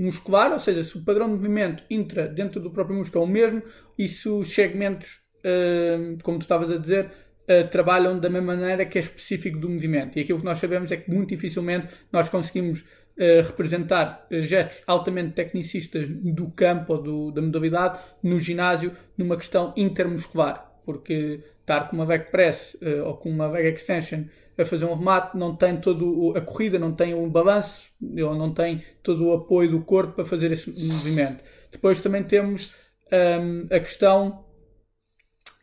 intramuscular, 0.00 0.52
ou 0.52 0.58
seja, 0.58 0.82
se 0.82 0.96
o 0.96 1.04
padrão 1.04 1.26
de 1.26 1.34
movimento 1.34 1.84
intra 1.90 2.26
dentro 2.26 2.60
do 2.60 2.70
próprio 2.70 2.96
músculo 2.96 3.24
é 3.24 3.26
o 3.26 3.30
mesmo 3.30 3.62
e 3.98 4.08
se 4.08 4.28
os 4.28 4.52
segmentos, 4.52 5.20
uh, 5.44 6.16
como 6.22 6.38
tu 6.38 6.42
estavas 6.42 6.72
a 6.72 6.78
dizer, 6.78 7.06
uh, 7.06 7.68
trabalham 7.70 8.18
da 8.18 8.30
mesma 8.30 8.56
maneira 8.56 8.86
que 8.86 8.98
é 8.98 9.00
específico 9.00 9.58
do 9.58 9.68
movimento. 9.68 10.18
E 10.18 10.22
aquilo 10.22 10.38
que 10.38 10.44
nós 10.44 10.58
sabemos 10.58 10.90
é 10.90 10.96
que 10.96 11.10
muito 11.10 11.28
dificilmente 11.28 11.88
nós 12.10 12.28
conseguimos 12.28 12.84
representar 13.44 14.26
gestos 14.30 14.82
altamente 14.86 15.34
tecnicistas 15.34 16.08
do 16.08 16.50
campo 16.52 16.94
ou 16.94 17.02
do, 17.02 17.30
da 17.30 17.42
modalidade 17.42 17.98
no 18.22 18.40
ginásio 18.40 18.92
numa 19.14 19.36
questão 19.36 19.74
intermuscular, 19.76 20.72
porque 20.86 21.40
estar 21.60 21.90
com 21.90 21.96
uma 21.96 22.06
back 22.06 22.30
press 22.30 22.74
ou 23.04 23.14
com 23.18 23.28
uma 23.28 23.50
back 23.50 23.68
extension 23.68 24.22
a 24.58 24.64
fazer 24.64 24.84
um 24.84 24.94
remate 24.94 25.36
não 25.36 25.56
tem 25.56 25.76
todo 25.76 26.34
a 26.36 26.40
corrida, 26.40 26.78
não 26.78 26.92
tem 26.92 27.14
o 27.14 27.26
balanço, 27.28 27.88
ou 28.02 28.34
não 28.34 28.52
tem 28.52 28.82
todo 29.02 29.26
o 29.26 29.32
apoio 29.32 29.70
do 29.70 29.80
corpo 29.80 30.14
para 30.14 30.24
fazer 30.24 30.52
esse 30.52 30.70
movimento. 30.86 31.42
Depois 31.70 32.00
também 32.00 32.22
temos 32.22 32.74
um, 33.12 33.74
a 33.74 33.80
questão 33.80 34.44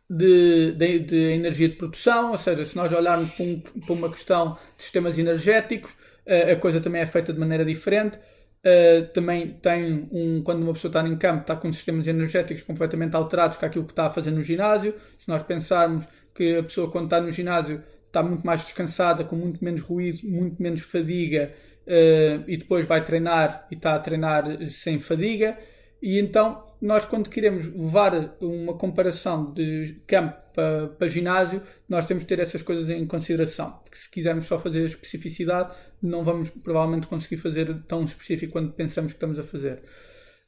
de, 0.09 0.71
de, 0.71 0.99
de, 0.99 1.17
energia 1.33 1.69
de 1.69 1.75
produção, 1.75 2.31
ou 2.31 2.37
seja, 2.37 2.63
se 2.63 2.75
nós 2.75 2.91
olharmos 2.91 3.29
para, 3.31 3.45
um, 3.45 3.59
para 3.59 3.93
uma 3.93 4.09
questão 4.09 4.57
de 4.75 4.83
sistemas 4.83 5.17
energéticos, 5.17 5.95
a 6.27 6.55
coisa 6.57 6.81
também 6.81 7.01
é 7.01 7.05
feita 7.05 7.31
de 7.31 7.39
maneira 7.39 7.63
diferente. 7.63 8.19
Uh, 8.57 9.07
também 9.13 9.53
tem 9.61 10.09
um, 10.11 10.41
quando 10.43 10.61
uma 10.63 10.73
pessoa 10.73 10.89
está 10.89 11.07
em 11.07 11.17
campo, 11.17 11.41
está 11.41 11.55
com 11.55 11.71
sistemas 11.71 12.05
energéticos 12.05 12.63
completamente 12.63 13.15
alterados 13.15 13.55
com 13.55 13.65
aquilo 13.65 13.85
que 13.85 13.93
está 13.93 14.07
a 14.07 14.09
fazer 14.09 14.31
no 14.31 14.41
ginásio. 14.41 14.93
Se 15.17 15.27
nós 15.27 15.41
pensarmos 15.43 16.05
que 16.35 16.57
a 16.57 16.63
pessoa, 16.63 16.91
quando 16.91 17.05
está 17.05 17.21
no 17.21 17.31
ginásio, 17.31 17.81
está 18.17 18.23
muito 18.23 18.45
mais 18.45 18.61
descansada, 18.61 19.23
com 19.23 19.35
muito 19.35 19.63
menos 19.63 19.81
ruído, 19.81 20.27
muito 20.27 20.61
menos 20.61 20.81
fadiga, 20.81 21.53
uh, 21.85 22.43
e 22.47 22.57
depois 22.57 22.87
vai 22.87 23.03
treinar 23.03 23.67
e 23.71 23.75
está 23.75 23.95
a 23.95 23.99
treinar 23.99 24.45
sem 24.69 24.97
fadiga, 24.97 25.57
e 26.01 26.19
então 26.19 26.65
nós, 26.81 27.05
quando 27.05 27.29
queremos 27.29 27.67
levar 27.67 28.35
uma 28.39 28.75
comparação 28.75 29.51
de 29.51 29.99
campo 30.05 30.37
para, 30.53 30.87
para 30.89 31.07
ginásio, 31.07 31.61
nós 31.89 32.05
temos 32.05 32.23
que 32.23 32.29
ter 32.29 32.39
essas 32.39 32.61
coisas 32.61 32.87
em 32.89 33.05
consideração. 33.05 33.79
Se 33.91 34.09
quisermos 34.09 34.45
só 34.45 34.59
fazer 34.59 34.83
especificidade, 34.85 35.75
não 36.01 36.23
vamos 36.23 36.49
provavelmente 36.49 37.07
conseguir 37.07 37.37
fazer 37.37 37.81
tão 37.87 38.03
específico 38.03 38.53
quanto 38.53 38.73
pensamos 38.73 39.11
que 39.11 39.17
estamos 39.17 39.39
a 39.39 39.43
fazer. 39.43 39.81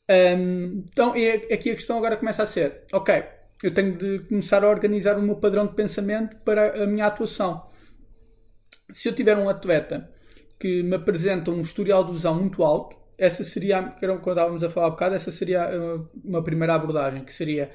Um, 0.10 0.84
então, 0.92 1.16
e 1.16 1.32
aqui 1.32 1.72
a 1.72 1.76
questão 1.76 1.98
agora 1.98 2.16
começa 2.18 2.44
a 2.44 2.46
ser: 2.46 2.84
ok, 2.92 3.24
eu 3.62 3.74
tenho 3.74 3.98
de 3.98 4.20
começar 4.20 4.64
a 4.64 4.70
organizar 4.70 5.18
o 5.18 5.22
meu 5.22 5.36
padrão 5.36 5.68
de 5.68 5.74
pensamento 5.74 6.38
para 6.38 6.84
a 6.84 6.88
minha 6.88 7.06
atuação. 7.06 7.70
Se 8.92 9.10
eu 9.10 9.14
tiver 9.14 9.38
um 9.38 9.50
atleta 9.50 10.10
que 10.60 10.82
me 10.84 10.96
apresenta 10.96 11.52
um 11.52 11.62
historial 11.62 12.04
de 12.04 12.14
lesão 12.14 12.36
muito 12.36 12.64
alto, 12.64 12.98
essa 13.18 13.44
seria, 13.44 13.84
que 13.84 14.06
era 14.06 14.18
quando 14.18 14.38
estávamos 14.38 14.64
a 14.64 14.70
falar 14.70 14.88
um 14.88 14.92
bocado, 14.92 15.16
essa 15.16 15.32
seria 15.32 15.68
uma, 15.68 16.10
uma 16.24 16.44
primeira 16.44 16.74
abordagem, 16.74 17.24
que 17.26 17.34
seria 17.34 17.70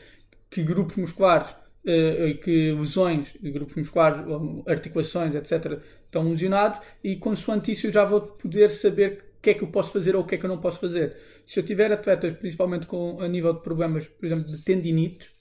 que 0.50 0.62
grupos 0.62 0.96
musculares, 0.96 1.50
uh, 1.50 2.38
que 2.42 2.72
lesões 2.72 3.36
grupos 3.42 3.76
musculares, 3.76 4.20
articulações, 4.66 5.34
etc., 5.34 5.80
estão 6.04 6.30
lesionados 6.30 6.80
e 7.02 7.16
consoante 7.16 7.72
isso 7.72 7.88
eu 7.88 7.92
já 7.92 8.04
vou 8.04 8.22
poder 8.22 8.70
saber 8.70 9.24
o 9.38 9.42
que 9.42 9.50
é 9.50 9.54
que 9.54 9.62
eu 9.62 9.68
posso 9.68 9.92
fazer 9.92 10.16
ou 10.16 10.22
o 10.22 10.26
que 10.26 10.36
é 10.36 10.38
que 10.38 10.46
eu 10.46 10.48
não 10.48 10.58
posso 10.58 10.80
fazer. 10.80 11.14
Se 11.46 11.60
eu 11.60 11.64
tiver 11.64 11.92
atletas, 11.92 12.32
principalmente 12.32 12.86
com, 12.86 13.20
a 13.20 13.28
nível 13.28 13.52
de 13.52 13.60
problemas, 13.60 14.06
por 14.06 14.24
exemplo, 14.24 14.46
de 14.46 14.64
tendinite, 14.64 15.33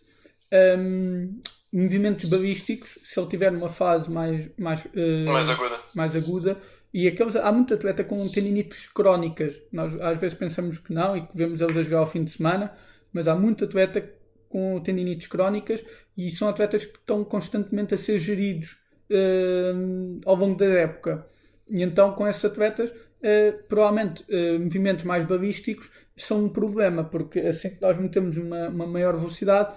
um, 0.80 1.42
movimentos 1.72 2.30
balísticos, 2.30 3.00
se 3.04 3.20
ele 3.20 3.28
tiver 3.28 3.52
numa 3.52 3.70
fase 3.70 4.10
mais, 4.10 4.50
mais, 4.58 4.86
uh, 4.86 5.26
mais 5.26 5.50
aguda, 5.50 5.80
mais 5.94 6.16
aguda 6.16 6.62
e 6.94 7.08
aqueles, 7.08 7.36
há 7.36 7.52
muito 7.52 7.74
atleta 7.74 8.04
com 8.04 8.30
tendinites 8.30 8.88
crónicas. 8.88 9.60
Nós 9.72 10.00
às 10.00 10.20
vezes 10.20 10.38
pensamos 10.38 10.78
que 10.78 10.94
não 10.94 11.18
e 11.18 11.22
que 11.22 11.36
vemos 11.36 11.60
eles 11.60 11.76
a 11.76 11.82
jogar 11.82 12.00
ao 12.00 12.08
fim 12.08 12.24
de 12.24 12.32
semana, 12.32 12.72
mas 13.12 13.28
há 13.28 13.36
muito 13.36 13.66
atleta 13.66 14.08
com 14.48 14.80
tendinites 14.80 15.26
crónicas 15.26 15.84
e 16.16 16.30
são 16.30 16.48
atletas 16.48 16.86
que 16.86 17.00
estão 17.00 17.24
constantemente 17.24 17.96
a 17.96 17.98
ser 17.98 18.20
geridos 18.20 18.78
uh, 19.10 20.22
ao 20.24 20.36
longo 20.36 20.56
da 20.56 20.66
época. 20.66 21.26
E 21.68 21.82
então, 21.82 22.14
com 22.14 22.28
esses 22.28 22.46
atletas, 22.46 22.92
uh, 22.92 23.64
provavelmente 23.68 24.24
uh, 24.30 24.60
movimentos 24.60 25.04
mais 25.04 25.26
balísticos 25.26 25.90
são 26.16 26.46
um 26.46 26.50
problema, 26.50 27.04
porque 27.04 27.40
assim 27.40 27.72
que 27.72 27.82
nós 27.82 27.98
metemos 27.98 28.38
uma, 28.38 28.70
uma 28.70 28.86
maior 28.86 29.18
velocidade 29.18 29.74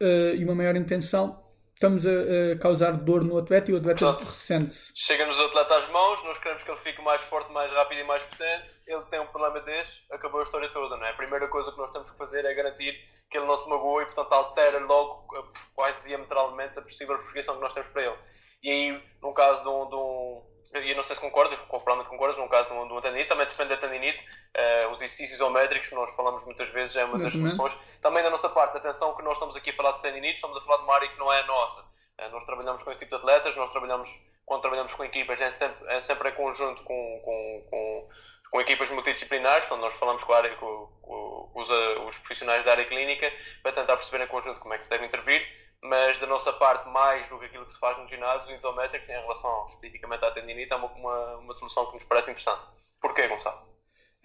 e 0.00 0.44
uma 0.44 0.54
maior 0.54 0.76
intenção, 0.76 1.42
estamos 1.74 2.06
a, 2.06 2.10
a, 2.10 2.58
causar 2.58 2.92
dor 2.92 3.22
no 3.22 3.38
atleta 3.38 3.70
e 3.70 3.74
o 3.74 3.76
atleta 3.76 4.12
ressente-se. 4.12 4.92
Chega-nos 4.96 5.38
o 5.38 5.44
atleta 5.44 5.76
às 5.76 5.90
mãos, 5.90 6.24
nós 6.24 6.38
queremos 6.38 6.62
que 6.62 6.70
ele 6.70 6.80
fique 6.80 7.02
mais 7.02 7.20
forte, 7.22 7.52
mais 7.52 7.70
rápido 7.72 8.00
e 8.00 8.04
mais 8.04 8.22
potente. 8.22 8.74
Ele 8.86 9.02
tem 9.10 9.20
um 9.20 9.26
problema 9.26 9.60
desse, 9.60 9.92
acabou 10.10 10.40
a 10.40 10.42
história 10.42 10.68
toda, 10.70 10.96
não 10.96 11.06
é? 11.06 11.10
A 11.10 11.14
primeira 11.14 11.48
coisa 11.48 11.70
que 11.70 11.78
nós 11.78 11.90
temos 11.90 12.10
que 12.10 12.16
fazer 12.16 12.44
é 12.44 12.54
garantir 12.54 12.98
que 13.30 13.36
ele 13.36 13.46
não 13.46 13.56
se 13.56 13.68
magoa 13.68 14.02
e, 14.02 14.06
portanto, 14.06 14.32
altera 14.32 14.78
logo 14.78 15.26
quase 15.74 16.00
diametralmente 16.06 16.78
a 16.78 16.82
possível 16.82 17.18
prescrição 17.18 17.56
que 17.56 17.62
nós 17.62 17.74
temos 17.74 17.90
para 17.90 18.02
ele. 18.02 18.16
E 18.62 18.70
aí, 18.70 19.02
no 19.20 19.34
caso 19.34 19.62
de 19.62 19.68
um, 19.68 19.88
de 19.88 19.94
um, 19.94 20.42
e 20.74 20.94
não 20.94 21.02
sei 21.02 21.16
se 21.16 21.20
concordas, 21.20 21.58
provavelmente 21.68 22.08
concordas, 22.08 22.36
no 22.36 22.48
caso 22.48 22.68
de 22.68 22.74
uma 22.74 23.02
tendinite, 23.02 23.28
também 23.28 23.46
depende 23.46 23.68
da 23.68 23.76
tendinite, 23.76 24.18
uh, 24.18 24.90
os 24.90 24.96
exercícios 24.96 25.32
isométricos, 25.32 25.90
nós 25.92 26.14
falamos 26.14 26.44
muitas 26.44 26.68
vezes, 26.70 26.96
é 26.96 27.04
uma 27.04 27.18
das 27.18 27.32
soluções. 27.32 27.72
Também 28.02 28.22
da 28.22 28.30
nossa 28.30 28.48
parte, 28.48 28.76
atenção 28.76 29.14
que 29.14 29.22
nós 29.22 29.34
estamos 29.34 29.56
aqui 29.56 29.70
a 29.70 29.74
falar 29.74 29.92
de 29.92 30.02
tendinite, 30.02 30.34
estamos 30.34 30.56
a 30.56 30.60
falar 30.62 30.78
de 30.78 30.84
uma 30.84 30.94
área 30.94 31.08
que 31.08 31.18
não 31.18 31.32
é 31.32 31.40
a 31.40 31.46
nossa. 31.46 31.80
Uh, 31.80 32.30
nós 32.30 32.44
trabalhamos 32.44 32.82
com 32.82 32.90
esse 32.90 33.00
tipo 33.00 33.16
de 33.16 33.22
atletas, 33.22 33.56
nós 33.56 33.70
trabalhamos, 33.70 34.08
quando 34.44 34.60
trabalhamos 34.62 34.92
com 34.94 35.04
equipas, 35.04 35.40
é 35.40 35.52
sempre, 35.52 35.88
é 35.88 36.00
sempre 36.00 36.28
em 36.30 36.34
conjunto 36.34 36.82
com, 36.82 37.20
com, 37.24 37.66
com, 37.70 38.08
com 38.50 38.60
equipas 38.60 38.90
multidisciplinares, 38.90 39.68
quando 39.68 39.80
nós 39.80 39.96
falamos 39.96 40.22
com, 40.24 40.32
área, 40.32 40.54
com, 40.56 40.88
com 41.02 41.50
os, 41.54 41.68
os 42.08 42.18
profissionais 42.18 42.64
da 42.64 42.72
área 42.72 42.84
clínica, 42.84 43.32
para 43.62 43.72
tentar 43.72 43.96
perceber 43.96 44.24
em 44.24 44.28
conjunto 44.28 44.60
como 44.60 44.74
é 44.74 44.78
que 44.78 44.84
se 44.84 44.90
deve 44.90 45.06
intervir 45.06 45.65
mas 45.88 46.18
da 46.20 46.26
nossa 46.26 46.52
parte, 46.52 46.88
mais 46.88 47.28
do 47.28 47.38
que 47.38 47.46
aquilo 47.46 47.66
que 47.66 47.72
se 47.72 47.78
faz 47.78 47.98
no 47.98 48.08
ginásio, 48.08 48.48
o 48.48 48.56
isométrico, 48.56 49.10
em 49.10 49.20
relação 49.20 49.68
especificamente 49.68 50.24
à 50.24 50.30
tendinite, 50.30 50.72
é 50.72 50.76
uma, 50.76 50.86
uma, 50.88 51.36
uma, 51.36 51.54
solução 51.54 51.86
que 51.86 51.94
nos 51.94 52.04
parece 52.04 52.30
interessante. 52.30 52.62
Porquê, 53.00 53.28
Gonçalo? 53.28 53.66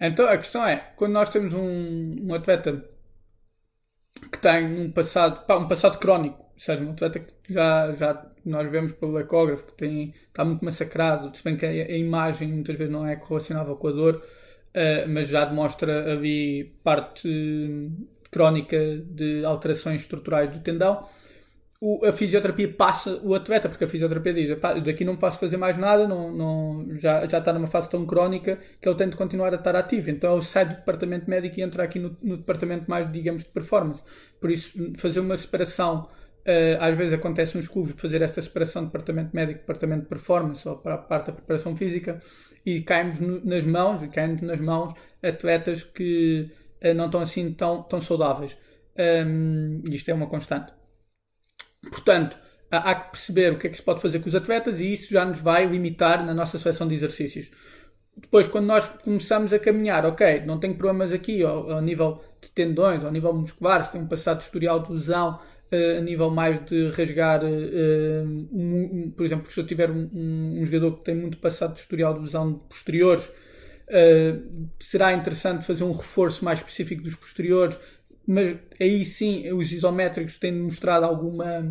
Então, 0.00 0.26
a 0.28 0.36
questão 0.36 0.66
é, 0.66 0.76
quando 0.96 1.12
nós 1.12 1.28
temos 1.28 1.52
um, 1.54 2.28
um 2.28 2.34
atleta 2.34 2.88
que 4.30 4.38
tem 4.38 4.64
um 4.64 4.90
passado, 4.90 5.46
pá, 5.46 5.56
um 5.56 5.68
passado 5.68 5.98
crónico, 5.98 6.38
ou 6.40 6.58
seja, 6.58 6.82
um 6.82 6.92
atleta 6.92 7.20
que 7.20 7.52
já, 7.52 7.92
já 7.92 8.26
nós 8.44 8.68
vemos 8.68 8.92
pelo 8.92 9.18
ecógrafo 9.18 9.64
que 9.64 9.72
tem, 9.74 10.14
está 10.26 10.44
muito 10.44 10.64
massacrado, 10.64 11.36
se 11.36 11.44
bem 11.44 11.56
que 11.56 11.66
a, 11.66 11.68
a 11.68 11.96
imagem 11.96 12.48
muitas 12.48 12.76
vezes 12.76 12.92
não 12.92 13.06
é 13.06 13.16
correlacionável 13.16 13.76
com 13.76 13.88
a 13.88 13.92
dor, 13.92 14.16
uh, 14.16 15.08
mas 15.08 15.28
já 15.28 15.44
demonstra 15.44 16.12
ali 16.12 16.64
parte 16.82 17.28
crónica 18.30 18.78
de 18.96 19.44
alterações 19.44 20.00
estruturais 20.00 20.50
do 20.50 20.60
tendão 20.60 21.08
o, 21.84 22.06
a 22.06 22.12
fisioterapia 22.12 22.72
passa 22.72 23.18
o 23.24 23.34
atleta, 23.34 23.68
porque 23.68 23.82
a 23.82 23.88
fisioterapia 23.88 24.32
diz: 24.32 24.56
daqui 24.84 25.04
não 25.04 25.16
posso 25.16 25.40
fazer 25.40 25.56
mais 25.56 25.76
nada, 25.76 26.06
não, 26.06 26.30
não, 26.32 26.86
já, 26.96 27.26
já 27.26 27.38
está 27.38 27.52
numa 27.52 27.66
fase 27.66 27.90
tão 27.90 28.06
crónica 28.06 28.56
que 28.80 28.88
ele 28.88 28.94
tem 28.94 29.08
de 29.08 29.16
continuar 29.16 29.52
a 29.52 29.56
estar 29.56 29.74
ativo. 29.74 30.08
Então 30.08 30.32
ele 30.32 30.44
sai 30.44 30.64
do 30.64 30.76
departamento 30.76 31.28
médico 31.28 31.58
e 31.58 31.62
entra 31.62 31.82
aqui 31.82 31.98
no, 31.98 32.16
no 32.22 32.36
departamento 32.36 32.88
mais, 32.88 33.10
digamos, 33.10 33.42
de 33.42 33.48
performance. 33.48 34.00
Por 34.40 34.52
isso, 34.52 34.72
fazer 34.96 35.18
uma 35.18 35.36
separação. 35.36 36.08
Uh, 36.42 36.74
às 36.80 36.96
vezes 36.96 37.12
acontece 37.12 37.56
nos 37.56 37.68
clubes 37.68 37.94
fazer 37.96 38.20
esta 38.20 38.42
separação 38.42 38.82
de 38.82 38.88
departamento 38.88 39.30
médico 39.32 39.60
departamento 39.60 40.02
de 40.02 40.08
performance 40.08 40.68
ou 40.68 40.76
para 40.76 40.94
a 40.94 40.98
parte 40.98 41.26
da 41.26 41.32
preparação 41.34 41.76
física 41.76 42.20
e 42.66 42.80
caímos 42.80 43.20
nas 43.44 43.64
mãos 43.64 44.02
e 44.02 44.08
caem 44.08 44.36
nas 44.42 44.58
mãos 44.58 44.92
atletas 45.22 45.84
que 45.84 46.50
uh, 46.84 46.94
não 46.94 47.06
estão 47.06 47.20
assim 47.20 47.52
tão, 47.52 47.84
tão 47.84 48.00
saudáveis 48.00 48.58
um, 49.24 49.82
isto 49.88 50.10
é 50.10 50.14
uma 50.14 50.26
constante 50.26 50.72
Portanto, 51.90 52.38
há 52.70 52.94
que 52.94 53.10
perceber 53.10 53.52
o 53.52 53.58
que 53.58 53.66
é 53.66 53.70
que 53.70 53.76
se 53.76 53.82
pode 53.82 54.00
fazer 54.00 54.20
com 54.20 54.28
os 54.28 54.34
atletas 54.34 54.80
e 54.80 54.92
isso 54.92 55.12
já 55.12 55.24
nos 55.24 55.40
vai 55.40 55.66
limitar 55.66 56.24
na 56.24 56.32
nossa 56.32 56.58
seleção 56.58 56.88
de 56.88 56.94
exercícios. 56.94 57.50
Depois, 58.16 58.46
quando 58.46 58.66
nós 58.66 58.88
começamos 59.02 59.52
a 59.52 59.58
caminhar, 59.58 60.04
ok, 60.04 60.42
não 60.44 60.60
tenho 60.60 60.74
problemas 60.74 61.12
aqui 61.12 61.42
ao, 61.42 61.70
ao 61.70 61.80
nível 61.80 62.22
de 62.40 62.50
tendões, 62.50 63.04
ao 63.04 63.10
nível 63.10 63.32
muscular, 63.32 63.82
se 63.82 63.92
tem 63.92 64.00
um 64.00 64.06
passado 64.06 64.40
historial 64.40 64.80
de 64.80 64.92
lesão, 64.92 65.40
uh, 65.72 65.98
a 65.98 66.00
nível 66.00 66.30
mais 66.30 66.62
de 66.64 66.90
rasgar, 66.90 67.42
um, 67.42 68.48
um, 68.52 69.10
por 69.16 69.24
exemplo, 69.24 69.50
se 69.50 69.58
eu 69.58 69.66
tiver 69.66 69.90
um, 69.90 70.10
um, 70.12 70.64
jogador 70.64 70.98
que 70.98 71.04
tem 71.04 71.14
muito 71.14 71.38
passado 71.38 71.74
de 71.74 71.80
historial 71.80 72.14
de 72.14 72.20
lesão 72.20 72.52
de 72.52 72.58
posteriores, 72.68 73.30
será 74.78 75.12
interessante 75.12 75.66
fazer 75.66 75.84
um 75.84 75.92
reforço 75.92 76.42
mais 76.44 76.60
específico 76.60 77.02
dos 77.02 77.14
posteriores, 77.14 77.78
mas 78.26 78.56
aí 78.80 79.04
sim 79.04 79.50
os 79.52 79.72
isométricos 79.72 80.38
têm 80.38 80.52
mostrado 80.52 81.04
alguma, 81.04 81.64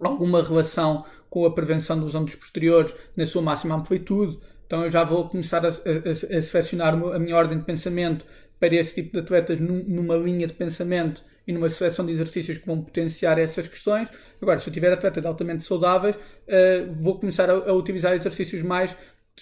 alguma 0.00 0.42
relação 0.42 1.04
com 1.28 1.46
a 1.46 1.54
prevenção 1.54 1.98
dos 1.98 2.34
posteriores 2.34 2.94
na 3.16 3.24
sua 3.24 3.42
máxima 3.42 3.74
amplitude. 3.74 4.38
Então 4.66 4.84
eu 4.84 4.90
já 4.90 5.04
vou 5.04 5.28
começar 5.28 5.64
a, 5.64 5.68
a, 5.68 6.38
a 6.38 6.42
selecionar 6.42 6.94
a 6.94 7.18
minha 7.18 7.36
ordem 7.36 7.58
de 7.58 7.64
pensamento 7.64 8.24
para 8.58 8.74
esse 8.74 8.94
tipo 8.94 9.12
de 9.12 9.18
atletas 9.20 9.58
numa 9.58 10.16
linha 10.16 10.46
de 10.46 10.52
pensamento 10.52 11.24
e 11.46 11.52
numa 11.52 11.68
seleção 11.68 12.06
de 12.06 12.12
exercícios 12.12 12.58
que 12.58 12.66
vão 12.66 12.82
potenciar 12.82 13.38
essas 13.38 13.66
questões. 13.66 14.08
Agora, 14.40 14.58
se 14.58 14.68
eu 14.68 14.72
tiver 14.72 14.92
atletas 14.92 15.26
altamente 15.26 15.62
saudáveis, 15.64 16.16
uh, 16.16 16.92
vou 17.02 17.18
começar 17.18 17.50
a, 17.50 17.54
a, 17.54 17.72
utilizar 17.72 18.14
exercícios 18.14 18.62
mais 18.62 18.96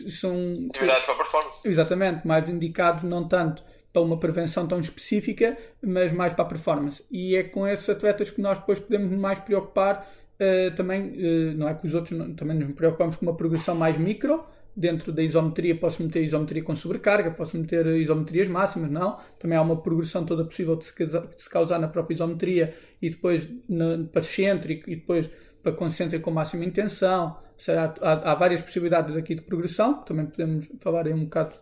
são 0.09 0.69
para 0.73 1.15
performance. 1.17 1.61
Exatamente, 1.65 2.27
mais 2.27 2.49
indicados 2.49 3.03
não 3.03 3.27
tanto 3.29 3.63
para 3.93 4.03
uma 4.03 4.19
prevenção 4.19 4.67
tão 4.67 4.81
específica, 4.81 5.57
mas 5.83 6.13
mais 6.13 6.33
para 6.33 6.45
a 6.45 6.49
performance. 6.49 7.03
E 7.11 7.37
é 7.37 7.43
com 7.43 7.67
esses 7.67 7.89
atletas 7.89 8.31
que 8.31 8.41
nós 8.41 8.59
depois 8.59 8.79
podemos 8.79 9.11
mais 9.19 9.41
preocupar 9.41 10.09
uh, 10.41 10.75
também, 10.75 11.09
uh, 11.09 11.57
não 11.57 11.69
é 11.69 11.75
que 11.75 11.87
os 11.87 11.95
outros 11.95 12.17
não, 12.17 12.33
também 12.35 12.57
nos 12.57 12.73
preocupamos 12.73 13.17
com 13.17 13.27
uma 13.27 13.37
progressão 13.37 13.75
mais 13.75 13.97
micro, 13.97 14.45
dentro 14.77 15.13
da 15.13 15.23
isometria 15.23 15.77
posso 15.77 16.03
meter 16.03 16.23
isometria 16.23 16.63
com 16.63 16.75
sobrecarga, 16.75 17.31
posso 17.31 17.57
meter 17.57 17.87
isometrias 17.87 18.49
máximas, 18.49 18.91
não. 18.91 19.19
Também 19.39 19.59
há 19.59 19.63
uma 19.63 19.77
progressão 19.77 20.25
toda 20.25 20.45
possível 20.45 20.77
de 20.77 20.85
se, 20.85 21.51
causar 21.51 21.79
na 21.79 21.89
própria 21.89 22.15
isometria 22.15 22.75
e 23.03 23.11
depois 23.11 23.51
na, 23.69 24.05
para 24.11 24.21
excêntrico 24.21 24.89
e 24.89 24.97
depois 24.97 25.31
para 25.63 25.73
concêntrico 25.73 26.25
com 26.25 26.31
máxima 26.31 26.65
intenção. 26.65 27.37
Seja, 27.59 27.95
há, 28.01 28.33
há, 28.33 28.35
várias 28.35 28.63
possibilidades 28.63 29.15
aqui 29.17 29.35
de 29.35 29.43
progressão, 29.43 30.03
também 30.03 30.25
podemos 30.25 30.67
falar 30.81 31.07
aí 31.07 31.13
um 31.13 31.25
bocado 31.25 31.55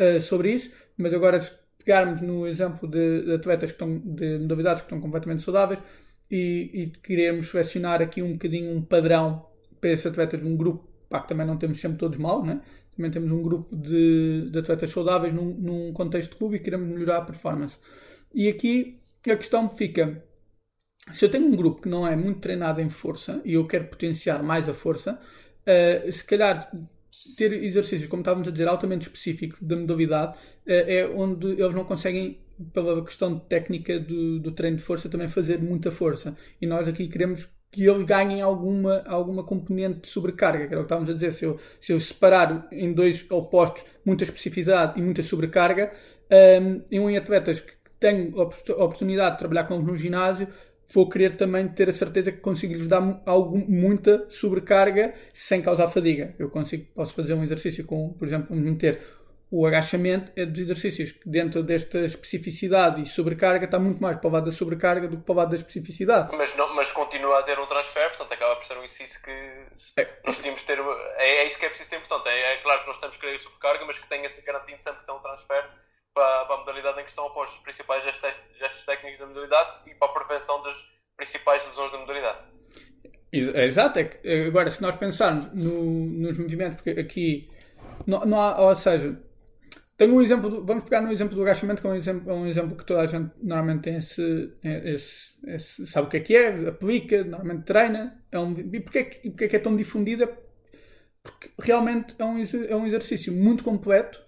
uh, 0.00 0.20
sobre 0.20 0.52
isso, 0.52 0.72
mas 0.96 1.14
agora 1.14 1.40
pegarmos 1.88 2.20
no 2.20 2.46
exemplo 2.46 2.86
de, 2.86 3.22
de 3.24 3.32
atletas 3.32 3.72
que 3.72 3.76
estão, 3.76 3.98
de 3.98 4.38
novidades 4.40 4.82
que 4.82 4.86
estão 4.86 5.00
completamente 5.00 5.40
saudáveis 5.40 5.82
e, 6.30 6.70
e 6.74 6.86
queremos 7.02 7.48
selecionar 7.48 8.02
aqui 8.02 8.20
um 8.20 8.32
bocadinho 8.32 8.76
um 8.76 8.82
padrão 8.82 9.46
para 9.80 9.90
esses 9.90 10.04
atletas, 10.04 10.42
um 10.44 10.54
grupo, 10.54 10.86
pá, 11.08 11.22
que 11.22 11.28
também 11.28 11.46
não 11.46 11.56
temos 11.56 11.80
sempre 11.80 11.96
todos 11.96 12.18
mal, 12.18 12.44
né? 12.44 12.60
também 12.94 13.10
temos 13.10 13.32
um 13.32 13.40
grupo 13.40 13.74
de, 13.74 14.50
de 14.50 14.58
atletas 14.58 14.90
saudáveis 14.90 15.32
num, 15.32 15.54
num 15.54 15.92
contexto 15.94 16.32
de 16.32 16.36
clube 16.36 16.56
e 16.56 16.60
queremos 16.60 16.86
melhorar 16.86 17.18
a 17.18 17.22
performance. 17.22 17.78
E 18.34 18.48
aqui 18.48 19.00
a 19.26 19.36
questão 19.36 19.70
fica: 19.70 20.22
se 21.10 21.24
eu 21.24 21.30
tenho 21.30 21.46
um 21.46 21.56
grupo 21.56 21.80
que 21.80 21.88
não 21.88 22.06
é 22.06 22.14
muito 22.14 22.40
treinado 22.40 22.82
em 22.82 22.90
força 22.90 23.40
e 23.46 23.54
eu 23.54 23.66
quero 23.66 23.86
potenciar 23.86 24.42
mais 24.42 24.68
a 24.68 24.74
força, 24.74 25.18
uh, 25.18 26.12
se 26.12 26.22
calhar 26.22 26.70
ter 27.36 27.52
exercícios, 27.52 28.08
como 28.08 28.20
estávamos 28.20 28.48
a 28.48 28.50
dizer, 28.50 28.68
altamente 28.68 29.06
específicos 29.06 29.60
da 29.62 29.76
modalidade, 29.76 30.36
eh, 30.66 30.98
é 30.98 31.06
onde 31.06 31.48
eles 31.52 31.74
não 31.74 31.84
conseguem, 31.84 32.38
pela 32.72 33.04
questão 33.04 33.38
técnica 33.38 34.00
do, 34.00 34.40
do 34.40 34.52
treino 34.52 34.76
de 34.76 34.82
força, 34.82 35.08
também 35.08 35.28
fazer 35.28 35.60
muita 35.60 35.90
força. 35.90 36.36
E 36.60 36.66
nós 36.66 36.88
aqui 36.88 37.08
queremos 37.08 37.48
que 37.70 37.84
eles 37.84 38.02
ganhem 38.02 38.40
alguma, 38.40 39.02
alguma 39.06 39.44
componente 39.44 40.00
de 40.00 40.08
sobrecarga, 40.08 40.66
que 40.66 40.72
era 40.72 40.80
o 40.80 40.84
que 40.84 40.86
estávamos 40.86 41.10
a 41.10 41.12
dizer. 41.12 41.32
Se 41.32 41.44
eu, 41.44 41.60
se 41.80 41.92
eu 41.92 42.00
separar 42.00 42.66
em 42.72 42.92
dois 42.92 43.26
opostos 43.30 43.84
muita 44.04 44.24
especificidade 44.24 44.98
e 44.98 45.02
muita 45.02 45.22
sobrecarga, 45.22 45.92
um, 46.30 46.82
ehm, 46.90 47.10
em 47.10 47.16
atletas 47.16 47.60
que 47.60 47.78
a 48.06 48.84
oportunidade 48.84 49.32
de 49.32 49.38
trabalhar 49.38 49.64
com 49.64 49.74
eles 49.74 49.86
no 49.86 49.96
ginásio, 49.96 50.48
vou 50.90 51.08
querer 51.08 51.36
também 51.36 51.68
ter 51.68 51.88
a 51.88 51.92
certeza 51.92 52.32
que 52.32 52.38
consigo 52.38 52.74
lhes 52.74 52.88
dar 52.88 53.22
algo, 53.26 53.56
muita 53.56 54.28
sobrecarga 54.30 55.14
sem 55.32 55.62
causar 55.62 55.88
fadiga. 55.88 56.34
Eu 56.38 56.48
consigo, 56.50 56.86
posso 56.94 57.14
fazer 57.14 57.34
um 57.34 57.42
exercício 57.42 57.84
com, 57.84 58.12
por 58.14 58.26
exemplo, 58.26 58.56
meter 58.56 59.00
o 59.50 59.66
agachamento 59.66 60.30
é 60.36 60.44
dos 60.44 60.60
exercícios 60.60 61.12
que 61.12 61.26
dentro 61.26 61.62
desta 61.62 62.00
especificidade 62.00 63.00
e 63.00 63.06
sobrecarga 63.06 63.64
está 63.64 63.78
muito 63.78 64.00
mais 64.00 64.18
para 64.18 64.28
o 64.28 64.32
lado 64.32 64.44
da 64.44 64.52
sobrecarga 64.52 65.08
do 65.08 65.16
que 65.16 65.22
para 65.22 65.32
o 65.32 65.36
lado 65.36 65.50
da 65.50 65.56
especificidade. 65.56 66.36
Mas, 66.36 66.54
não, 66.54 66.74
mas 66.74 66.90
continua 66.92 67.38
a 67.38 67.42
ter 67.42 67.58
um 67.58 67.66
transfer, 67.66 68.08
portanto 68.10 68.32
acaba 68.32 68.56
por 68.56 68.66
ser 68.66 68.76
um 68.76 68.84
exercício 68.84 69.20
que 69.22 70.00
é. 70.00 70.08
nós 70.24 70.36
podíamos 70.36 70.62
ter. 70.64 70.78
É, 71.16 71.28
é 71.28 71.46
isso 71.46 71.58
que 71.58 71.64
é 71.64 71.68
preciso 71.70 71.88
ter 71.88 71.96
importante. 71.96 72.28
É, 72.28 72.54
é 72.54 72.56
claro 72.58 72.82
que 72.82 72.88
nós 72.88 72.98
temos 72.98 73.16
que 73.16 73.22
querer 73.22 73.38
sobrecarga, 73.38 73.86
mas 73.86 73.98
que 73.98 74.08
tenha 74.08 74.28
garantido 74.28 74.78
sempre 74.84 75.00
que 75.00 75.06
tem 75.06 75.14
um 75.14 75.20
transfer 75.20 75.64
para, 76.14 76.44
para 76.46 76.54
a 76.54 76.58
modalidade 76.58 77.00
em 77.00 77.04
questão 77.04 77.26
após 77.26 77.50
os 77.50 77.58
principais 77.58 78.04
gestos, 78.04 78.30
gestos 78.58 78.84
técnicos 78.84 79.20
da 79.20 79.26
modalidade 79.26 79.70
e 79.86 79.94
para 79.94 80.08
a 80.08 80.12
prevenção 80.12 80.62
das 80.62 80.78
principais 81.16 81.64
lesões 81.66 81.92
da 81.92 81.98
modalidade. 81.98 82.38
Exato, 83.32 83.98
é 83.98 84.04
que, 84.04 84.46
agora 84.46 84.70
se 84.70 84.80
nós 84.80 84.96
pensarmos 84.96 85.52
no, 85.52 86.06
nos 86.06 86.38
movimentos, 86.38 86.76
porque 86.80 86.98
aqui 86.98 87.50
não, 88.06 88.24
não 88.24 88.40
há, 88.40 88.60
ou 88.60 88.74
seja, 88.74 89.20
tenho 89.98 90.14
um 90.14 90.22
exemplo, 90.22 90.48
do, 90.48 90.64
vamos 90.64 90.84
pegar 90.84 91.02
no 91.02 91.12
exemplo 91.12 91.34
do 91.34 91.42
agachamento, 91.42 91.82
que 91.82 91.86
é 91.86 91.90
um 91.90 91.94
exemplo, 91.94 92.30
é 92.30 92.34
um 92.34 92.46
exemplo 92.46 92.76
que 92.76 92.86
toda 92.86 93.00
a 93.00 93.06
gente 93.06 93.30
normalmente 93.42 93.82
tem 93.82 93.96
esse, 93.96 94.56
esse, 94.62 95.34
esse, 95.46 95.86
sabe 95.86 96.06
o 96.06 96.10
que 96.10 96.16
é 96.16 96.20
que 96.20 96.36
é, 96.36 96.68
aplica, 96.68 97.22
normalmente 97.24 97.64
treina, 97.64 98.24
é 98.32 98.38
um, 98.38 98.52
e 98.52 98.80
porquê, 98.80 99.20
e 99.24 99.30
porquê 99.30 99.44
é 99.44 99.48
que 99.48 99.56
é 99.56 99.58
tão 99.58 99.76
difundida? 99.76 100.26
Porque 101.22 101.50
realmente 101.60 102.14
é 102.18 102.24
um, 102.24 102.40
é 102.68 102.76
um 102.76 102.86
exercício 102.86 103.32
muito 103.32 103.62
completo 103.62 104.24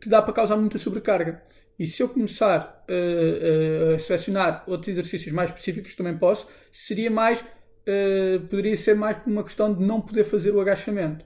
que 0.00 0.08
dá 0.08 0.20
para 0.20 0.32
causar 0.32 0.56
muita 0.56 0.78
sobrecarga. 0.78 1.42
E 1.78 1.86
se 1.86 2.02
eu 2.02 2.08
começar 2.08 2.84
uh, 2.88 3.92
uh, 3.92 3.94
a 3.94 3.98
selecionar 3.98 4.62
outros 4.66 4.88
exercícios 4.88 5.32
mais 5.32 5.50
específicos, 5.50 5.94
também 5.94 6.16
posso, 6.16 6.46
seria 6.70 7.10
mais, 7.10 7.40
uh, 7.40 8.40
poderia 8.48 8.76
ser 8.76 8.94
mais 8.94 9.16
por 9.16 9.30
uma 9.30 9.42
questão 9.42 9.74
de 9.74 9.82
não 9.82 10.00
poder 10.00 10.24
fazer 10.24 10.52
o 10.52 10.60
agachamento. 10.60 11.24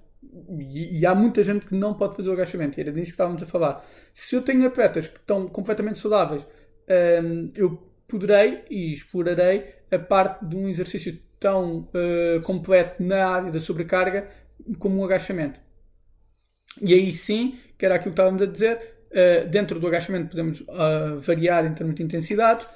E, 0.59 1.01
e, 1.01 1.07
há 1.07 1.15
muita 1.15 1.43
gente 1.43 1.67
que 1.67 1.75
não 1.75 1.95
pode 1.95 2.17
fazer 2.17 2.29
o 2.29 2.33
agachamento, 2.33 2.79
e 2.79 2.81
era 2.81 2.93
disso 2.93 3.07
que 3.07 3.11
estávamos 3.11 3.43
a 3.43 3.47
falar. 3.47 3.85
Se 4.15 4.35
eu 4.35 4.43
tenho 4.43 4.67
atletas 4.67 5.09
que 5.09 5.19
estão 5.19 5.49
completamente 5.49 5.99
saudáveis, 5.99 6.47
um, 7.23 7.51
eu 7.55 7.83
poderei 8.07 8.63
e 8.71 8.93
explorarei 8.93 9.75
a 9.91 9.99
parte 9.99 10.45
de 10.45 10.57
um 10.57 10.69
exercício 10.69 11.19
tão 11.41 11.89
completo 12.45 13.03
na 13.03 13.27
área 13.27 13.53
da 13.53 13.61
sobrecarga 13.61 14.29
como 14.79 15.01
um 15.01 15.05
agachamento. 15.05 15.61
E 16.81 16.95
aí 16.95 17.13
sim, 17.13 17.59
que 17.79 17.85
era 17.85 17.95
aquilo 17.97 18.15
que 18.15 18.21
estávamos 18.21 18.43
a 18.43 18.47
dizer, 18.47 18.99
uh, 19.11 19.49
dentro 19.49 19.79
do 19.79 19.87
agachamento 19.87 20.31
podemos 20.31 20.61
uh, 20.61 21.21
variar 21.21 21.65
em 21.67 21.75
termos 21.75 21.95
de 21.95 22.03
intensidade. 22.03 22.67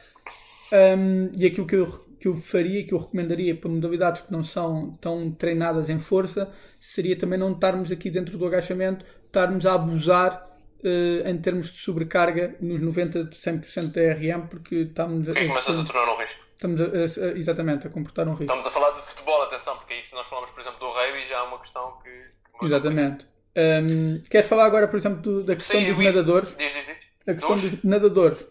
Um, 0.72 1.30
e 1.36 1.46
aquilo 1.46 1.66
que 1.66 1.76
eu, 1.76 1.86
que 2.18 2.28
eu 2.28 2.34
faria, 2.34 2.84
que 2.84 2.94
eu 2.94 2.98
recomendaria 2.98 3.54
para 3.54 3.68
modalidades 3.68 4.22
que 4.22 4.32
não 4.32 4.42
são 4.42 4.96
tão 5.00 5.30
treinadas 5.30 5.90
em 5.90 5.98
força, 5.98 6.52
seria 6.80 7.16
também 7.16 7.38
não 7.38 7.52
estarmos 7.52 7.92
aqui 7.92 8.10
dentro 8.10 8.38
do 8.38 8.46
agachamento, 8.46 9.04
estarmos 9.26 9.66
a 9.66 9.74
abusar 9.74 10.48
uh, 10.82 11.28
em 11.28 11.38
termos 11.38 11.72
de 11.72 11.78
sobrecarga 11.78 12.56
nos 12.60 12.80
90, 12.80 13.30
100% 13.30 13.92
da 13.92 14.14
RM, 14.14 14.46
porque 14.46 14.76
estamos 14.76 15.28
a. 15.28 15.34
começas 15.34 15.78
a 15.78 15.84
tornar 15.84 16.12
um 16.12 16.18
risco. 16.18 16.42
Estamos 16.52 16.80
a, 16.80 16.84
a, 16.84 17.38
exatamente 17.38 17.86
a 17.86 17.90
comportar 17.90 18.28
um 18.28 18.32
risco. 18.32 18.44
Estamos 18.44 18.66
a 18.66 18.70
falar 18.70 19.00
de 19.00 19.06
futebol, 19.06 19.42
atenção, 19.42 19.76
porque 19.76 19.94
aí 19.94 20.04
se 20.04 20.14
nós 20.14 20.26
falamos, 20.28 20.50
por 20.50 20.60
exemplo, 20.60 20.78
do 20.78 20.90
rugby, 20.90 21.28
já 21.28 21.36
é 21.36 21.42
uma 21.42 21.58
questão 21.58 21.98
que. 22.02 22.58
que 22.58 22.66
exatamente. 22.66 23.31
Um, 23.56 24.22
queres 24.30 24.48
falar 24.48 24.64
agora, 24.64 24.88
por 24.88 24.96
exemplo, 24.96 25.20
do, 25.20 25.44
da 25.44 25.56
questão 25.56 25.80
sim, 25.80 25.86
dos 25.86 25.98
nadadores? 25.98 26.56
Diz, 26.56 26.72
diz, 26.72 26.86
diz. 26.86 26.96
A 27.26 27.34
questão 27.34 27.58
dos, 27.58 27.70
dos 27.70 27.84
nadadores. 27.84 28.46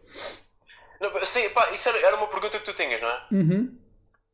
Não, 0.99 1.25
sim, 1.25 1.49
pá, 1.49 1.71
isso 1.71 1.89
era, 1.89 1.97
era, 1.99 2.15
uma 2.15 2.27
pergunta 2.27 2.59
que 2.59 2.65
tu 2.65 2.73
tinhas, 2.73 3.01
não 3.01 3.09
é? 3.09 3.27
Uhum. 3.31 3.79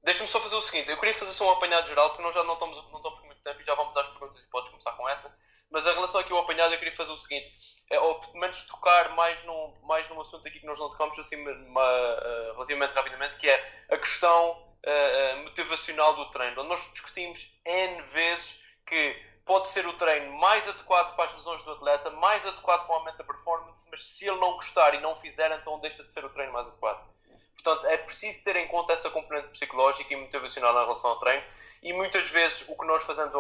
Deixa-me 0.03 0.29
só 0.29 0.41
fazer 0.41 0.55
o 0.55 0.61
seguinte: 0.61 0.89
eu 0.89 0.97
queria 0.97 1.15
fazer 1.15 1.31
só 1.31 1.47
um 1.47 1.51
apanhado 1.51 1.87
geral, 1.87 2.09
porque 2.09 2.23
nós 2.23 2.33
já 2.33 2.43
não 2.43 2.53
estamos, 2.53 2.75
não 2.91 2.97
estamos 2.97 3.21
muito 3.23 3.41
tempo 3.41 3.61
e 3.61 3.65
já 3.65 3.73
vamos 3.75 3.95
às 3.95 4.07
perguntas 4.07 4.43
e 4.43 4.49
podes 4.49 4.69
começar 4.69 4.91
com 4.91 5.07
essa. 5.09 5.31
Mas 5.71 5.85
em 5.85 5.93
relação 5.93 6.21
aqui 6.21 6.31
ao 6.31 6.39
apanhado, 6.39 6.73
eu 6.73 6.79
queria 6.79 6.95
fazer 6.95 7.11
o 7.11 7.17
seguinte: 7.17 7.51
é, 7.89 7.99
ou 7.99 8.19
pelo 8.19 8.39
menos 8.39 8.61
tocar 8.63 9.15
mais 9.15 9.41
num, 9.45 9.73
mais 9.83 10.07
num 10.09 10.19
assunto 10.21 10.47
aqui 10.47 10.59
que 10.59 10.65
nós 10.65 10.77
não 10.77 10.89
tocamos 10.89 11.17
assim 11.19 11.35
uma, 11.35 11.81
uh, 11.81 12.53
relativamente 12.53 12.93
rapidamente, 12.93 13.37
que 13.37 13.49
é 13.49 13.85
a 13.89 13.97
questão 13.97 14.51
uh, 14.51 15.43
motivacional 15.43 16.15
do 16.15 16.31
treino, 16.31 16.63
nós 16.63 16.81
discutimos 16.91 17.39
N 17.65 18.01
vezes 18.13 18.59
que 18.85 19.15
pode 19.47 19.69
ser 19.69 19.87
o 19.87 19.93
treino 19.93 20.33
mais 20.37 20.67
adequado 20.67 21.15
para 21.15 21.31
as 21.31 21.37
lesões 21.37 21.63
do 21.63 21.71
atleta, 21.71 22.11
mais 22.11 22.45
adequado 22.45 22.85
para 22.85 22.93
o 22.93 22.97
aumento 22.99 23.17
da 23.17 23.23
performance, 23.23 23.87
mas 23.89 24.05
se 24.05 24.27
ele 24.27 24.39
não 24.39 24.53
gostar 24.53 24.93
e 24.93 24.99
não 24.99 25.15
fizer, 25.21 25.49
então 25.57 25.79
deixa 25.79 26.03
de 26.03 26.11
ser 26.11 26.23
o 26.25 26.29
treino 26.29 26.51
mais 26.51 26.67
adequado. 26.67 27.07
Portanto, 27.55 27.87
é 27.87 27.97
preciso 27.97 28.43
ter 28.43 28.57
em 28.57 28.67
conta 28.67 28.93
essa 28.93 29.09
componente 29.09 29.47
psicológica 29.49 30.13
e 30.13 30.17
motivacional 30.17 30.73
em 30.73 30.85
relação 30.85 31.09
ao 31.09 31.19
treino. 31.19 31.43
E 31.81 31.93
muitas 31.93 32.27
vezes 32.29 32.63
o 32.67 32.75
que 32.75 32.85
nós 32.85 33.03
fazemos, 33.03 33.33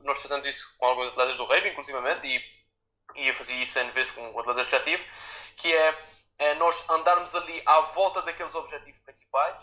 nós 0.00 0.20
fazemos 0.20 0.46
isso 0.46 0.74
com 0.78 0.86
alguns 0.86 1.08
atletas 1.08 1.36
do 1.36 1.44
rugby, 1.44 1.70
inclusivamente, 1.70 2.26
e, 2.26 2.42
e 3.16 3.28
eu 3.28 3.34
fazia 3.34 3.62
isso 3.62 3.78
N 3.78 3.90
vezes 3.92 4.12
com 4.12 4.30
o 4.30 4.40
atleta 4.40 4.60
objetivo, 4.60 5.02
que 5.56 5.74
é, 5.74 5.98
é 6.38 6.54
nós 6.56 6.76
andarmos 6.90 7.34
ali 7.34 7.62
à 7.64 7.80
volta 7.80 8.22
daqueles 8.22 8.54
objetivos 8.54 9.00
principais, 9.00 9.56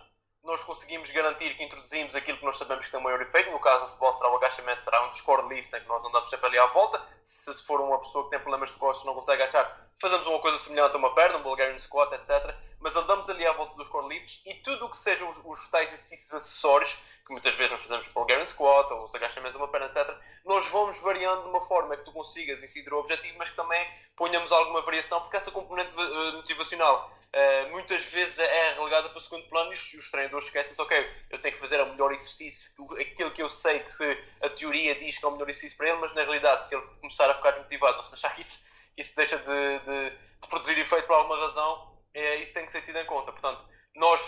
nós 0.44 0.62
conseguimos 0.64 1.10
garantir 1.12 1.56
que 1.56 1.64
introduzimos 1.64 2.16
aquilo 2.16 2.38
que 2.38 2.46
nós 2.46 2.58
sabemos 2.58 2.86
que 2.86 2.92
tem 2.92 3.00
o 3.00 3.04
maior 3.04 3.22
efeito. 3.22 3.52
No 3.52 3.60
caso 3.60 3.84
do 3.84 3.88
futebol, 3.90 4.14
será 4.14 4.32
o 4.32 4.36
agachamento, 4.38 4.84
será 4.84 5.04
um 5.06 5.12
discord 5.12 5.48
livre, 5.48 5.78
em 5.78 5.82
que 5.82 5.88
nós 5.88 6.04
andamos 6.04 6.30
sempre 6.30 6.48
ali 6.48 6.58
à 6.58 6.66
volta. 6.68 7.02
Se 7.24 7.64
for 7.66 7.80
uma 7.80 8.00
pessoa 8.00 8.24
que 8.26 8.32
tem 8.32 8.40
problemas 8.40 8.70
de 8.70 8.76
costas 8.78 9.06
não 9.06 9.14
consegue 9.14 9.44
agachar, 9.44 9.90
fazemos 10.00 10.26
uma 10.26 10.40
coisa 10.40 10.58
semelhante 10.60 10.96
a 10.96 10.98
uma 10.98 11.14
perna, 11.14 11.38
um 11.38 11.44
Bulgarian 11.44 11.78
squat, 11.80 12.12
etc. 12.14 12.56
Mas 12.80 12.96
andamos 12.96 13.30
ali 13.30 13.46
à 13.46 13.54
volta 13.54 13.76
dos 13.76 13.88
core 13.90 14.08
lifts 14.08 14.42
e 14.46 14.56
tudo 14.56 14.86
o 14.86 14.90
que 14.90 14.98
sejam 14.98 15.30
os, 15.30 15.38
os 15.44 15.70
tais 15.70 15.94
exercícios 15.94 16.34
acessórios 16.34 16.98
que 17.26 17.32
muitas 17.32 17.54
vezes 17.56 17.72
nós 17.72 17.82
fazemos 17.84 18.08
Bulgarian 18.14 18.46
Squat 18.46 18.92
ou 18.92 19.06
os 19.06 19.16
agachamentos 19.16 19.56
uma 19.56 19.68
perna, 19.68 19.88
etc., 19.88 20.16
nós 20.46 20.66
vamos 20.68 21.00
variando 21.00 21.44
de 21.44 21.50
uma 21.50 21.62
forma 21.68 21.96
que 21.96 22.04
tu 22.04 22.12
consigas 22.12 22.62
incidir 22.64 22.94
o 22.94 23.00
objetivo, 23.00 23.38
mas 23.38 23.50
que 23.50 23.56
também 23.56 23.88
ponhamos 24.16 24.52
alguma 24.52 24.82
variação, 24.82 25.22
porque 25.22 25.38
essa 25.38 25.52
componente 25.52 25.94
uh, 25.96 26.34
motivacional 26.34 27.12
uh, 27.34 27.72
muitas 27.72 28.04
vezes 28.06 28.38
é 28.38 28.74
relegada 28.74 29.10
para 29.10 29.18
o 29.18 29.22
segundo 29.22 29.48
plano 29.50 29.72
e 29.74 29.98
os 29.98 30.10
treinadores 30.10 30.48
esquecem-se, 30.48 30.82
ok, 30.82 31.12
eu 31.30 31.42
tenho 31.42 31.56
que 31.56 31.62
fazer 31.62 31.80
o 31.82 31.92
melhor 31.92 32.12
exercício, 32.14 32.70
aquilo 33.00 33.32
que 33.32 33.42
eu 33.42 33.50
sei 33.50 33.80
que 33.80 34.24
a 34.42 34.50
teoria 34.50 34.96
diz 34.96 35.18
que 35.18 35.26
é 35.26 35.28
o 35.28 35.32
melhor 35.32 35.50
exercício 35.50 35.78
para 35.78 35.90
ele, 35.90 36.00
mas 36.00 36.14
na 36.14 36.24
realidade, 36.24 36.68
se 36.68 36.76
ele 36.76 36.86
começar 37.00 37.30
a 37.30 37.36
ficar 37.36 37.52
desmotivado 37.52 38.00
ou 38.00 38.06
se 38.06 38.14
achar 38.16 38.36
que 38.36 38.42
isso, 38.42 38.60
isso 38.98 39.16
deixa 39.16 39.38
de, 39.38 39.80
de, 39.80 40.10
de 40.10 40.48
produzir 40.50 40.78
efeito 40.78 41.08
por 41.08 41.16
alguma 41.16 41.38
razão, 41.38 41.92
é, 42.14 42.38
isso 42.38 42.54
tem 42.54 42.66
que 42.66 42.72
ser 42.72 42.82
tido 42.84 42.98
em 42.98 43.06
conta. 43.06 43.32
Portanto, 43.32 43.64
nós 43.96 44.22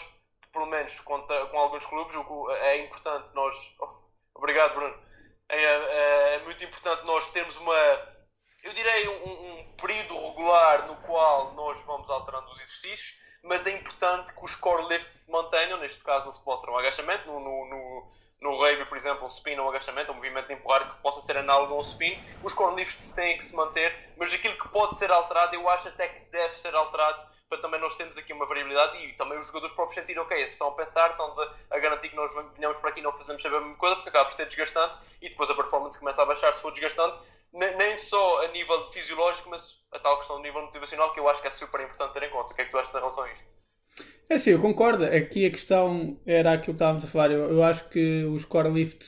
pelo 0.54 0.68
menos 0.68 0.97
com, 1.01 1.20
com 1.22 1.60
alguns 1.60 1.86
clubes, 1.86 2.16
é 2.62 2.86
importante 2.86 3.28
nós. 3.34 3.58
Oh, 3.80 3.89
obrigado, 4.39 4.76
Bruno. 4.76 4.95
É, 5.49 5.62
é, 5.62 6.36
é, 6.36 6.39
muito 6.43 6.64
importante 6.64 7.04
nós 7.06 7.28
termos 7.32 7.56
uma. 7.58 7.76
Eu 8.64 8.74
direi 8.74 9.10
um, 9.10 9.60
um, 9.60 9.76
período 9.76 10.16
regular 10.30 10.88
no 10.88 10.95
qual 10.97 11.54
nós 11.54 11.78
vamos 11.86 12.10
alterando 12.10 12.49
os 12.49 12.60
exercícios, 12.62 13.14
mas 13.43 13.66
é 13.68 13.72
importante 13.72 14.32
que 14.32 14.45
os 14.45 14.56
core 14.56 14.88
lifts 14.88 15.12
se 15.12 15.30
mantenham, 15.30 15.80
neste 15.80 16.01
caso 16.01 16.28
no 16.28 16.34
futebol 16.34 16.58
será 16.60 16.72
um 16.72 16.78
agachamento, 16.78 17.28
no, 17.28 17.39
no, 17.41 17.66
no, 17.66 18.12
no 18.41 18.58
rugby, 18.58 18.86
por 18.86 18.97
exemplo, 18.97 19.26
um 19.26 19.28
spin 19.28 19.60
ou 19.60 19.66
um 19.66 19.70
agachamento, 19.70 20.14
um 20.14 20.16
movimento 20.16 20.47
de 20.47 20.54
empurrar 20.54 20.89
que 20.89 21.01
possa 21.01 21.20
ser 21.22 21.36
análogo 21.36 21.74
a 21.74 21.78
um 21.78 21.82
spin, 21.82 22.18
os 22.41 22.54
core 22.54 22.76
lifts 22.76 23.12
têm 23.12 23.38
que 23.38 23.45
se 23.45 23.54
manter, 23.54 24.14
mas 24.16 24.34
aquilo 24.34 24.58
que 24.58 24.70
pode 24.70 24.97
ser 24.97 25.12
alterado, 25.12 25.54
eu 25.56 25.68
acho 25.68 25.89
até 25.89 26.08
que 26.08 26.32
deve 26.32 26.56
ser 26.60 26.74
alterado 26.74 27.32
para 27.54 27.62
também 27.62 27.80
nós 27.80 27.95
temos 27.95 28.18
aqui 28.18 28.34
uma 28.34 28.47
variabilidade 28.47 28.97
e 29.06 29.14
também 29.14 29.39
os 29.39 29.47
jogadores 29.47 29.76
próprios 29.76 29.99
sentirem, 29.99 30.22
ok, 30.22 30.49
estão 30.49 30.70
a 30.70 30.72
pensar, 30.72 31.12
estão 31.12 31.28
a, 31.28 31.76
a, 31.76 31.80
garantir 31.80 32.10
que 32.10 32.16
nós 32.16 32.32
venhamos 32.56 32.80
para 32.80 32.89
aqui 32.89 32.99
e 32.99 33.04
não 33.04 33.12
fazemos 33.12 33.45
a 33.45 33.49
mesma 33.49 33.76
coisa, 33.76 33.95
porque 33.95 34.10
acaba 34.10 34.30
por 34.30 34.36
ser 34.36 34.47
desgastante 34.47 34.95
e 35.22 35.30
depois 35.30 35.49
a 35.49 35.54
performance 35.54 35.99
começa 35.99 36.22
a 36.22 36.26
baixar 36.26 36.56
se 36.56 36.62
for 36.62 36.72
desgastante, 36.72 37.18
nem 37.54 37.97
só 37.99 38.43
a 38.43 38.47
nível 38.47 38.91
fisiológico, 38.91 39.49
mas 39.49 39.64
a 39.91 39.99
tal 39.99 40.18
questão 40.18 40.38
do 40.38 40.41
nível 40.41 40.64
motivacional 40.64 41.14
que 41.14 41.20
eu 41.20 41.30
acho 41.30 41.41
que 41.41 41.47
é 41.47 41.51
super 41.51 41.82
importante 41.82 42.14
ter 42.14 42.24
em 42.24 42.32
conta. 42.32 42.51
O 42.51 42.56
que 42.56 42.62
é 42.62 42.66
que 42.66 42.72
tu 42.72 42.80
achas 42.80 42.95
em 42.95 42.97
relação 42.97 43.24
a 43.24 43.32
isto? 43.32 43.54
É 44.28 44.39
sim, 44.39 44.51
eu 44.51 44.60
concordo. 44.60 45.04
Aqui 45.04 45.45
a 45.45 45.51
questão 45.51 46.20
era 46.26 46.54
aquilo 46.54 46.74
que 46.74 46.84
estávamos 46.84 47.04
a 47.04 47.08
falar. 47.08 47.30
Eu, 47.30 47.51
eu 47.51 47.64
acho 47.64 47.88
que 47.89 48.24
os 48.24 48.43
core 48.43 48.70
lift 48.70 49.06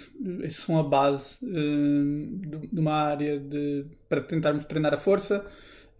são 0.51 0.77
a 0.77 0.83
base 0.83 1.35
uh, 1.41 2.67
de 2.71 2.79
uma 2.79 2.93
área 2.93 3.39
de, 3.39 3.87
para 4.07 4.21
tentarmos 4.21 4.65
treinar 4.65 4.93
a 4.93 4.97
força 4.97 5.51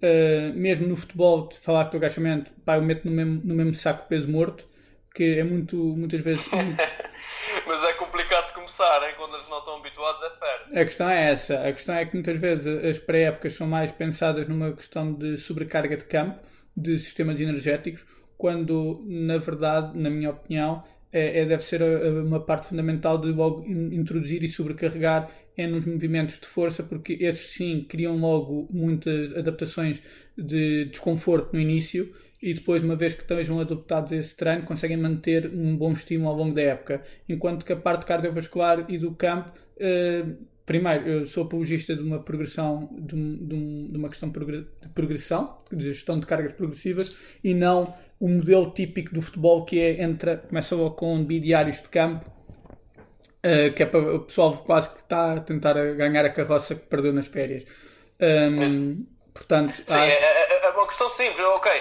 Uh, 0.05 0.53
mesmo 0.53 0.87
no 0.87 0.95
futebol, 0.95 1.49
falaste 1.63 1.91
do 1.91 1.97
agachamento, 1.97 2.51
pá, 2.63 2.75
eu 2.75 2.81
meto 2.83 3.05
no 3.05 3.11
mesmo, 3.11 3.41
no 3.43 3.55
mesmo 3.55 3.73
saco 3.73 4.07
peso 4.07 4.29
morto, 4.29 4.67
que 5.15 5.39
é 5.39 5.43
muito, 5.43 5.75
muitas 5.75 6.21
vezes. 6.21 6.45
Mas 7.65 7.83
é 7.83 7.93
complicado 7.93 8.47
de 8.47 8.53
começar, 8.53 9.07
hein? 9.07 9.15
quando 9.17 9.35
eles 9.35 9.49
não 9.49 9.57
estão 9.59 9.77
habituados, 9.77 10.21
é 10.21 10.29
férias. 10.37 10.77
A 10.77 10.85
questão 10.85 11.09
é 11.09 11.31
essa. 11.31 11.67
A 11.67 11.71
questão 11.71 11.95
é 11.95 12.05
que 12.05 12.13
muitas 12.13 12.37
vezes 12.37 12.67
as 12.85 12.99
pré-épocas 12.99 13.53
são 13.53 13.65
mais 13.65 13.91
pensadas 13.91 14.47
numa 14.47 14.73
questão 14.73 15.11
de 15.13 15.37
sobrecarga 15.37 15.97
de 15.97 16.05
campo, 16.05 16.39
de 16.77 16.99
sistemas 16.99 17.39
energéticos, 17.39 18.05
quando, 18.37 19.01
na 19.05 19.37
verdade, 19.37 19.97
na 19.97 20.09
minha 20.09 20.29
opinião, 20.29 20.83
é, 21.11 21.39
é 21.39 21.45
deve 21.45 21.63
ser 21.63 21.81
uma 21.81 22.39
parte 22.39 22.67
fundamental 22.67 23.17
de 23.17 23.31
logo 23.31 23.63
introduzir 23.65 24.43
e 24.43 24.47
sobrecarregar 24.47 25.31
é 25.57 25.67
nos 25.67 25.85
movimentos 25.85 26.39
de 26.39 26.45
força, 26.45 26.83
porque 26.83 27.17
esses 27.21 27.47
sim 27.47 27.85
criam 27.87 28.17
logo 28.17 28.67
muitas 28.71 29.35
adaptações 29.35 30.01
de 30.37 30.85
desconforto 30.85 31.53
no 31.53 31.59
início 31.59 32.13
e 32.41 32.53
depois, 32.53 32.83
uma 32.83 32.95
vez 32.95 33.13
que 33.13 33.21
estejam 33.21 33.59
adaptados 33.59 34.11
a 34.11 34.17
esse 34.17 34.35
treino, 34.35 34.63
conseguem 34.63 34.97
manter 34.97 35.49
um 35.51 35.75
bom 35.75 35.91
estímulo 35.93 36.29
ao 36.29 36.35
longo 36.35 36.53
da 36.53 36.61
época. 36.61 37.01
Enquanto 37.27 37.65
que 37.65 37.73
a 37.73 37.75
parte 37.75 38.05
cardiovascular 38.05 38.85
e 38.87 38.97
do 38.97 39.15
campo, 39.15 39.51
eh, 39.79 40.25
primeiro, 40.65 41.07
eu 41.07 41.27
sou 41.27 41.45
apologista 41.45 41.95
de 41.95 42.01
uma 42.01 42.19
progressão, 42.19 42.89
de, 42.99 43.15
de 43.87 43.97
uma 43.97 44.09
questão 44.09 44.29
de 44.29 44.65
progressão, 44.93 45.57
de 45.71 45.85
gestão 45.85 46.19
de 46.19 46.25
cargas 46.25 46.53
progressivas 46.53 47.15
e 47.43 47.53
não 47.53 47.95
o 48.19 48.29
modelo 48.29 48.71
típico 48.71 49.13
do 49.13 49.21
futebol 49.21 49.65
que 49.65 49.79
é 49.79 50.03
entra, 50.03 50.37
começa 50.37 50.75
logo 50.75 50.95
com 50.95 51.23
bidiários 51.23 51.81
de 51.81 51.89
campo 51.89 52.29
Uh, 53.45 53.71
que 53.75 53.83
é 53.83 53.85
para 53.85 53.99
o 53.99 54.19
pessoal 54.21 54.57
quase 54.57 54.89
que 54.89 55.01
está 55.01 55.33
a 55.33 55.39
tentar 55.39 55.73
ganhar 55.73 56.25
a 56.25 56.31
carroça 56.31 56.73
que 56.73 56.87
perdeu 56.87 57.13
nas 57.13 57.27
férias. 57.27 57.63
Um, 58.19 59.05
portanto, 59.33 59.75
Sim, 59.75 59.93
há... 59.93 60.07
é, 60.07 60.13
é, 60.13 60.65
é, 60.65 60.69
uma 60.71 60.87
questão 60.87 61.07
simples, 61.11 61.45
ok. 61.45 61.71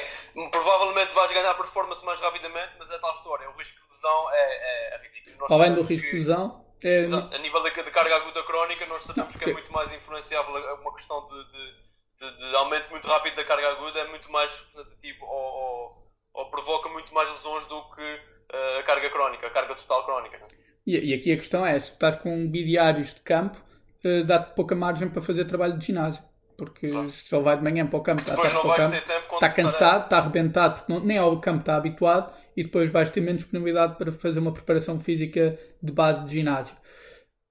Provavelmente 0.50 1.14
vais 1.14 1.32
ganhar 1.32 1.54
performance 1.54 2.04
mais 2.04 2.20
rapidamente, 2.20 2.72
mas 2.78 2.90
é 2.90 2.98
tal 2.98 3.16
história. 3.16 3.48
O 3.48 3.56
risco 3.56 3.78
de 3.80 3.94
lesão 3.94 4.30
é, 4.32 4.94
é 4.94 5.00
ridículo. 5.02 5.46
Além 5.54 5.74
do 5.74 5.82
risco 5.82 6.10
de 6.10 6.16
lesão, 6.16 6.66
é... 6.82 7.04
a 7.04 7.38
nível 7.38 7.62
de, 7.62 7.70
de, 7.70 7.90
carga 7.90 8.16
aguda 8.16 8.42
crónica, 8.42 8.84
nós 8.84 9.02
sabemos 9.04 9.32
Não, 9.32 9.40
que 9.40 9.48
é 9.48 9.52
muito 9.54 9.72
mais 9.72 9.90
influenciável 9.90 10.54
uma 10.82 10.94
questão 10.94 11.26
de, 11.28 11.44
de, 11.44 11.74
de, 12.20 12.50
de, 12.50 12.56
aumento 12.56 12.90
muito 12.90 13.08
rápido 13.08 13.36
da 13.36 13.44
carga 13.44 13.70
aguda, 13.70 14.00
é 14.00 14.08
muito 14.08 14.30
mais 14.30 14.50
representativo 14.50 15.24
ou, 15.24 15.32
ou, 15.32 16.12
ou 16.34 16.50
provoca 16.50 16.90
muito 16.90 17.14
mais 17.14 17.30
lesões 17.30 17.64
do 17.66 17.82
que 17.94 18.02
uh, 18.02 18.80
a 18.80 18.82
carga 18.82 19.08
crónica, 19.08 19.46
a 19.46 19.50
carga 19.50 19.74
total 19.76 20.04
crónica. 20.04 20.46
E, 20.86 21.10
e, 21.10 21.14
aqui 21.14 21.32
a 21.32 21.36
questão 21.36 21.66
é: 21.66 21.78
se 21.78 21.92
estás 21.92 22.16
com 22.16 22.46
bidiários 22.48 23.14
de 23.14 23.20
campo, 23.20 23.58
uh, 24.04 24.24
dá-te 24.24 24.54
pouca 24.54 24.74
margem 24.74 25.08
para 25.08 25.22
fazer 25.22 25.44
trabalho 25.44 25.78
de 25.78 25.86
ginásio. 25.86 26.22
Porque 26.56 26.88
claro. 26.88 27.08
se 27.08 27.26
só 27.26 27.40
vai 27.40 27.56
de 27.56 27.64
manhã 27.64 27.84
para 27.86 27.98
o 27.98 28.02
campo, 28.02 28.20
está, 28.20 28.36
para 28.36 28.60
o 28.60 28.76
campo, 28.76 28.96
está 29.34 29.48
cansado, 29.48 30.04
está 30.04 30.18
arrebentado, 30.18 30.74
porque 30.76 30.92
não, 30.92 31.00
nem 31.04 31.18
ao 31.18 31.40
campo 31.40 31.60
está 31.60 31.74
habituado, 31.74 32.32
e 32.56 32.62
depois 32.62 32.90
vais 32.90 33.10
ter 33.10 33.20
menos 33.20 33.42
disponibilidade 33.42 33.96
para 33.96 34.12
fazer 34.12 34.38
uma 34.38 34.52
preparação 34.52 35.00
física 35.00 35.58
de 35.82 35.92
base 35.92 36.24
de 36.24 36.30
ginásio. 36.30 36.76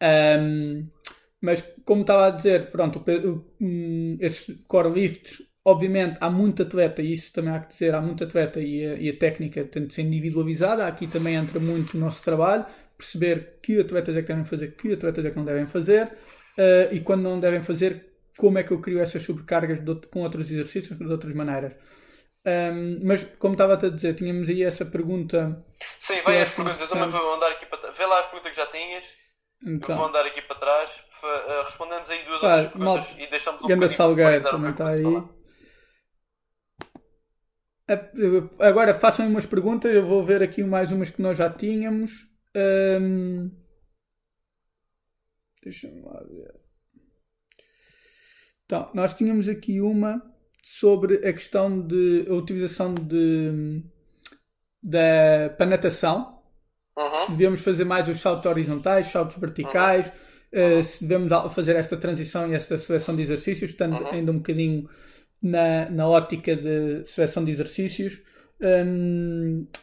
Um, 0.01 0.87
mas 1.41 1.61
como 1.83 2.01
estava 2.01 2.27
a 2.27 2.29
dizer, 2.29 2.71
pronto, 2.71 3.03
um, 3.59 4.15
esses 4.21 4.57
core 4.67 4.89
lifts 4.89 5.43
Obviamente, 5.65 6.17
há 6.19 6.29
muito 6.29 6.61
atleta, 6.61 7.01
e 7.01 7.13
isso 7.13 7.31
também 7.31 7.53
há 7.53 7.59
que 7.61 7.69
dizer, 7.69 7.95
há 7.95 8.01
muito 8.01 8.21
atleta 8.21 8.59
e 8.59 8.85
a, 8.85 8.95
e 8.95 9.09
a 9.09 9.17
técnica 9.17 9.63
tem 9.63 9.87
de 9.87 9.93
ser 9.93 10.01
individualizada. 10.01 10.85
Aqui 10.85 11.07
também 11.07 11.35
entra 11.35 11.57
muito 11.57 11.95
o 11.95 11.99
nosso 11.99 12.21
trabalho, 12.21 12.65
perceber 12.97 13.59
que 13.61 13.79
atletas 13.79 14.15
é 14.15 14.21
que 14.21 14.27
devem 14.27 14.45
fazer, 14.45 14.75
que 14.75 14.93
atletas 14.93 15.25
é 15.25 15.29
que 15.29 15.37
não 15.37 15.45
devem 15.45 15.67
fazer 15.67 16.05
uh, 16.57 16.93
e 16.93 16.99
quando 17.01 17.23
não 17.23 17.39
devem 17.39 17.63
fazer, 17.63 18.13
como 18.37 18.57
é 18.57 18.63
que 18.63 18.71
eu 18.71 18.79
crio 18.79 18.99
essas 18.99 19.21
sobrecargas 19.21 19.79
de, 19.79 19.95
com 20.07 20.21
outros 20.21 20.49
exercícios, 20.49 20.97
de 20.97 21.05
outras 21.05 21.33
maneiras. 21.33 21.75
Um, 22.45 22.99
mas, 23.03 23.23
como 23.39 23.53
estava 23.53 23.73
a 23.73 23.89
dizer, 23.89 24.15
tínhamos 24.15 24.49
aí 24.49 24.63
essa 24.63 24.85
pergunta. 24.85 25.63
Sim, 25.97 26.15
as 26.19 26.51
perguntas. 26.51 26.91
Eu 26.91 27.09
vou 27.09 27.35
andar 27.35 27.51
aqui 27.51 27.65
para 27.65 27.91
Vê 27.91 28.05
lá 28.05 28.19
as 28.19 28.25
perguntas 28.27 28.51
que 28.51 28.57
já 28.57 28.67
tinhas. 28.67 29.03
Então. 29.65 29.97
Vou 29.97 30.07
andar 30.07 30.25
aqui 30.25 30.41
para 30.41 30.57
trás. 30.57 30.89
Uh, 30.89 31.63
respondemos 31.65 32.09
aí 32.09 32.25
duas 32.25 32.41
Pá, 32.41 32.57
outras 32.57 32.73
perguntas 32.73 33.15
e 33.17 33.29
deixamos 33.29 33.63
um 33.63 33.67
Ganda 33.67 33.87
Salgueiro 33.87 34.43
também 34.43 34.71
está 34.71 34.89
aí. 34.89 35.03
Agora 38.59 38.93
façam 38.93 39.27
umas 39.27 39.45
perguntas. 39.45 39.93
Eu 39.93 40.05
vou 40.05 40.23
ver 40.25 40.43
aqui 40.43 40.63
mais 40.63 40.91
umas 40.91 41.09
que 41.09 41.21
nós 41.21 41.37
já 41.37 41.49
tínhamos. 41.49 42.11
Um... 42.55 43.51
Deixa-me 45.63 46.01
lá 46.01 46.23
ver. 46.23 46.55
Então, 48.65 48.91
nós 48.93 49.13
tínhamos 49.13 49.47
aqui 49.47 49.79
uma 49.81 50.21
sobre 50.61 51.27
a 51.27 51.33
questão 51.33 51.85
de 51.85 52.25
a 52.29 52.33
utilização 52.33 52.93
de 52.93 53.83
da 54.81 55.53
para 55.57 55.65
natação. 55.65 56.41
Uhum. 56.97 57.25
Se 57.25 57.31
devemos 57.31 57.61
fazer 57.61 57.85
mais 57.85 58.07
os 58.07 58.19
saltos 58.19 58.49
horizontais, 58.49 59.07
saltos 59.07 59.37
verticais, 59.37 60.11
uhum. 60.51 60.79
uh, 60.79 60.83
se 60.83 61.05
devemos 61.05 61.53
fazer 61.53 61.75
esta 61.75 61.97
transição 61.97 62.49
e 62.49 62.55
esta 62.55 62.77
seleção 62.77 63.15
de 63.15 63.23
exercícios, 63.23 63.71
estando 63.71 63.97
uhum. 63.97 64.07
ainda 64.07 64.31
um 64.31 64.37
bocadinho 64.37 64.89
na, 65.41 65.89
na 65.89 66.07
ótica 66.07 66.55
de 66.55 67.05
seleção 67.05 67.43
de 67.43 67.51
exercícios. 67.51 68.21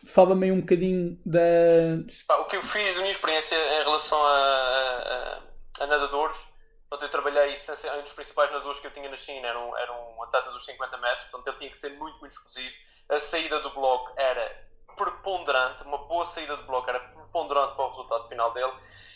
Fala-me 0.06 0.50
um 0.52 0.60
bocadinho 0.60 1.18
da. 1.24 1.40
O 2.40 2.44
que 2.46 2.56
eu 2.56 2.62
fiz 2.62 2.94
da 2.94 3.00
minha 3.00 3.12
experiência 3.12 3.54
em 3.54 3.84
relação 3.84 4.18
a, 4.18 5.40
a, 5.78 5.84
a 5.84 5.86
nadadores 5.86 6.36
Portanto, 6.90 7.04
eu 7.04 7.22
trabalhei, 7.22 7.56
um 7.56 8.02
dos 8.02 8.12
principais 8.14 8.50
nadadores 8.50 8.80
que 8.80 8.88
eu 8.88 8.90
tinha 8.90 9.08
na 9.08 9.16
China 9.16 9.46
era 9.46 9.60
um, 9.60 9.76
era 9.76 9.92
um 9.92 10.22
atleta 10.24 10.50
dos 10.50 10.64
50 10.64 10.96
metros, 10.98 11.22
portanto 11.30 11.46
ele 11.46 11.58
tinha 11.58 11.70
que 11.70 11.76
ser 11.76 11.90
muito, 11.90 12.18
muito 12.18 12.32
explosivo. 12.32 12.74
A 13.08 13.20
saída 13.20 13.60
do 13.60 13.70
bloco 13.70 14.12
era 14.16 14.68
preponderante, 14.96 15.84
uma 15.84 15.98
boa 15.98 16.26
saída 16.26 16.56
do 16.56 16.64
bloco 16.64 16.90
era 16.90 16.98
preponderante 16.98 17.76
para 17.76 17.84
o 17.84 17.90
resultado 17.90 18.28
final 18.28 18.52
dele. 18.52 18.72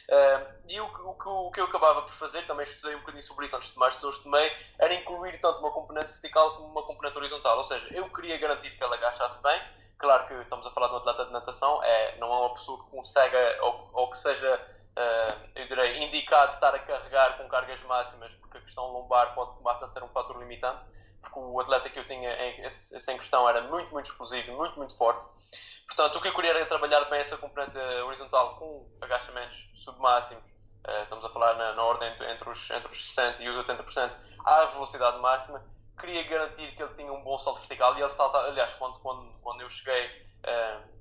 Uh, 0.09 0.55
e 0.69 0.81
o, 0.81 0.85
o, 0.85 1.47
o, 1.47 1.51
que 1.51 1.61
eu 1.61 1.65
acabava 1.65 2.03
por 2.03 2.13
fazer, 2.15 2.47
também 2.47 2.67
estudei 2.67 2.95
um 2.95 3.01
bocadinho 3.01 3.25
sobre 3.25 3.47
isso 3.47 3.57
antes 3.57 3.73
de 3.73 3.79
mais 3.79 3.95
pessoas 3.95 4.19
tomei, 4.19 4.53
era 4.79 4.93
incluir 4.93 5.41
tanto 5.41 5.61
uma 5.61 5.71
componente 5.71 6.13
vertical 6.13 6.57
como 6.57 6.69
uma 6.69 6.83
componente 6.83 7.17
horizontal. 7.17 7.59
Ou 7.59 7.65
seja, 7.65 7.87
eu 7.91 8.09
queria 8.11 8.39
garantir 8.39 8.71
que 8.77 8.83
ela 8.83 8.97
agachasse 8.97 9.43
bem. 9.43 9.61
Claro 9.99 10.27
que 10.27 10.35
estamos 10.35 10.67
a 10.67 10.71
falar 10.71 10.89
de 10.89 10.95
um 10.95 10.97
atleta 10.99 11.25
de 11.25 11.33
natação, 11.33 11.83
é, 11.83 12.17
não 12.19 12.33
é 12.33 12.37
uma 12.39 12.55
pessoa 12.55 12.85
que 12.85 12.91
consiga 12.91 13.59
ou, 13.63 13.91
ou 13.93 14.11
que 14.11 14.19
seja 14.19 14.61
uh, 14.95 15.49
eu 15.55 15.67
direi, 15.67 16.03
indicado 16.03 16.55
estar 16.55 16.75
a 16.75 16.79
carregar 16.79 17.37
com 17.37 17.49
cargas 17.49 17.81
máximas, 17.83 18.33
porque 18.41 18.59
a 18.59 18.61
questão 18.61 18.93
lombar 18.93 19.35
pode 19.35 19.57
começar 19.57 19.87
a 19.87 19.89
ser 19.89 20.03
um 20.03 20.09
fator 20.09 20.39
limitante, 20.39 20.83
porque 21.21 21.39
o 21.39 21.61
atleta 21.61 21.89
que 21.89 21.99
eu 21.99 22.07
tinha 22.07 22.31
em, 22.31 22.63
em 22.63 23.19
questão 23.19 23.49
era 23.49 23.63
muito, 23.63 23.91
muito 23.93 24.11
explosivo, 24.11 24.53
muito, 24.53 24.77
muito 24.77 24.97
forte. 24.97 25.27
Portanto, 25.87 26.17
o 26.17 26.21
que 26.21 26.29
eu 26.29 26.35
queria 26.35 26.51
era 26.51 26.67
trabalhar 26.67 27.05
bem 27.05 27.21
essa 27.21 27.37
componente 27.37 27.77
horizontal 27.79 28.57
com 28.57 28.89
agachamentos 29.01 29.57
submáximos, 29.85 30.43
uh, 30.87 31.03
estamos 31.03 31.25
a 31.25 31.29
falar 31.31 31.55
na, 31.55 31.75
na 31.75 31.83
ordem 31.83 32.11
entre 32.11 32.49
os, 32.49 32.71
entre 32.71 32.91
os 32.91 33.15
60% 33.15 33.41
e 33.41 33.49
os 33.49 33.67
80%, 33.67 34.13
à 34.45 34.65
velocidade 34.67 35.19
máxima. 35.21 35.63
Queria 36.01 36.25
garantir 36.25 36.75
que 36.75 36.83
ele 36.83 36.95
tinha 36.95 37.13
um 37.13 37.23
bom 37.23 37.39
salto 37.39 37.61
vertical 37.61 37.97
e 37.97 38.03
ele 38.03 38.15
salta, 38.15 38.39
aliás, 38.39 38.75
quando, 38.77 38.99
quando, 39.01 39.33
quando 39.41 39.61
eu 39.61 39.71
cheguei. 39.71 40.07
Uh, 40.43 40.95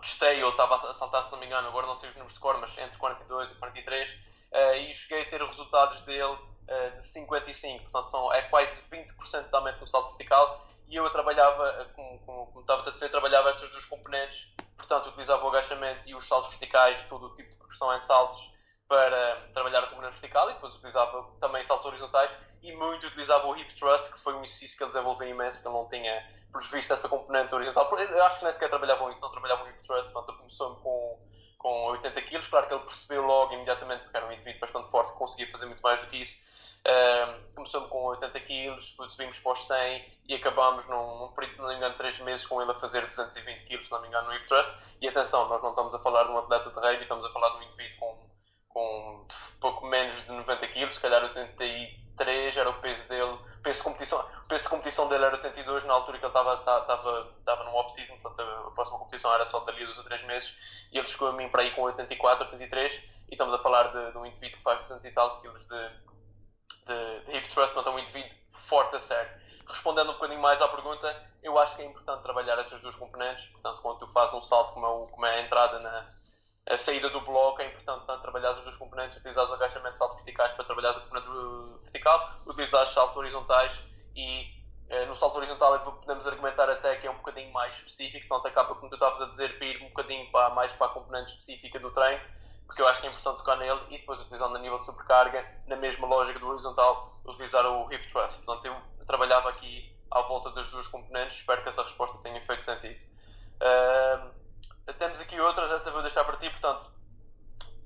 testei, 0.00 0.42
eu 0.42 0.50
estava 0.50 0.90
a 0.90 0.94
saltar, 0.94 1.24
se 1.24 1.32
não 1.32 1.38
me 1.38 1.46
engano, 1.46 1.68
agora 1.68 1.86
não 1.86 1.96
sei 1.96 2.10
os 2.10 2.16
números 2.16 2.34
de 2.34 2.40
cor, 2.40 2.58
mas 2.58 2.76
entre 2.76 2.98
42 2.98 3.50
e 3.50 3.54
43, 3.54 4.10
uh, 4.10 4.14
eh, 4.52 4.78
e 4.78 4.94
cheguei 4.94 5.22
a 5.22 5.30
ter 5.30 5.42
resultados 5.42 6.00
dele 6.02 6.36
de 6.96 7.02
55, 7.12 7.84
portanto 7.84 8.10
são, 8.10 8.32
é 8.32 8.42
quase 8.42 8.82
20% 8.90 9.48
de 9.48 9.54
aumento 9.54 9.80
no 9.80 9.86
salto 9.86 10.08
vertical, 10.08 10.66
e 10.88 10.96
eu 10.96 11.08
trabalhava, 11.10 11.90
como, 11.94 12.18
como, 12.20 12.46
como 12.46 12.60
estava 12.60 12.88
a 12.88 12.92
dizer, 12.92 13.10
trabalhava 13.10 13.50
essas 13.50 13.68
duas 13.70 13.84
componentes, 13.86 14.46
portanto 14.76 15.08
utilizava 15.08 15.44
o 15.44 15.48
agachamento 15.48 16.00
e 16.06 16.14
os 16.14 16.26
saltos 16.26 16.50
verticais, 16.50 17.04
todo 17.08 17.26
o 17.26 17.34
tipo 17.34 17.50
de 17.50 17.56
progressão 17.56 17.94
em 17.96 18.00
saltos, 18.06 18.56
para 18.88 19.48
trabalhar 19.52 19.82
a 19.82 19.86
componente 19.88 20.20
vertical, 20.20 20.48
e 20.50 20.54
depois 20.54 20.74
utilizava 20.74 21.28
também 21.40 21.66
saltos 21.66 21.86
horizontais, 21.86 22.30
e 22.62 22.72
muito 22.72 23.06
utilizava 23.06 23.46
o 23.46 23.56
hip 23.56 23.74
thrust, 23.74 24.10
que 24.12 24.20
foi 24.20 24.34
um 24.34 24.44
exercício 24.44 24.76
que 24.76 24.84
ele 24.84 24.92
desenvolveu 24.92 25.28
imenso, 25.28 25.54
porque 25.54 25.68
ele 25.68 25.76
não 25.76 25.88
tinha 25.88 26.36
pelos 26.52 26.68
vistos, 26.70 26.98
essa 26.98 27.08
componente 27.08 27.54
horizontal. 27.54 27.98
Eu 27.98 28.24
acho 28.24 28.38
que 28.38 28.44
nem 28.44 28.52
sequer 28.52 28.68
trabalhavam 28.68 29.10
isso, 29.10 29.20
não 29.20 29.30
trabalhavam 29.30 29.68
hip 29.68 29.86
thrust. 29.86 30.10
Portanto, 30.10 30.38
começou 30.38 30.76
com, 30.76 31.18
com 31.58 31.84
80 31.86 32.22
kg. 32.22 32.48
Claro 32.48 32.66
que 32.66 32.74
ele 32.74 32.84
percebeu 32.84 33.22
logo, 33.22 33.54
imediatamente, 33.54 34.02
porque 34.02 34.16
era 34.16 34.26
um 34.26 34.32
indivíduo 34.32 34.60
bastante 34.60 34.90
forte, 34.90 35.12
que 35.12 35.18
conseguia 35.18 35.50
fazer 35.50 35.66
muito 35.66 35.82
mais 35.82 36.00
do 36.00 36.06
que 36.06 36.16
isso. 36.16 36.36
Começou 37.54 37.88
com 37.88 38.04
80 38.04 38.40
kg, 38.40 38.80
depois 38.80 39.12
subimos 39.12 39.38
para 39.38 39.52
os 39.52 39.66
100 39.66 40.10
e 40.28 40.34
acabámos 40.34 40.86
num, 40.86 41.18
num 41.18 41.28
período, 41.32 41.62
não 41.62 41.68
me 41.68 41.76
engano, 41.76 41.92
de 41.92 41.98
3 41.98 42.18
meses 42.20 42.46
com 42.46 42.60
ele 42.62 42.70
a 42.70 42.74
fazer 42.74 43.06
220 43.06 43.66
kg, 43.66 43.84
se 43.84 43.90
não 43.90 44.00
me 44.02 44.08
engano, 44.08 44.28
no 44.28 44.34
hip 44.34 44.46
thrust. 44.46 44.70
E 45.00 45.08
atenção, 45.08 45.48
nós 45.48 45.62
não 45.62 45.70
estamos 45.70 45.94
a 45.94 45.98
falar 45.98 46.24
de 46.24 46.30
um 46.30 46.38
atleta 46.38 46.70
de 46.70 46.76
rugby, 46.76 47.02
estamos 47.02 47.24
a 47.24 47.30
falar 47.30 47.50
de 47.50 47.56
um 47.56 47.62
indivíduo 47.62 47.98
com, 47.98 48.30
com 48.68 49.28
pouco 49.60 49.86
menos 49.86 50.22
de 50.24 50.30
90 50.30 50.68
kg, 50.68 50.92
se 50.92 51.00
calhar 51.00 51.22
83 51.24 52.56
era 52.56 52.70
o 52.70 52.80
peso 52.80 53.08
dele 53.08 53.38
peso 53.66 53.78
de 53.78 53.84
competição, 53.84 54.20
o 54.20 54.48
peso 54.48 54.62
de 54.62 54.70
competição 54.70 55.08
dele 55.08 55.24
era 55.24 55.34
82 55.34 55.84
na 55.84 55.94
altura 55.94 56.18
que 56.18 56.24
ele 56.24 56.30
estava 56.30 56.54
estava 56.54 57.64
no 57.64 57.74
off-season, 57.74 58.16
portanto 58.18 58.48
a 58.48 58.70
próxima 58.70 58.98
competição 58.98 59.32
era 59.34 59.44
só 59.46 59.58
dali 59.60 59.82
a 59.82 59.86
2 59.86 59.98
ou 59.98 60.04
3 60.04 60.22
meses 60.24 60.56
e 60.92 60.98
ele 60.98 61.06
chegou 61.08 61.28
a 61.28 61.32
mim 61.32 61.48
para 61.48 61.62
aí 61.62 61.72
com 61.72 61.82
84, 61.82 62.44
83 62.44 62.92
e 62.92 63.02
estamos 63.32 63.52
a 63.52 63.58
falar 63.58 63.90
de, 63.90 64.12
de 64.12 64.18
um 64.18 64.24
indivíduo 64.24 64.58
que 64.58 64.62
faz 64.62 64.80
200 64.82 65.04
e 65.04 65.10
tal 65.10 65.40
quilos 65.40 65.66
de, 65.66 65.88
de, 66.86 67.20
de 67.24 67.36
hip 67.36 67.48
thrust, 67.52 67.74
portanto 67.74 67.94
um 67.94 67.98
indivíduo 67.98 68.30
forte 68.68 68.96
a 68.96 69.00
sério. 69.00 69.30
Respondendo 69.68 70.10
um 70.10 70.14
bocadinho 70.14 70.40
mais 70.40 70.60
à 70.62 70.68
pergunta, 70.68 71.24
eu 71.42 71.58
acho 71.58 71.74
que 71.74 71.82
é 71.82 71.84
importante 71.84 72.22
trabalhar 72.22 72.58
essas 72.58 72.80
duas 72.80 72.94
componentes, 72.94 73.44
portanto 73.46 73.82
quando 73.82 73.98
tu 73.98 74.06
fazes 74.12 74.34
um 74.34 74.42
salto 74.42 74.72
como 74.72 74.86
é, 74.86 75.10
como 75.10 75.26
é 75.26 75.34
a 75.34 75.42
entrada 75.42 75.80
na, 75.80 76.08
a 76.68 76.78
saída 76.78 77.10
do 77.10 77.20
bloco, 77.20 77.60
é 77.60 77.66
importante 77.66 78.06
tanto 78.06 78.22
trabalhar 78.22 78.50
as 78.50 78.62
duas 78.62 78.76
componentes, 78.76 79.16
utilizar 79.18 79.44
os 79.44 79.52
agachamentos 79.52 79.98
saltos 79.98 80.16
verticais 80.16 80.52
para 80.52 80.64
trabalhar 80.64 80.90
a 80.90 81.00
componente 81.00 81.28
vertical, 81.82 82.40
utilizar 82.46 82.84
os 82.84 82.92
saltos 82.92 83.16
horizontais 83.16 83.72
e 84.14 84.56
eh, 84.88 85.04
no 85.06 85.16
salto 85.16 85.36
horizontal 85.36 85.78
podemos 85.80 86.26
argumentar 86.26 86.70
até 86.70 86.96
que 86.96 87.06
é 87.06 87.10
um 87.10 87.16
bocadinho 87.16 87.52
mais 87.52 87.74
específico, 87.76 88.28
portanto 88.28 88.52
acaba, 88.52 88.74
como 88.74 88.88
tu 88.88 88.94
estavas 88.94 89.20
a 89.20 89.26
dizer, 89.26 89.58
para 89.58 89.66
ir 89.66 89.82
um 89.82 89.88
bocadinho 89.88 90.30
para, 90.30 90.50
mais 90.50 90.72
para 90.72 90.86
a 90.86 90.90
componente 90.90 91.32
específica 91.32 91.78
do 91.80 91.90
treino, 91.90 92.20
porque 92.66 92.82
eu 92.82 92.88
acho 92.88 93.00
que 93.00 93.06
é 93.06 93.10
importante 93.10 93.38
tocar 93.38 93.56
nele 93.56 93.80
e 93.90 93.98
depois 93.98 94.20
utilizando 94.20 94.56
a 94.56 94.58
nível 94.58 94.78
de 94.78 94.86
sobrecarga, 94.86 95.44
na 95.66 95.76
mesma 95.76 96.06
lógica 96.06 96.38
do 96.38 96.48
horizontal, 96.48 97.08
utilizar 97.24 97.64
o 97.64 97.92
hip 97.92 98.10
thrust. 98.10 98.36
Portanto, 98.44 98.66
eu 98.66 99.06
trabalhava 99.06 99.50
aqui 99.50 99.94
à 100.10 100.20
volta 100.22 100.50
das 100.50 100.66
duas 100.70 100.88
componentes, 100.88 101.36
espero 101.38 101.62
que 101.62 101.68
essa 101.68 101.82
resposta 101.82 102.18
tenha 102.22 102.40
feito 102.44 102.64
sentido. 102.64 102.98
Uh, 103.56 104.92
temos 104.98 105.20
aqui 105.20 105.40
outras, 105.40 105.70
essa 105.70 105.90
vou 105.90 106.02
deixar 106.02 106.24
para 106.24 106.36
ti, 106.38 106.50
portanto, 106.50 106.90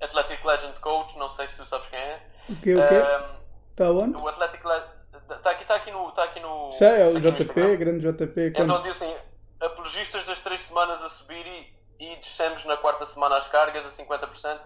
Athletic 0.01 0.43
Legend 0.43 0.79
Coach, 0.79 1.17
não 1.17 1.29
sei 1.29 1.47
se 1.47 1.57
tu 1.57 1.65
sabes 1.65 1.87
quem 1.89 1.99
é. 1.99 2.27
O 2.49 2.55
quê, 2.55 2.75
o 2.75 2.87
quê? 2.87 3.41
Está 3.71 3.91
onde? 3.91 4.17
O 4.17 4.27
Athletic 4.27 4.65
Legend. 4.65 5.01
Está 5.29 5.51
aqui, 5.51 5.65
tá 5.65 5.75
aqui 5.75 5.91
no. 5.91 6.11
Tá 6.11 6.23
aqui 6.23 6.39
no 6.39 6.71
Sei, 6.73 7.01
é 7.01 7.07
o 7.07 7.19
JP, 7.19 7.77
grande 7.77 8.11
JP. 8.11 8.51
Quando... 8.51 8.63
Então 8.63 8.81
diz 8.83 8.91
assim: 8.93 9.15
apologistas 9.59 10.25
das 10.25 10.39
três 10.39 10.63
semanas 10.63 11.01
a 11.03 11.09
subir 11.09 11.45
e, 11.45 11.73
e 12.01 12.15
descemos 12.15 12.65
na 12.65 12.75
quarta 12.77 13.05
semana 13.05 13.37
as 13.37 13.47
cargas 13.47 13.85
a 13.85 14.03
50% 14.03 14.57
uh, 14.57 14.61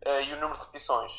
eh, 0.00 0.24
e 0.24 0.32
o 0.32 0.40
número 0.40 0.54
de 0.54 0.64
repetições. 0.64 1.12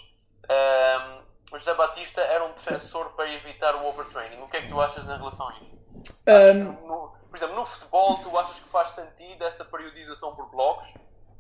Um, 0.50 1.56
o 1.56 1.60
José 1.60 1.76
Batista 1.76 2.22
era 2.22 2.44
um 2.44 2.54
defensor 2.54 3.12
para 3.12 3.32
evitar 3.32 3.76
o 3.76 3.88
overtraining. 3.88 4.42
O 4.42 4.48
que 4.48 4.58
é 4.58 4.62
que 4.62 4.70
tu 4.70 4.82
achas 4.82 5.04
em 5.04 5.18
relação 5.18 5.48
a 5.48 5.54
isso? 5.54 5.80
Um, 6.28 6.88
no, 6.88 7.14
por 7.30 7.38
exemplo, 7.38 7.56
no 7.56 7.66
futebol, 7.66 8.18
tu 8.18 8.36
achas 8.38 8.60
que 8.60 8.70
faz 8.70 8.92
sentido 8.92 9.44
essa 9.44 9.64
periodização 9.64 10.36
por 10.36 10.50
blocos? 10.50 10.88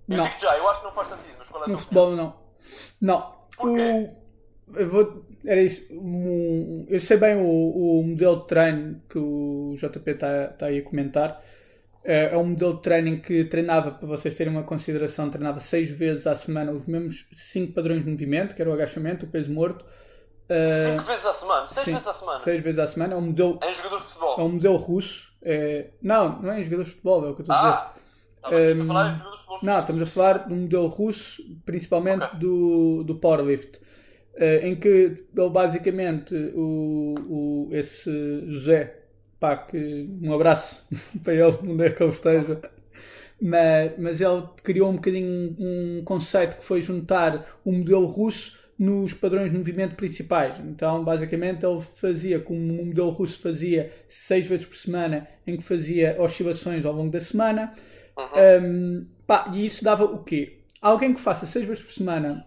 Eu 0.07 0.17
não. 0.17 0.23
digo 0.25 0.39
já, 0.39 0.55
eu 0.57 0.69
acho 0.69 0.79
que 0.79 0.85
não 0.85 0.93
faz 0.93 1.07
sentido, 1.07 1.35
mas 1.39 1.49
qual 1.49 1.63
é 1.63 1.65
a 1.65 1.69
No 1.69 1.77
futebol, 1.77 2.11
não. 2.15 2.39
Não. 3.01 3.35
Porquê? 3.57 4.11
O, 4.67 4.77
eu 4.79 4.89
vou. 4.89 5.25
Era 5.43 5.61
isso. 5.61 5.81
Eu 6.87 6.99
sei 6.99 7.17
bem 7.17 7.35
o, 7.35 7.99
o, 7.99 8.03
modelo 8.03 8.41
de 8.41 8.47
treino 8.47 9.01
que 9.09 9.17
o 9.17 9.73
JP 9.75 10.11
está 10.11 10.47
tá 10.49 10.65
aí 10.67 10.79
a 10.79 10.83
comentar. 10.83 11.41
É, 12.09 12.33
é 12.33 12.37
um 12.37 12.45
modelo 12.45 12.75
de 12.75 12.81
treino 12.81 13.21
que 13.21 13.45
treinava, 13.45 13.91
para 13.91 14.07
vocês 14.07 14.33
terem 14.33 14.51
uma 14.51 14.63
consideração, 14.63 15.29
treinava 15.29 15.59
seis 15.59 15.91
vezes 15.91 16.25
à 16.25 16.33
semana 16.33 16.71
os 16.71 16.85
mesmos 16.87 17.27
cinco 17.31 17.73
padrões 17.73 18.03
de 18.03 18.09
movimento, 18.09 18.55
que 18.55 18.61
era 18.61 18.69
o 18.71 18.73
agachamento, 18.73 19.25
o 19.25 19.29
peso 19.29 19.51
morto, 19.51 19.85
Uh, 20.49 20.93
Cinco 20.93 21.03
vezes 21.03 21.25
à 21.27 21.33
semana? 21.33 21.67
Seis 21.67 21.85
sim, 21.85 21.91
vezes 21.91 22.07
à 22.07 22.13
semana? 22.13 22.39
Seis 22.39 22.61
vezes 22.61 22.79
à 22.79 22.87
semana. 22.87 23.13
É 23.13 23.17
um 23.17 23.21
modelo. 23.21 23.59
Em 23.63 23.73
jogadores 23.73 24.03
de 24.05 24.09
futebol? 24.13 24.35
É 24.39 24.41
um 24.41 24.49
modelo 24.49 24.77
russo. 24.77 25.29
É... 25.43 25.89
Não, 26.01 26.41
não 26.41 26.51
é 26.51 26.59
em 26.59 26.63
jogadores 26.63 26.87
de 26.87 26.93
futebol, 26.93 27.27
é 27.27 27.29
o 27.29 27.35
que 27.35 27.41
eu 27.41 27.43
estou 27.43 27.55
a 27.55 27.59
dizer. 27.59 27.71
Ah, 27.71 27.93
tá 28.41 28.49
um, 28.49 28.57
a 28.57 28.73
jogadores 28.73 29.13
de 29.13 29.45
futebol. 29.45 29.59
Não, 29.61 29.79
estamos 29.79 30.01
a 30.01 30.05
falar 30.07 30.47
de 30.47 30.53
um 30.53 30.57
modelo 30.61 30.87
russo, 30.87 31.43
principalmente 31.65 32.23
okay. 32.23 32.39
do, 32.39 33.03
do 33.03 33.15
powerlift. 33.15 33.79
Uh, 34.33 34.65
em 34.65 34.75
que 34.75 34.87
ele 34.87 35.49
basicamente, 35.51 36.33
o, 36.55 37.13
o, 37.27 37.69
esse 37.71 38.09
José, 38.47 38.98
pá, 39.39 39.57
que 39.57 40.09
um 40.21 40.33
abraço 40.33 40.85
para 41.23 41.33
ele, 41.33 41.57
onde 41.63 41.85
é 41.85 41.89
que 41.89 42.03
ele 42.03 42.11
esteja. 42.11 42.61
mas, 43.41 43.93
mas 43.97 44.21
ele 44.21 44.43
criou 44.63 44.89
um 44.89 44.95
bocadinho 44.95 45.55
um 45.59 46.01
conceito 46.03 46.57
que 46.57 46.63
foi 46.63 46.81
juntar 46.81 47.59
o 47.63 47.71
modelo 47.71 48.05
russo 48.05 48.57
nos 48.77 49.13
padrões 49.13 49.51
de 49.51 49.57
movimento 49.57 49.95
principais. 49.95 50.59
Então, 50.59 51.03
basicamente, 51.03 51.65
ele 51.65 51.81
fazia 51.81 52.39
como 52.39 52.81
o 52.81 52.85
modelo 52.85 53.09
russo 53.09 53.39
fazia 53.39 53.91
seis 54.07 54.47
vezes 54.47 54.65
por 54.65 54.77
semana, 54.77 55.27
em 55.45 55.57
que 55.57 55.63
fazia 55.63 56.15
oscilações 56.19 56.85
ao 56.85 56.93
longo 56.93 57.11
da 57.11 57.19
semana. 57.19 57.73
Uhum. 58.17 58.63
Um, 58.63 59.07
pá, 59.27 59.51
e 59.53 59.65
isso 59.65 59.83
dava 59.83 60.05
o 60.05 60.23
quê? 60.23 60.59
Alguém 60.81 61.13
que 61.13 61.19
faça 61.19 61.45
seis 61.45 61.65
vezes 61.65 61.83
por 61.83 61.91
semana 61.91 62.45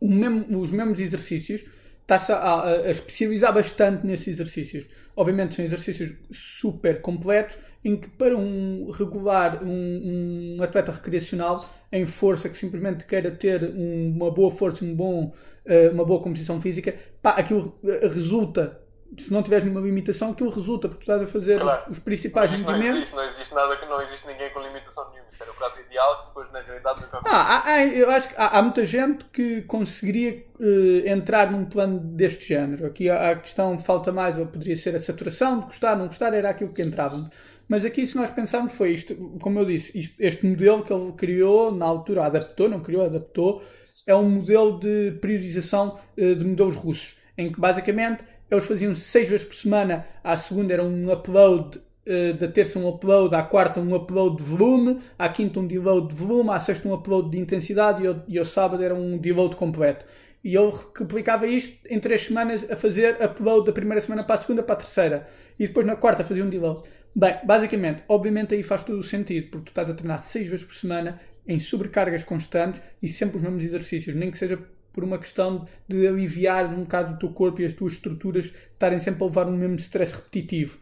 mesmo, 0.00 0.60
os 0.60 0.70
mesmos 0.70 1.00
exercícios 1.00 1.64
está-se 2.06 2.30
a, 2.30 2.62
a, 2.62 2.90
especializar 2.90 3.52
bastante 3.52 4.06
nesses 4.06 4.28
exercícios. 4.28 4.86
Obviamente 5.16 5.56
são 5.56 5.64
exercícios 5.64 6.14
super 6.32 7.00
completos 7.00 7.58
em 7.84 7.96
que 7.96 8.08
para 8.08 8.36
um 8.36 8.90
regular, 8.90 9.62
um, 9.64 10.54
um 10.56 10.62
atleta 10.62 10.92
recreacional 10.92 11.68
em 11.90 12.06
força 12.06 12.48
que 12.48 12.56
simplesmente 12.56 13.04
queira 13.04 13.30
ter 13.30 13.62
um, 13.64 14.12
uma 14.14 14.30
boa 14.30 14.50
força, 14.50 14.84
um 14.84 14.94
bom, 14.94 15.32
uh, 15.66 15.92
uma 15.92 16.04
boa 16.04 16.20
composição 16.22 16.60
física, 16.60 16.94
pá, 17.20 17.30
aquilo 17.30 17.76
eh, 17.84 18.06
resulta 18.08 18.80
se 19.18 19.32
não 19.32 19.42
tiveres 19.42 19.64
nenhuma 19.64 19.84
limitação, 19.84 20.32
aquilo 20.32 20.50
resulta, 20.50 20.88
porque 20.88 21.04
tu 21.04 21.10
estás 21.10 21.22
a 21.22 21.26
fazer 21.26 21.60
claro. 21.60 21.82
os, 21.90 21.96
os, 21.96 21.98
principais 22.02 22.50
não 22.50 22.58
movimentos. 22.58 22.90
Não 22.90 22.98
existe, 22.98 23.14
não 23.14 23.24
existe 23.24 23.54
nada 23.54 23.76
que 23.76 23.86
não 23.86 24.02
existe 24.02 24.26
ninguém 24.26 24.50
com 24.50 24.60
limitação 24.60 25.10
nenhuma. 25.10 25.26
Isso 25.32 25.42
era 25.42 25.52
o 25.52 25.54
prato 25.54 25.80
ideal 25.80 26.20
que 26.20 26.26
depois 26.28 26.52
na 26.52 26.60
realidade 26.60 27.02
nunca 27.02 27.20
ah, 27.24 27.30
há, 27.30 27.70
há, 27.70 27.86
Eu 27.86 28.10
acho 28.10 28.28
que 28.28 28.34
há, 28.36 28.58
há 28.58 28.62
muita 28.62 28.84
gente 28.84 29.24
que 29.26 29.62
conseguiria 29.62 30.44
uh, 30.58 31.08
entrar 31.08 31.50
num 31.50 31.64
plano 31.64 31.98
deste 31.98 32.48
género. 32.48 32.86
Aqui 32.86 33.08
a, 33.08 33.30
a, 33.30 33.36
questão 33.36 33.78
falta 33.78 34.12
mais, 34.12 34.38
ou 34.38 34.46
poderia 34.46 34.76
ser 34.76 34.94
a 34.94 34.98
saturação, 34.98 35.60
de 35.60 35.66
gostar, 35.66 35.96
não 35.96 36.06
gostar, 36.06 36.34
era 36.34 36.50
aquilo 36.50 36.72
que 36.72 36.82
entrava. 36.82 37.30
Mas 37.68 37.84
aqui, 37.84 38.06
se 38.06 38.16
nós 38.16 38.30
pensarmos, 38.30 38.72
foi 38.74 38.92
isto, 38.92 39.14
como 39.40 39.58
eu 39.58 39.64
disse, 39.64 39.96
isto, 39.96 40.14
este 40.20 40.46
modelo 40.46 40.84
que 40.84 40.92
ele 40.92 41.12
criou, 41.12 41.72
na 41.72 41.84
altura 41.84 42.26
adaptou, 42.26 42.68
não 42.68 42.80
criou, 42.80 43.04
adaptou, 43.06 43.62
é 44.06 44.14
um 44.14 44.28
modelo 44.28 44.78
de 44.78 45.18
priorização 45.20 45.98
uh, 46.16 46.34
de 46.34 46.44
modelos 46.44 46.76
russos, 46.76 47.16
em 47.36 47.50
que 47.50 47.60
basicamente 47.60 48.24
eles 48.50 48.66
faziam 48.66 48.94
seis 48.94 49.28
vezes 49.28 49.46
por 49.46 49.54
semana, 49.54 50.06
à 50.22 50.36
segunda 50.36 50.72
era 50.72 50.82
um 50.82 51.12
upload, 51.12 51.78
uh, 51.78 52.34
da 52.38 52.48
terça 52.48 52.78
um 52.78 52.88
upload, 52.88 53.34
à 53.34 53.42
quarta 53.42 53.80
um 53.80 53.94
upload 53.94 54.36
de 54.36 54.42
volume, 54.42 55.00
à 55.18 55.28
quinta 55.28 55.60
um 55.60 55.66
deload 55.66 56.08
de 56.08 56.14
volume, 56.14 56.50
à 56.50 56.60
sexta 56.60 56.88
um 56.88 56.94
upload 56.94 57.30
de 57.30 57.38
intensidade 57.38 58.02
e 58.02 58.06
ao, 58.06 58.22
e 58.28 58.38
ao 58.38 58.44
sábado 58.44 58.82
era 58.82 58.94
um 58.94 59.18
deload 59.18 59.56
completo. 59.56 60.06
E 60.44 60.54
eu 60.54 60.70
replicava 60.96 61.46
isto 61.46 61.76
em 61.90 61.98
três 61.98 62.22
semanas 62.22 62.64
a 62.70 62.76
fazer 62.76 63.16
upload 63.20 63.66
da 63.66 63.72
primeira 63.72 64.00
semana 64.00 64.22
para 64.22 64.36
a 64.36 64.40
segunda 64.40 64.62
para 64.62 64.74
a 64.74 64.78
terceira. 64.78 65.26
E 65.58 65.66
depois 65.66 65.84
na 65.84 65.96
quarta 65.96 66.22
fazia 66.22 66.44
um 66.44 66.48
deload. 66.48 66.82
Bem, 67.14 67.36
basicamente, 67.44 68.04
obviamente 68.06 68.54
aí 68.54 68.62
faz 68.62 68.84
todo 68.84 68.98
o 68.98 69.02
sentido, 69.02 69.48
porque 69.48 69.64
tu 69.64 69.68
estás 69.70 69.90
a 69.90 69.94
treinar 69.94 70.20
seis 70.20 70.46
vezes 70.46 70.64
por 70.64 70.74
semana 70.74 71.20
em 71.48 71.58
sobrecargas 71.58 72.22
constantes 72.22 72.80
e 73.02 73.08
sempre 73.08 73.38
os 73.38 73.42
mesmos 73.42 73.64
exercícios, 73.64 74.14
nem 74.14 74.30
que 74.30 74.38
seja 74.38 74.58
por 74.96 75.04
uma 75.04 75.18
questão 75.18 75.68
de 75.86 76.08
aliviar 76.08 76.72
um 76.72 76.80
bocado 76.80 77.12
o 77.12 77.18
teu 77.18 77.28
corpo 77.28 77.60
e 77.60 77.66
as 77.66 77.74
tuas 77.74 77.92
estruturas 77.92 78.46
estarem 78.46 78.98
sempre 78.98 79.22
a 79.22 79.26
levar 79.26 79.46
um 79.46 79.54
mesmo 79.54 79.76
stress 79.76 80.14
repetitivo. 80.14 80.78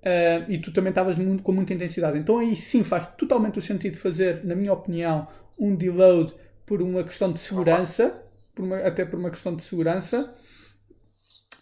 Uh, 0.00 0.50
e 0.50 0.58
tu 0.58 0.72
também 0.72 0.88
estavas 0.90 1.16
com 1.44 1.52
muita 1.52 1.72
intensidade. 1.72 2.18
Então 2.18 2.38
aí 2.38 2.56
sim 2.56 2.82
faz 2.82 3.06
totalmente 3.16 3.60
o 3.60 3.62
sentido 3.62 3.96
fazer, 3.96 4.44
na 4.44 4.56
minha 4.56 4.72
opinião, 4.72 5.28
um 5.56 5.76
deload 5.76 6.34
por 6.66 6.82
uma 6.82 7.04
questão 7.04 7.32
de 7.32 7.38
segurança, 7.38 8.20
por 8.52 8.64
uma, 8.64 8.78
até 8.78 9.04
por 9.04 9.20
uma 9.20 9.30
questão 9.30 9.54
de 9.54 9.62
segurança. 9.62 10.34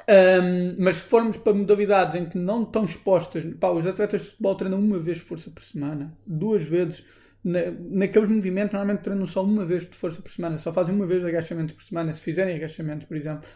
Um, 0.08 0.76
mas 0.78 0.96
se 0.96 1.04
formos 1.04 1.36
para 1.36 1.52
modalidades 1.52 2.16
em 2.16 2.24
que 2.24 2.38
não 2.38 2.62
estão 2.62 2.84
expostas, 2.84 3.44
pá, 3.60 3.68
os 3.68 3.84
atletas 3.84 4.22
de 4.22 4.28
futebol 4.28 4.54
treinam 4.54 4.78
uma 4.78 4.98
vez 4.98 5.18
força 5.18 5.50
por 5.50 5.62
semana, 5.62 6.16
duas 6.26 6.62
vezes 6.64 7.04
na, 7.42 7.60
naqueles 7.90 8.28
movimentos, 8.28 8.74
normalmente 8.74 9.02
treinam 9.02 9.26
só 9.26 9.42
uma 9.42 9.64
vez 9.64 9.86
de 9.86 9.96
força 9.96 10.20
por 10.20 10.30
semana, 10.30 10.58
só 10.58 10.72
fazem 10.72 10.94
uma 10.94 11.06
vez 11.06 11.22
de 11.22 11.28
agachamentos 11.28 11.74
por 11.74 11.82
semana, 11.82 12.12
se 12.12 12.20
fizerem 12.20 12.56
agachamentos, 12.56 13.06
por 13.06 13.16
exemplo. 13.16 13.48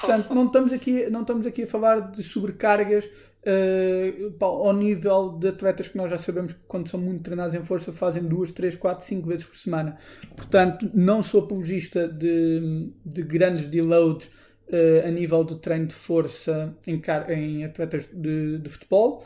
Portanto, 0.00 0.32
não 0.34 0.46
estamos 0.46 0.72
aqui, 0.72 1.08
não 1.08 1.22
estamos 1.22 1.46
aqui 1.46 1.62
a 1.62 1.66
falar 1.66 2.00
de 2.10 2.22
sobrecargas 2.22 3.06
uh, 3.06 4.44
ao 4.44 4.72
nível 4.72 5.30
de 5.38 5.48
atletas 5.48 5.88
que 5.88 5.96
nós 5.96 6.10
já 6.10 6.18
sabemos 6.18 6.52
que, 6.52 6.60
quando 6.66 6.88
são 6.88 7.00
muito 7.00 7.22
treinados 7.22 7.54
em 7.54 7.62
força, 7.62 7.92
fazem 7.92 8.22
duas, 8.22 8.50
três, 8.50 8.74
quatro, 8.74 9.04
cinco 9.04 9.28
vezes 9.28 9.46
por 9.46 9.56
semana. 9.56 9.96
Portanto, 10.36 10.90
não 10.92 11.22
sou 11.22 11.42
apologista 11.42 12.08
de, 12.08 12.90
de 13.04 13.22
grandes 13.22 13.68
deloads 13.68 14.26
uh, 14.68 15.06
a 15.06 15.10
nível 15.10 15.44
de 15.44 15.56
treino 15.56 15.86
de 15.86 15.94
força 15.94 16.74
em, 16.86 17.00
em 17.28 17.64
atletas 17.64 18.08
de, 18.12 18.58
de 18.58 18.68
futebol. 18.68 19.24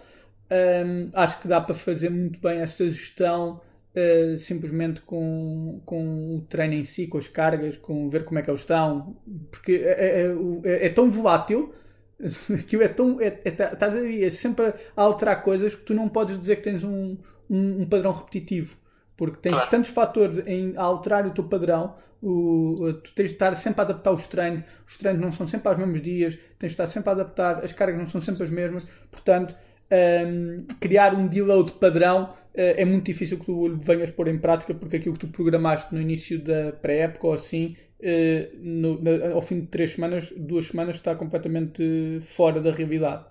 Um, 0.50 1.08
acho 1.14 1.40
que 1.40 1.48
dá 1.48 1.62
para 1.62 1.74
fazer 1.74 2.10
muito 2.10 2.38
bem 2.38 2.60
essa 2.60 2.86
gestão 2.86 3.62
Uh, 3.94 4.38
simplesmente 4.38 5.02
com, 5.02 5.82
com 5.84 6.36
o 6.36 6.40
treino 6.48 6.72
em 6.72 6.82
si, 6.82 7.06
com 7.06 7.18
as 7.18 7.28
cargas, 7.28 7.76
com 7.76 8.08
ver 8.08 8.24
como 8.24 8.38
é 8.38 8.42
que 8.42 8.48
eles 8.48 8.60
estão, 8.60 9.14
porque 9.50 9.72
é, 9.84 10.22
é, 10.22 10.26
é, 10.64 10.86
é 10.86 10.88
tão 10.88 11.10
volátil, 11.10 11.74
aquilo 12.58 12.82
é 12.82 12.88
tão. 12.88 13.20
É, 13.20 13.38
é, 13.44 13.50
tá, 13.50 13.72
estás 13.72 13.94
é 13.96 14.30
sempre 14.30 14.72
a 14.96 15.02
alterar 15.02 15.42
coisas 15.42 15.74
que 15.74 15.82
tu 15.82 15.94
não 15.94 16.08
podes 16.08 16.38
dizer 16.38 16.56
que 16.56 16.62
tens 16.62 16.82
um, 16.84 17.18
um, 17.50 17.82
um 17.82 17.86
padrão 17.86 18.12
repetitivo, 18.12 18.76
porque 19.16 19.36
tens 19.36 19.54
claro. 19.54 19.70
tantos 19.70 19.90
fatores 19.90 20.46
em 20.46 20.76
alterar 20.76 21.26
o 21.26 21.30
teu 21.30 21.44
padrão. 21.44 21.94
O, 22.22 22.92
tu 23.02 23.12
tens 23.14 23.30
de 23.30 23.34
estar 23.34 23.52
sempre 23.56 23.80
a 23.80 23.84
adaptar 23.84 24.12
os 24.12 24.26
treinos, 24.28 24.62
os 24.86 24.96
treinos 24.96 25.20
não 25.20 25.32
são 25.32 25.44
sempre 25.44 25.68
aos 25.68 25.76
mesmos 25.76 26.00
dias, 26.00 26.36
tens 26.56 26.68
de 26.68 26.74
estar 26.74 26.86
sempre 26.86 27.10
a 27.10 27.12
adaptar, 27.12 27.64
as 27.64 27.72
cargas 27.72 27.98
não 27.98 28.08
são 28.08 28.20
sempre 28.20 28.44
as 28.44 28.50
mesmas, 28.50 28.88
portanto, 29.10 29.56
um, 29.90 30.64
criar 30.78 31.14
um 31.14 31.26
deload 31.26 31.72
padrão 31.72 32.32
é 32.54 32.84
muito 32.84 33.04
difícil 33.06 33.38
que 33.38 33.46
tu 33.46 33.76
venhas 33.76 34.10
pôr 34.10 34.28
em 34.28 34.38
prática 34.38 34.74
porque 34.74 34.96
aquilo 34.96 35.14
que 35.14 35.26
tu 35.26 35.28
programaste 35.28 35.94
no 35.94 36.00
início 36.00 36.42
da 36.42 36.72
pré-época 36.72 37.26
ou 37.26 37.32
assim, 37.32 37.76
uh, 38.00 38.56
no, 38.58 39.02
na, 39.02 39.34
ao 39.34 39.40
fim 39.40 39.60
de 39.60 39.66
três 39.66 39.92
semanas, 39.92 40.32
duas 40.36 40.66
semanas, 40.66 40.96
está 40.96 41.14
completamente 41.14 42.20
fora 42.20 42.60
da 42.60 42.70
realidade. 42.70 43.24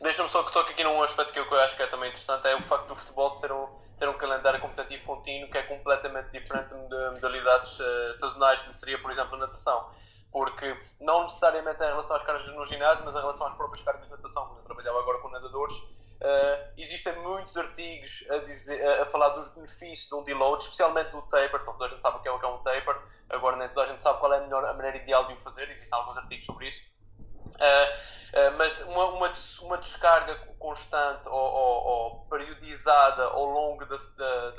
Deixa-me 0.00 0.28
só 0.28 0.42
que 0.42 0.52
toque 0.52 0.72
aqui 0.72 0.84
num 0.84 1.02
aspecto 1.02 1.32
que 1.32 1.38
eu 1.38 1.60
acho 1.60 1.76
que 1.76 1.82
é 1.82 1.86
também 1.86 2.10
interessante, 2.10 2.46
é 2.46 2.56
o 2.56 2.62
facto 2.62 2.88
do 2.88 2.96
futebol 2.96 3.30
ser 3.32 3.52
um, 3.52 3.66
ter 3.98 4.08
um 4.08 4.14
calendário 4.14 4.60
competitivo 4.60 5.04
contínuo 5.04 5.50
que 5.50 5.58
é 5.58 5.62
completamente 5.62 6.30
diferente 6.32 6.68
de 6.68 7.10
modalidades 7.14 7.78
uh, 7.78 8.14
sazonais, 8.18 8.60
como 8.60 8.74
seria, 8.74 8.98
por 8.98 9.10
exemplo, 9.10 9.34
a 9.34 9.38
natação 9.38 9.86
porque 10.36 10.76
não 11.00 11.22
necessariamente 11.22 11.82
em 11.82 11.86
relação 11.86 12.14
às 12.14 12.22
cargas 12.24 12.54
no 12.54 12.66
ginásio, 12.66 13.06
mas 13.06 13.14
em 13.14 13.18
relação 13.18 13.46
às 13.46 13.54
próprias 13.54 13.82
cargas 13.82 14.04
de 14.04 14.10
natação, 14.10 14.54
eu 14.58 14.64
trabalhava 14.64 14.98
agora 14.98 15.18
com 15.20 15.30
nadadores, 15.30 15.74
uh, 16.20 16.72
existem 16.76 17.14
muitos 17.20 17.56
artigos 17.56 18.24
a, 18.30 18.38
dizer, 18.38 19.00
a, 19.00 19.06
falar 19.06 19.30
dos 19.30 19.48
benefícios 19.48 20.08
de 20.08 20.14
um 20.14 20.22
deload, 20.22 20.62
especialmente 20.62 21.10
do 21.10 21.22
taper, 21.22 21.64
toda 21.64 21.86
a 21.86 21.88
gente 21.88 22.02
sabe 22.02 22.18
o 22.18 22.22
que 22.22 22.28
é, 22.28 22.30
o 22.30 22.38
que 22.38 22.44
é 22.44 22.48
um 22.48 22.58
taper, 22.58 22.96
agora 23.30 23.56
nem 23.56 23.68
toda 23.68 23.86
a 23.86 23.92
gente 23.92 24.02
sabe 24.02 24.20
qual 24.20 24.32
é 24.32 24.38
a, 24.38 24.40
melhor, 24.40 24.64
a 24.64 24.74
maneira 24.74 24.96
ideal 24.96 25.26
de 25.26 25.34
o 25.34 25.36
fazer, 25.38 25.68
existem 25.70 25.98
alguns 25.98 26.16
artigos 26.16 26.46
sobre 26.46 26.68
isso. 26.68 26.82
Uh, 27.46 27.48
uh, 27.56 28.56
mas 28.58 28.78
uma, 28.80 29.04
uma, 29.06 29.34
uma, 29.62 29.78
descarga 29.78 30.34
constante 30.58 31.28
ou, 31.28 31.34
ou, 31.34 31.84
ou, 31.84 32.26
periodizada 32.26 33.22
ao 33.24 33.44
longo 33.44 33.86
da, 33.86 33.96
da, 33.96 34.50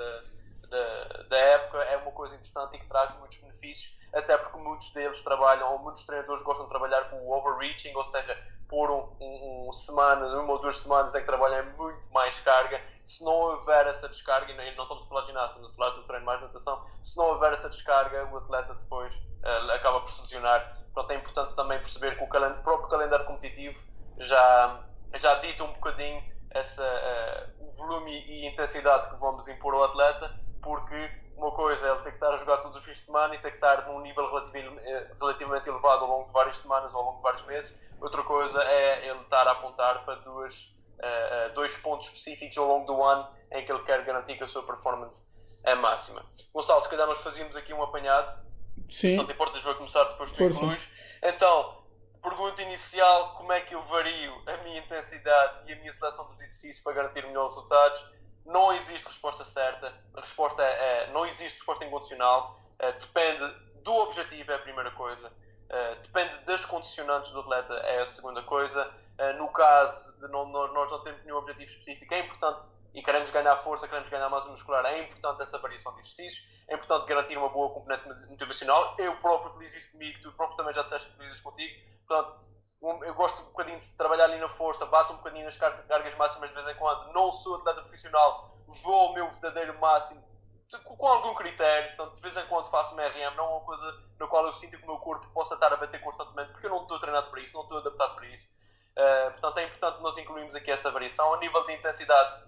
da, 0.69 1.23
da 1.29 1.37
época 1.37 1.83
é 1.83 1.97
uma 1.97 2.11
coisa 2.11 2.35
interessante 2.35 2.75
e 2.75 2.79
que 2.79 2.87
traz 2.87 3.13
muitos 3.19 3.37
benefícios 3.37 3.97
até 4.13 4.37
porque 4.37 4.57
muitos 4.57 4.91
deles 4.93 5.21
trabalham, 5.23 5.71
ou 5.73 5.79
muitos 5.79 6.03
treinadores 6.03 6.41
gostam 6.41 6.65
de 6.65 6.69
trabalhar 6.69 7.09
com 7.09 7.17
o 7.17 7.37
overreaching, 7.37 7.93
ou 7.93 8.05
seja, 8.05 8.37
por 8.69 8.91
um, 8.91 9.09
um, 9.19 9.69
um 9.69 9.73
semana, 9.73 10.25
uma 10.39 10.53
ou 10.53 10.59
duas 10.59 10.77
semanas 10.79 11.13
em 11.15 11.19
que 11.19 11.25
trabalham 11.25 11.65
muito 11.77 12.11
mais 12.11 12.37
carga. 12.41 12.81
Se 13.05 13.23
não 13.23 13.31
houver 13.31 13.87
essa 13.87 14.09
descarga, 14.09 14.51
e 14.51 14.75
não 14.75 14.83
estamos 14.83 15.03
a 15.03 15.07
falar 15.07 15.21
de 15.21 15.27
ginásio, 15.27 15.47
estamos 15.49 15.71
a 15.71 15.75
falar 15.75 15.89
do 15.91 16.03
treino 16.03 16.25
mais 16.25 16.41
natação, 16.41 16.85
se 17.03 17.15
não 17.15 17.25
houver 17.25 17.53
essa 17.53 17.69
descarga, 17.69 18.25
o 18.31 18.37
atleta 18.37 18.73
depois 18.73 19.13
uh, 19.15 19.71
acaba 19.71 20.01
por 20.01 20.11
se 20.11 20.21
lesionar. 20.21 20.77
Portanto, 20.93 21.11
é 21.11 21.15
importante 21.15 21.55
também 21.55 21.79
perceber 21.79 22.17
que 22.17 22.23
o, 22.23 22.25
o 22.25 22.63
próprio 22.63 22.89
calendário 22.89 23.25
competitivo 23.25 23.79
já, 24.17 24.79
já 25.15 25.35
dita 25.35 25.63
um 25.63 25.73
bocadinho 25.73 26.21
essa, 26.51 26.83
uh, 26.83 27.67
o 27.67 27.71
volume 27.73 28.11
e 28.11 28.47
intensidade 28.47 29.09
que 29.09 29.15
vamos 29.15 29.47
impor 29.47 29.73
ao 29.75 29.85
atleta, 29.85 30.33
porque 30.61 31.11
uma 31.37 31.51
coisa 31.51 31.85
é 31.85 31.91
ele 31.91 31.99
ter 31.99 32.09
que 32.09 32.15
estar 32.15 32.33
a 32.33 32.37
jogar 32.37 32.57
todos 32.57 32.75
os 32.77 32.83
fins 32.83 32.97
de 32.97 33.05
semana 33.05 33.35
e 33.35 33.39
ter 33.39 33.51
que 33.51 33.57
estar 33.57 33.87
num 33.87 34.01
nível 34.01 34.25
eh, 34.25 35.11
relativamente 35.19 35.69
elevado 35.69 36.03
ao 36.03 36.09
longo 36.09 36.25
de 36.25 36.33
várias 36.33 36.57
semanas 36.57 36.91
ou 36.93 36.99
ao 36.99 37.05
longo 37.05 37.17
de 37.17 37.23
vários 37.23 37.45
meses. 37.45 37.73
Outra 37.99 38.23
coisa 38.23 38.61
é 38.63 39.07
ele 39.09 39.21
estar 39.21 39.47
a 39.47 39.51
apontar 39.51 40.05
para 40.05 40.15
duas, 40.15 40.53
uh, 40.53 41.53
dois 41.53 41.75
pontos 41.77 42.07
específicos 42.07 42.57
ao 42.57 42.67
longo 42.67 42.85
do 42.85 43.03
ano 43.03 43.27
em 43.51 43.65
que 43.65 43.71
ele 43.71 43.83
quer 43.83 44.03
garantir 44.03 44.37
que 44.37 44.43
a 44.43 44.47
sua 44.47 44.63
performance 44.63 45.21
é 45.63 45.75
máxima. 45.75 46.25
Gonçalo, 46.53 46.83
se 46.83 46.89
calhar 46.89 47.07
nós 47.07 47.21
fazíamos 47.21 47.55
aqui 47.55 47.73
um 47.73 47.81
apanhado. 47.81 48.45
Sim. 48.87 49.15
Não 49.15 49.25
te 49.25 49.33
importas, 49.33 49.61
vou 49.63 49.75
começar 49.75 50.03
depois 50.05 50.31
tu 50.31 50.43
incluís. 50.43 50.81
Então, 51.23 51.83
pergunta 52.21 52.61
inicial: 52.61 53.35
como 53.35 53.51
é 53.51 53.61
que 53.61 53.73
eu 53.73 53.81
vario 53.83 54.33
a 54.47 54.57
minha 54.63 54.79
intensidade 54.79 55.69
e 55.69 55.73
a 55.73 55.75
minha 55.77 55.93
seleção 55.93 56.25
dos 56.27 56.35
exercícios 56.35 56.79
para 56.83 56.93
garantir 56.93 57.25
melhores 57.25 57.53
resultados? 57.55 58.17
não 58.47 58.73
existe 58.73 59.05
resposta 59.05 59.45
certa, 59.45 59.93
a 60.15 60.21
resposta 60.21 60.63
é, 60.63 61.05
é 61.05 61.11
não 61.11 61.25
existe 61.25 61.57
resposta 61.57 61.85
incondicional, 61.85 62.59
uh, 62.81 62.99
depende 62.99 63.53
do 63.83 63.93
objetivo, 63.93 64.51
é 64.51 64.55
a 64.55 64.59
primeira 64.59 64.91
coisa, 64.91 65.31
uh, 65.69 66.01
depende 66.01 66.45
das 66.45 66.63
condicionantes 66.65 67.31
do 67.31 67.39
atleta, 67.39 67.73
é 67.73 68.01
a 68.01 68.07
segunda 68.07 68.41
coisa. 68.43 68.89
Uh, 69.19 69.37
no 69.37 69.47
caso 69.49 70.13
de 70.19 70.27
não, 70.27 70.45
nós 70.47 70.91
não 70.91 71.03
temos 71.03 71.23
nenhum 71.23 71.37
objetivo 71.37 71.71
específico, 71.71 72.13
é 72.13 72.19
importante 72.19 72.67
e 72.93 73.03
queremos 73.03 73.29
ganhar 73.29 73.55
força, 73.57 73.87
queremos 73.87 74.09
ganhar 74.09 74.29
massa 74.29 74.49
muscular, 74.49 74.85
é 74.85 75.03
importante 75.03 75.43
essa 75.43 75.57
variação 75.59 75.93
de 75.93 75.99
exercícios, 75.99 76.43
é 76.67 76.75
importante 76.75 77.07
garantir 77.07 77.37
uma 77.37 77.49
boa 77.49 77.71
componente 77.71 78.07
motivacional. 78.27 78.95
Eu 78.97 79.15
próprio 79.17 79.51
utilizo 79.51 79.77
isto 79.77 79.91
comigo, 79.91 80.19
tu 80.23 80.31
próprio 80.33 80.57
também 80.57 80.73
já 80.73 80.81
disseste 80.81 81.07
que 81.07 81.13
utilizas 81.13 81.41
contigo. 81.41 81.75
Portanto, 82.07 82.39
eu 83.05 83.13
gosto 83.13 83.41
um 83.41 83.45
bocadinho 83.45 83.79
de 83.79 83.97
trabalhar 83.97 84.25
ali 84.25 84.39
na 84.39 84.49
força, 84.49 84.85
bato 84.85 85.13
um 85.13 85.17
bocadinho 85.17 85.45
nas 85.45 85.55
cargas 85.55 86.15
máximas 86.17 86.49
de 86.49 86.55
vez 86.55 86.67
em 86.67 86.75
quando. 86.79 87.13
Não 87.13 87.31
sou 87.31 87.55
atleta 87.55 87.81
profissional, 87.81 88.57
vou 88.83 88.93
ao 88.93 89.13
meu 89.13 89.29
verdadeiro 89.31 89.79
máximo 89.79 90.23
com 90.83 91.07
algum 91.07 91.33
critério. 91.35 91.95
Portanto, 91.95 92.15
de 92.15 92.21
vez 92.21 92.35
em 92.37 92.47
quando 92.47 92.69
faço 92.69 92.93
uma 92.93 93.07
RM, 93.07 93.35
não 93.35 93.45
é 93.45 93.49
uma 93.49 93.61
coisa 93.61 94.03
na 94.19 94.27
qual 94.27 94.45
eu 94.45 94.53
sinto 94.53 94.77
que 94.77 94.83
o 94.83 94.87
meu 94.87 94.97
corpo 94.97 95.27
possa 95.33 95.53
estar 95.53 95.71
a 95.71 95.77
bater 95.77 96.01
constantemente, 96.01 96.51
porque 96.51 96.65
eu 96.65 96.71
não 96.71 96.81
estou 96.81 96.99
treinado 96.99 97.29
para 97.29 97.41
isso, 97.41 97.53
não 97.53 97.63
estou 97.63 97.77
adaptado 97.77 98.15
para 98.15 98.27
isso. 98.27 98.47
Uh, 98.97 99.31
portanto, 99.31 99.57
é 99.59 99.63
importante 99.65 100.01
nós 100.01 100.17
incluirmos 100.17 100.55
aqui 100.55 100.71
essa 100.71 100.91
variação. 100.91 101.33
A 101.33 101.37
nível 101.37 101.63
de 101.65 101.73
intensidade, 101.73 102.43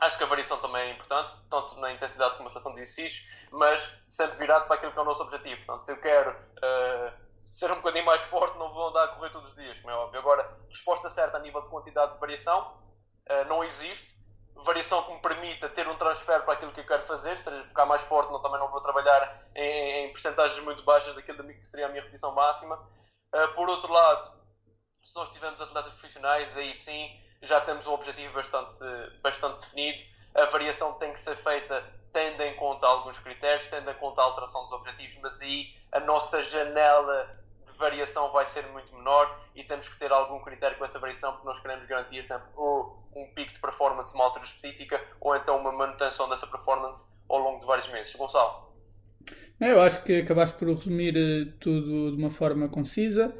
acho 0.00 0.16
que 0.16 0.24
a 0.24 0.28
variação 0.28 0.60
também 0.60 0.90
é 0.90 0.92
importante, 0.92 1.34
tanto 1.50 1.78
na 1.80 1.92
intensidade 1.92 2.36
como 2.36 2.44
na 2.44 2.50
estação 2.50 2.74
de 2.74 2.80
exercícios, 2.80 3.26
mas 3.50 3.82
sempre 4.08 4.38
virado 4.38 4.66
para 4.66 4.76
aquilo 4.76 4.92
que 4.92 4.98
é 4.98 5.02
o 5.02 5.04
nosso 5.04 5.22
objetivo. 5.22 5.66
Portanto, 5.66 5.84
se 5.84 5.92
eu 5.92 6.00
quero 6.00 6.30
uh, 6.30 7.28
ser 7.46 7.70
um 7.72 7.76
bocadinho 7.76 8.06
mais 8.06 8.22
forte, 8.22 8.56
não 8.58 8.72
vou 8.72 8.88
andar 8.88 9.04
a 9.04 9.08
correr 9.08 9.30
todos 9.30 9.50
os 9.50 9.56
dias, 9.56 9.76
como 9.80 9.90
é 9.90 9.94
óbvio. 9.94 10.20
Agora, 10.20 10.58
resposta 10.70 11.10
certa 11.10 11.36
a 11.36 11.40
nível 11.40 11.62
de 11.62 11.68
quantidade 11.68 12.14
de 12.14 12.20
variação 12.20 12.78
uh, 13.28 13.44
não 13.48 13.64
existe. 13.64 14.17
Variação 14.64 15.04
que 15.04 15.12
me 15.12 15.20
permita 15.20 15.68
ter 15.70 15.86
um 15.88 15.96
transfer 15.96 16.42
para 16.42 16.54
aquilo 16.54 16.72
que 16.72 16.80
eu 16.80 16.86
quero 16.86 17.06
fazer, 17.06 17.36
se 17.38 17.64
ficar 17.68 17.86
mais 17.86 18.02
forte, 18.02 18.30
não, 18.32 18.42
também 18.42 18.58
não 18.58 18.68
vou 18.68 18.80
trabalhar 18.80 19.42
em, 19.54 20.06
em 20.06 20.12
percentagens 20.12 20.62
muito 20.64 20.82
baixas 20.82 21.14
daquilo 21.14 21.42
que 21.44 21.66
seria 21.66 21.86
a 21.86 21.88
minha 21.88 22.02
repetição 22.02 22.34
máxima. 22.34 22.76
Uh, 23.34 23.54
por 23.54 23.68
outro 23.68 23.92
lado, 23.92 24.32
se 25.04 25.14
nós 25.14 25.30
tivermos 25.32 25.60
atletas 25.60 25.92
profissionais, 25.94 26.56
aí 26.56 26.74
sim 26.78 27.20
já 27.42 27.60
temos 27.60 27.86
um 27.86 27.92
objetivo 27.92 28.34
bastante, 28.34 28.78
bastante 29.22 29.60
definido. 29.60 30.02
A 30.34 30.46
variação 30.46 30.94
tem 30.94 31.12
que 31.12 31.20
ser 31.20 31.36
feita 31.36 31.84
tendo 32.12 32.42
em 32.42 32.56
conta 32.56 32.86
alguns 32.86 33.18
critérios, 33.20 33.68
tendo 33.68 33.90
em 33.90 33.94
conta 33.94 34.20
a 34.20 34.24
alteração 34.24 34.64
dos 34.64 34.72
objetivos, 34.72 35.18
mas 35.22 35.40
aí 35.40 35.74
a 35.92 36.00
nossa 36.00 36.42
janela 36.42 37.38
variação 37.78 38.30
vai 38.32 38.48
ser 38.50 38.66
muito 38.68 38.94
menor 38.94 39.40
e 39.54 39.64
temos 39.64 39.88
que 39.88 39.98
ter 39.98 40.10
algum 40.12 40.40
critério 40.40 40.76
com 40.76 40.84
essa 40.84 40.98
variação 40.98 41.32
porque 41.32 41.46
nós 41.46 41.60
queremos 41.60 41.86
garantir 41.86 42.26
sempre 42.26 42.48
ou 42.56 43.02
um 43.14 43.26
pico 43.34 43.52
de 43.52 43.60
performance 43.60 44.12
numa 44.12 44.24
altura 44.24 44.44
específica 44.44 45.00
ou 45.20 45.36
então 45.36 45.58
uma 45.58 45.72
manutenção 45.72 46.28
dessa 46.28 46.46
performance 46.46 47.02
ao 47.28 47.38
longo 47.38 47.60
de 47.60 47.66
vários 47.66 47.90
meses. 47.90 48.14
Gonçalo? 48.14 48.68
Eu 49.60 49.80
acho 49.80 50.02
que 50.04 50.20
acabaste 50.20 50.56
por 50.56 50.68
resumir 50.68 51.16
eh, 51.16 51.52
tudo 51.58 52.12
de 52.12 52.16
uma 52.16 52.30
forma 52.30 52.68
concisa. 52.68 53.34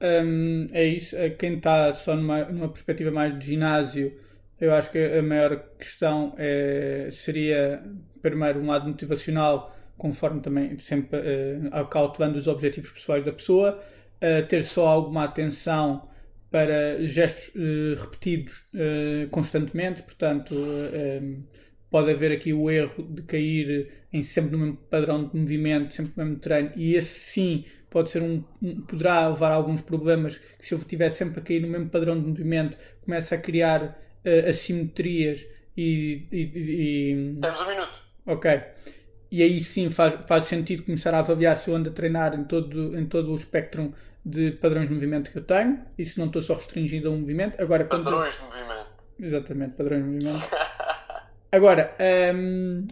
Um, 0.00 0.68
é 0.72 0.84
isso. 0.84 1.16
É 1.16 1.30
quem 1.30 1.56
está 1.56 1.92
só 1.94 2.14
numa, 2.14 2.44
numa 2.44 2.68
perspectiva 2.68 3.10
mais 3.10 3.36
de 3.38 3.46
ginásio, 3.46 4.20
eu 4.60 4.72
acho 4.72 4.90
que 4.90 4.98
a 4.98 5.22
maior 5.22 5.56
questão 5.78 6.34
é, 6.38 7.08
seria, 7.10 7.82
primeiro, 8.22 8.60
um 8.60 8.66
lado 8.68 8.88
motivacional, 8.88 9.73
conforme 9.96 10.40
também 10.40 10.78
sempre 10.78 11.18
uh, 11.18 11.86
cautelando 11.86 12.38
os 12.38 12.46
objetivos 12.46 12.90
pessoais 12.90 13.24
da 13.24 13.32
pessoa, 13.32 13.80
uh, 14.16 14.46
ter 14.46 14.62
só 14.62 14.86
alguma 14.86 15.24
atenção 15.24 16.08
para 16.50 17.04
gestos 17.06 17.48
uh, 17.54 18.00
repetidos 18.00 18.54
uh, 18.74 19.28
constantemente, 19.30 20.02
portanto, 20.02 20.54
pode 21.90 22.10
haver 22.10 22.32
aqui 22.32 22.52
o 22.52 22.70
erro 22.70 23.02
de 23.02 23.22
cair 23.22 24.04
em 24.12 24.22
sempre 24.22 24.52
no 24.52 24.58
mesmo 24.58 24.76
padrão 24.76 25.28
de 25.28 25.36
movimento, 25.36 25.92
sempre 25.92 26.12
no 26.16 26.24
mesmo 26.24 26.40
treino, 26.40 26.72
e 26.76 26.94
esse 26.94 27.20
sim 27.20 27.64
pode 27.90 28.10
ser 28.10 28.22
um, 28.22 28.42
um, 28.60 28.80
poderá 28.82 29.28
levar 29.28 29.52
a 29.52 29.54
alguns 29.54 29.80
problemas 29.80 30.38
que 30.38 30.66
se 30.66 30.74
eu 30.74 30.78
estiver 30.78 31.08
sempre 31.08 31.40
a 31.40 31.42
cair 31.42 31.60
no 31.60 31.68
mesmo 31.68 31.88
padrão 31.88 32.20
de 32.20 32.26
movimento 32.26 32.76
começa 33.04 33.36
a 33.36 33.38
criar 33.38 33.96
assimetrias 34.48 35.46
e, 35.76 36.26
e, 36.32 36.40
e, 36.40 37.38
Temos 37.40 37.60
um 37.60 37.68
minuto. 37.68 38.00
Ok. 38.26 38.60
E 39.34 39.42
aí 39.42 39.58
sim 39.58 39.90
faz, 39.90 40.16
faz 40.28 40.44
sentido 40.44 40.84
começar 40.84 41.12
a 41.12 41.18
avaliar 41.18 41.56
se 41.56 41.68
eu 41.68 41.74
ando 41.74 41.90
a 41.90 41.92
treinar 41.92 42.38
em 42.38 42.44
todo, 42.44 42.96
em 42.96 43.04
todo 43.04 43.32
o 43.32 43.34
espectro 43.34 43.92
de 44.24 44.52
padrões 44.52 44.86
de 44.86 44.94
movimento 44.94 45.28
que 45.28 45.38
eu 45.38 45.42
tenho. 45.42 45.80
E 45.98 46.04
se 46.04 46.20
não 46.20 46.26
estou 46.26 46.40
só 46.40 46.54
restringido 46.54 47.08
a 47.08 47.10
um 47.10 47.18
movimento. 47.18 47.60
Agora, 47.60 47.84
padrões 47.84 48.36
quando... 48.36 48.52
de 48.52 48.58
movimento. 48.60 48.86
Exatamente, 49.18 49.74
padrões 49.74 50.04
de 50.04 50.08
movimento. 50.08 50.48
Agora, 51.50 51.96
um, 52.32 52.86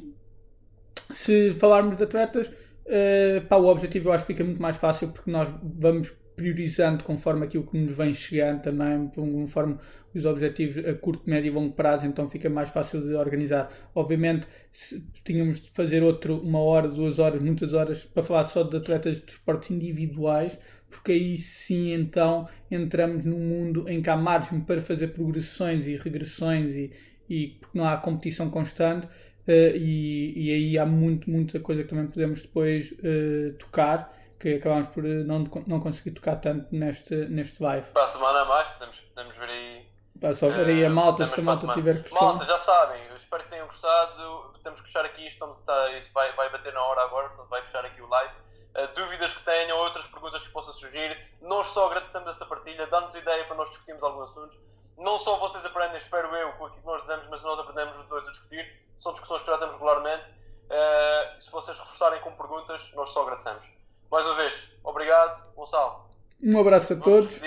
se 1.13 1.55
falarmos 1.61 1.97
de 1.97 2.03
atletas, 2.03 2.53
Uh, 2.85 3.47
pá, 3.47 3.57
o 3.57 3.67
objetivo 3.67 4.09
eu 4.09 4.13
acho 4.13 4.27
que 4.27 4.33
fica 4.33 4.43
muito 4.43 4.61
mais 4.61 4.77
fácil 4.77 5.09
porque 5.09 5.31
nós 5.31 5.49
vamos 5.63 6.13
priorizando 6.37 7.05
conforme 7.05 7.45
aquilo 7.45 7.65
que 7.67 7.79
nos 7.79 7.97
vem 7.97 8.13
chegando 8.13 8.63
também, 8.63 9.09
conforme 9.09 9.79
os 10.15 10.25
objetivos 10.25 10.85
a 10.85 10.95
curto, 10.95 11.29
médio 11.29 11.51
e 11.51 11.55
longo 11.55 11.73
prazo, 11.73 12.07
então 12.07 12.29
fica 12.29 12.49
mais 12.51 12.71
fácil 12.71 13.01
de 13.01 13.15
organizar. 13.15 13.71
Obviamente, 13.95 14.47
se 14.71 15.05
tínhamos 15.25 15.61
de 15.61 15.71
fazer 15.71 16.03
outro, 16.03 16.39
uma 16.39 16.61
hora, 16.61 16.89
duas 16.89 17.19
horas, 17.19 17.41
muitas 17.41 17.75
horas, 17.75 18.05
para 18.05 18.23
falar 18.23 18.45
só 18.45 18.63
de 18.63 18.77
atletas 18.77 19.21
de 19.21 19.33
esportes 19.33 19.71
individuais, 19.71 20.59
porque 20.91 21.13
aí 21.13 21.37
sim 21.39 21.93
então 21.93 22.49
entramos 22.71 23.25
num 23.25 23.39
mundo 23.39 23.89
em 23.89 24.03
que 24.03 24.11
há 24.11 24.17
margem 24.17 24.61
para 24.61 24.81
fazer 24.81 25.09
progressões 25.09 25.87
e 25.87 25.97
regressões 25.97 26.75
e, 26.75 26.93
e 27.29 27.61
não 27.73 27.87
há 27.87 27.97
competição 27.97 28.51
constante 28.51 29.09
Uh, 29.43 29.75
e, 29.77 30.35
e, 30.37 30.53
aí 30.53 30.79
há 30.79 30.87
muito, 30.87 31.29
muita 31.29 31.59
coisa 31.59 31.83
que 31.83 31.89
também 31.89 32.07
podemos 32.07 32.43
depois 32.43 32.93
uh, 32.93 33.53
tocar, 33.59 34.17
que 34.43 34.57
acabamos 34.57 34.89
por 34.89 35.07
eh, 35.07 35.23
não, 35.23 35.45
não 35.69 35.79
conseguir 35.79 36.11
tocar 36.11 36.37
tanto 36.37 36.67
neste, 36.75 37.15
neste 37.15 37.63
live. 37.63 37.87
Para 37.93 38.05
a 38.07 38.09
semana 38.09 38.41
a 38.41 38.45
mais, 38.45 38.69
podemos, 38.73 39.01
podemos 39.01 39.37
ver 39.37 39.49
aí. 39.49 39.87
Para 40.21 40.35
só 40.35 40.51
ver 40.51 40.67
aí 40.67 40.85
a 40.85 40.91
malta, 40.91 41.27
se 41.27 41.39
a 41.39 41.43
malta 41.43 41.73
tiver 41.73 42.03
questão. 42.03 42.21
Malta, 42.21 42.45
já 42.45 42.59
sabem, 42.59 43.01
eu 43.09 43.17
espero 43.17 43.45
que 43.45 43.51
tenham 43.51 43.67
gostado. 43.69 44.53
Temos 44.65 44.81
que 44.81 44.87
fechar 44.87 45.05
aqui, 45.05 45.27
isto, 45.27 45.45
está, 45.61 45.91
isto 45.93 46.13
vai, 46.13 46.33
vai 46.35 46.51
bater 46.51 46.73
na 46.73 46.83
hora 46.83 47.03
agora, 47.03 47.29
portanto 47.29 47.49
vai 47.49 47.63
fechar 47.63 47.85
aqui 47.85 48.03
o 48.03 48.09
live. 48.09 48.35
Uh, 48.75 48.95
dúvidas 48.95 49.33
que 49.35 49.45
tenham, 49.45 49.79
outras 49.79 50.07
perguntas 50.07 50.43
que 50.43 50.51
possam 50.51 50.75
surgir. 50.75 51.17
Nós 51.41 51.69
só 51.69 51.87
agradecemos 51.87 52.29
essa 52.29 52.45
partilha, 52.45 52.87
dá-nos 52.89 53.15
ideia 53.15 53.45
para 53.45 53.57
nós 53.57 53.69
discutirmos 53.69 54.03
alguns 54.03 54.31
assuntos. 54.31 54.57
Não 54.99 55.19
só 55.19 55.39
vocês 55.39 55.65
aprendem, 55.65 55.97
espero 55.97 56.35
eu, 56.35 56.53
com 56.53 56.67
aquilo 56.67 56.81
que 56.81 56.87
nós 56.87 57.01
dizemos, 57.03 57.27
mas 57.29 57.43
nós 57.43 57.59
aprendemos 57.59 57.97
os 57.99 58.07
dois 58.09 58.27
a 58.27 58.31
discutir 58.31 58.83
são 59.03 59.13
discussões 59.13 59.43
que 59.43 59.51
já 59.51 59.59
temos 59.59 59.75
regularmente. 59.75 60.25
Uh, 60.71 61.43
se 61.43 61.51
vocês 61.51 61.77
reforçarem 61.77 62.21
com 62.21 62.33
perguntas, 62.33 62.81
nós 62.95 63.11
só 63.11 63.23
agradecemos. 63.23 63.65
Mais 64.13 64.27
uma 64.27 64.35
vez, 64.35 64.53
obrigado, 64.85 65.55
Gonçalo. 65.55 66.05
Um 66.43 66.61
abraço 66.61 66.93
a 66.93 66.97
todos. 66.97 67.41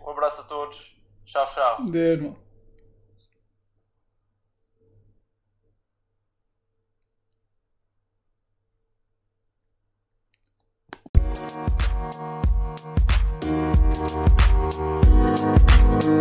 Um 0.00 0.08
abraço 0.08 0.40
a 0.40 0.44
todos. 0.44 0.78
Tchau, 1.26 1.50
tchau. 1.52 1.84
Deus. 1.86 2.36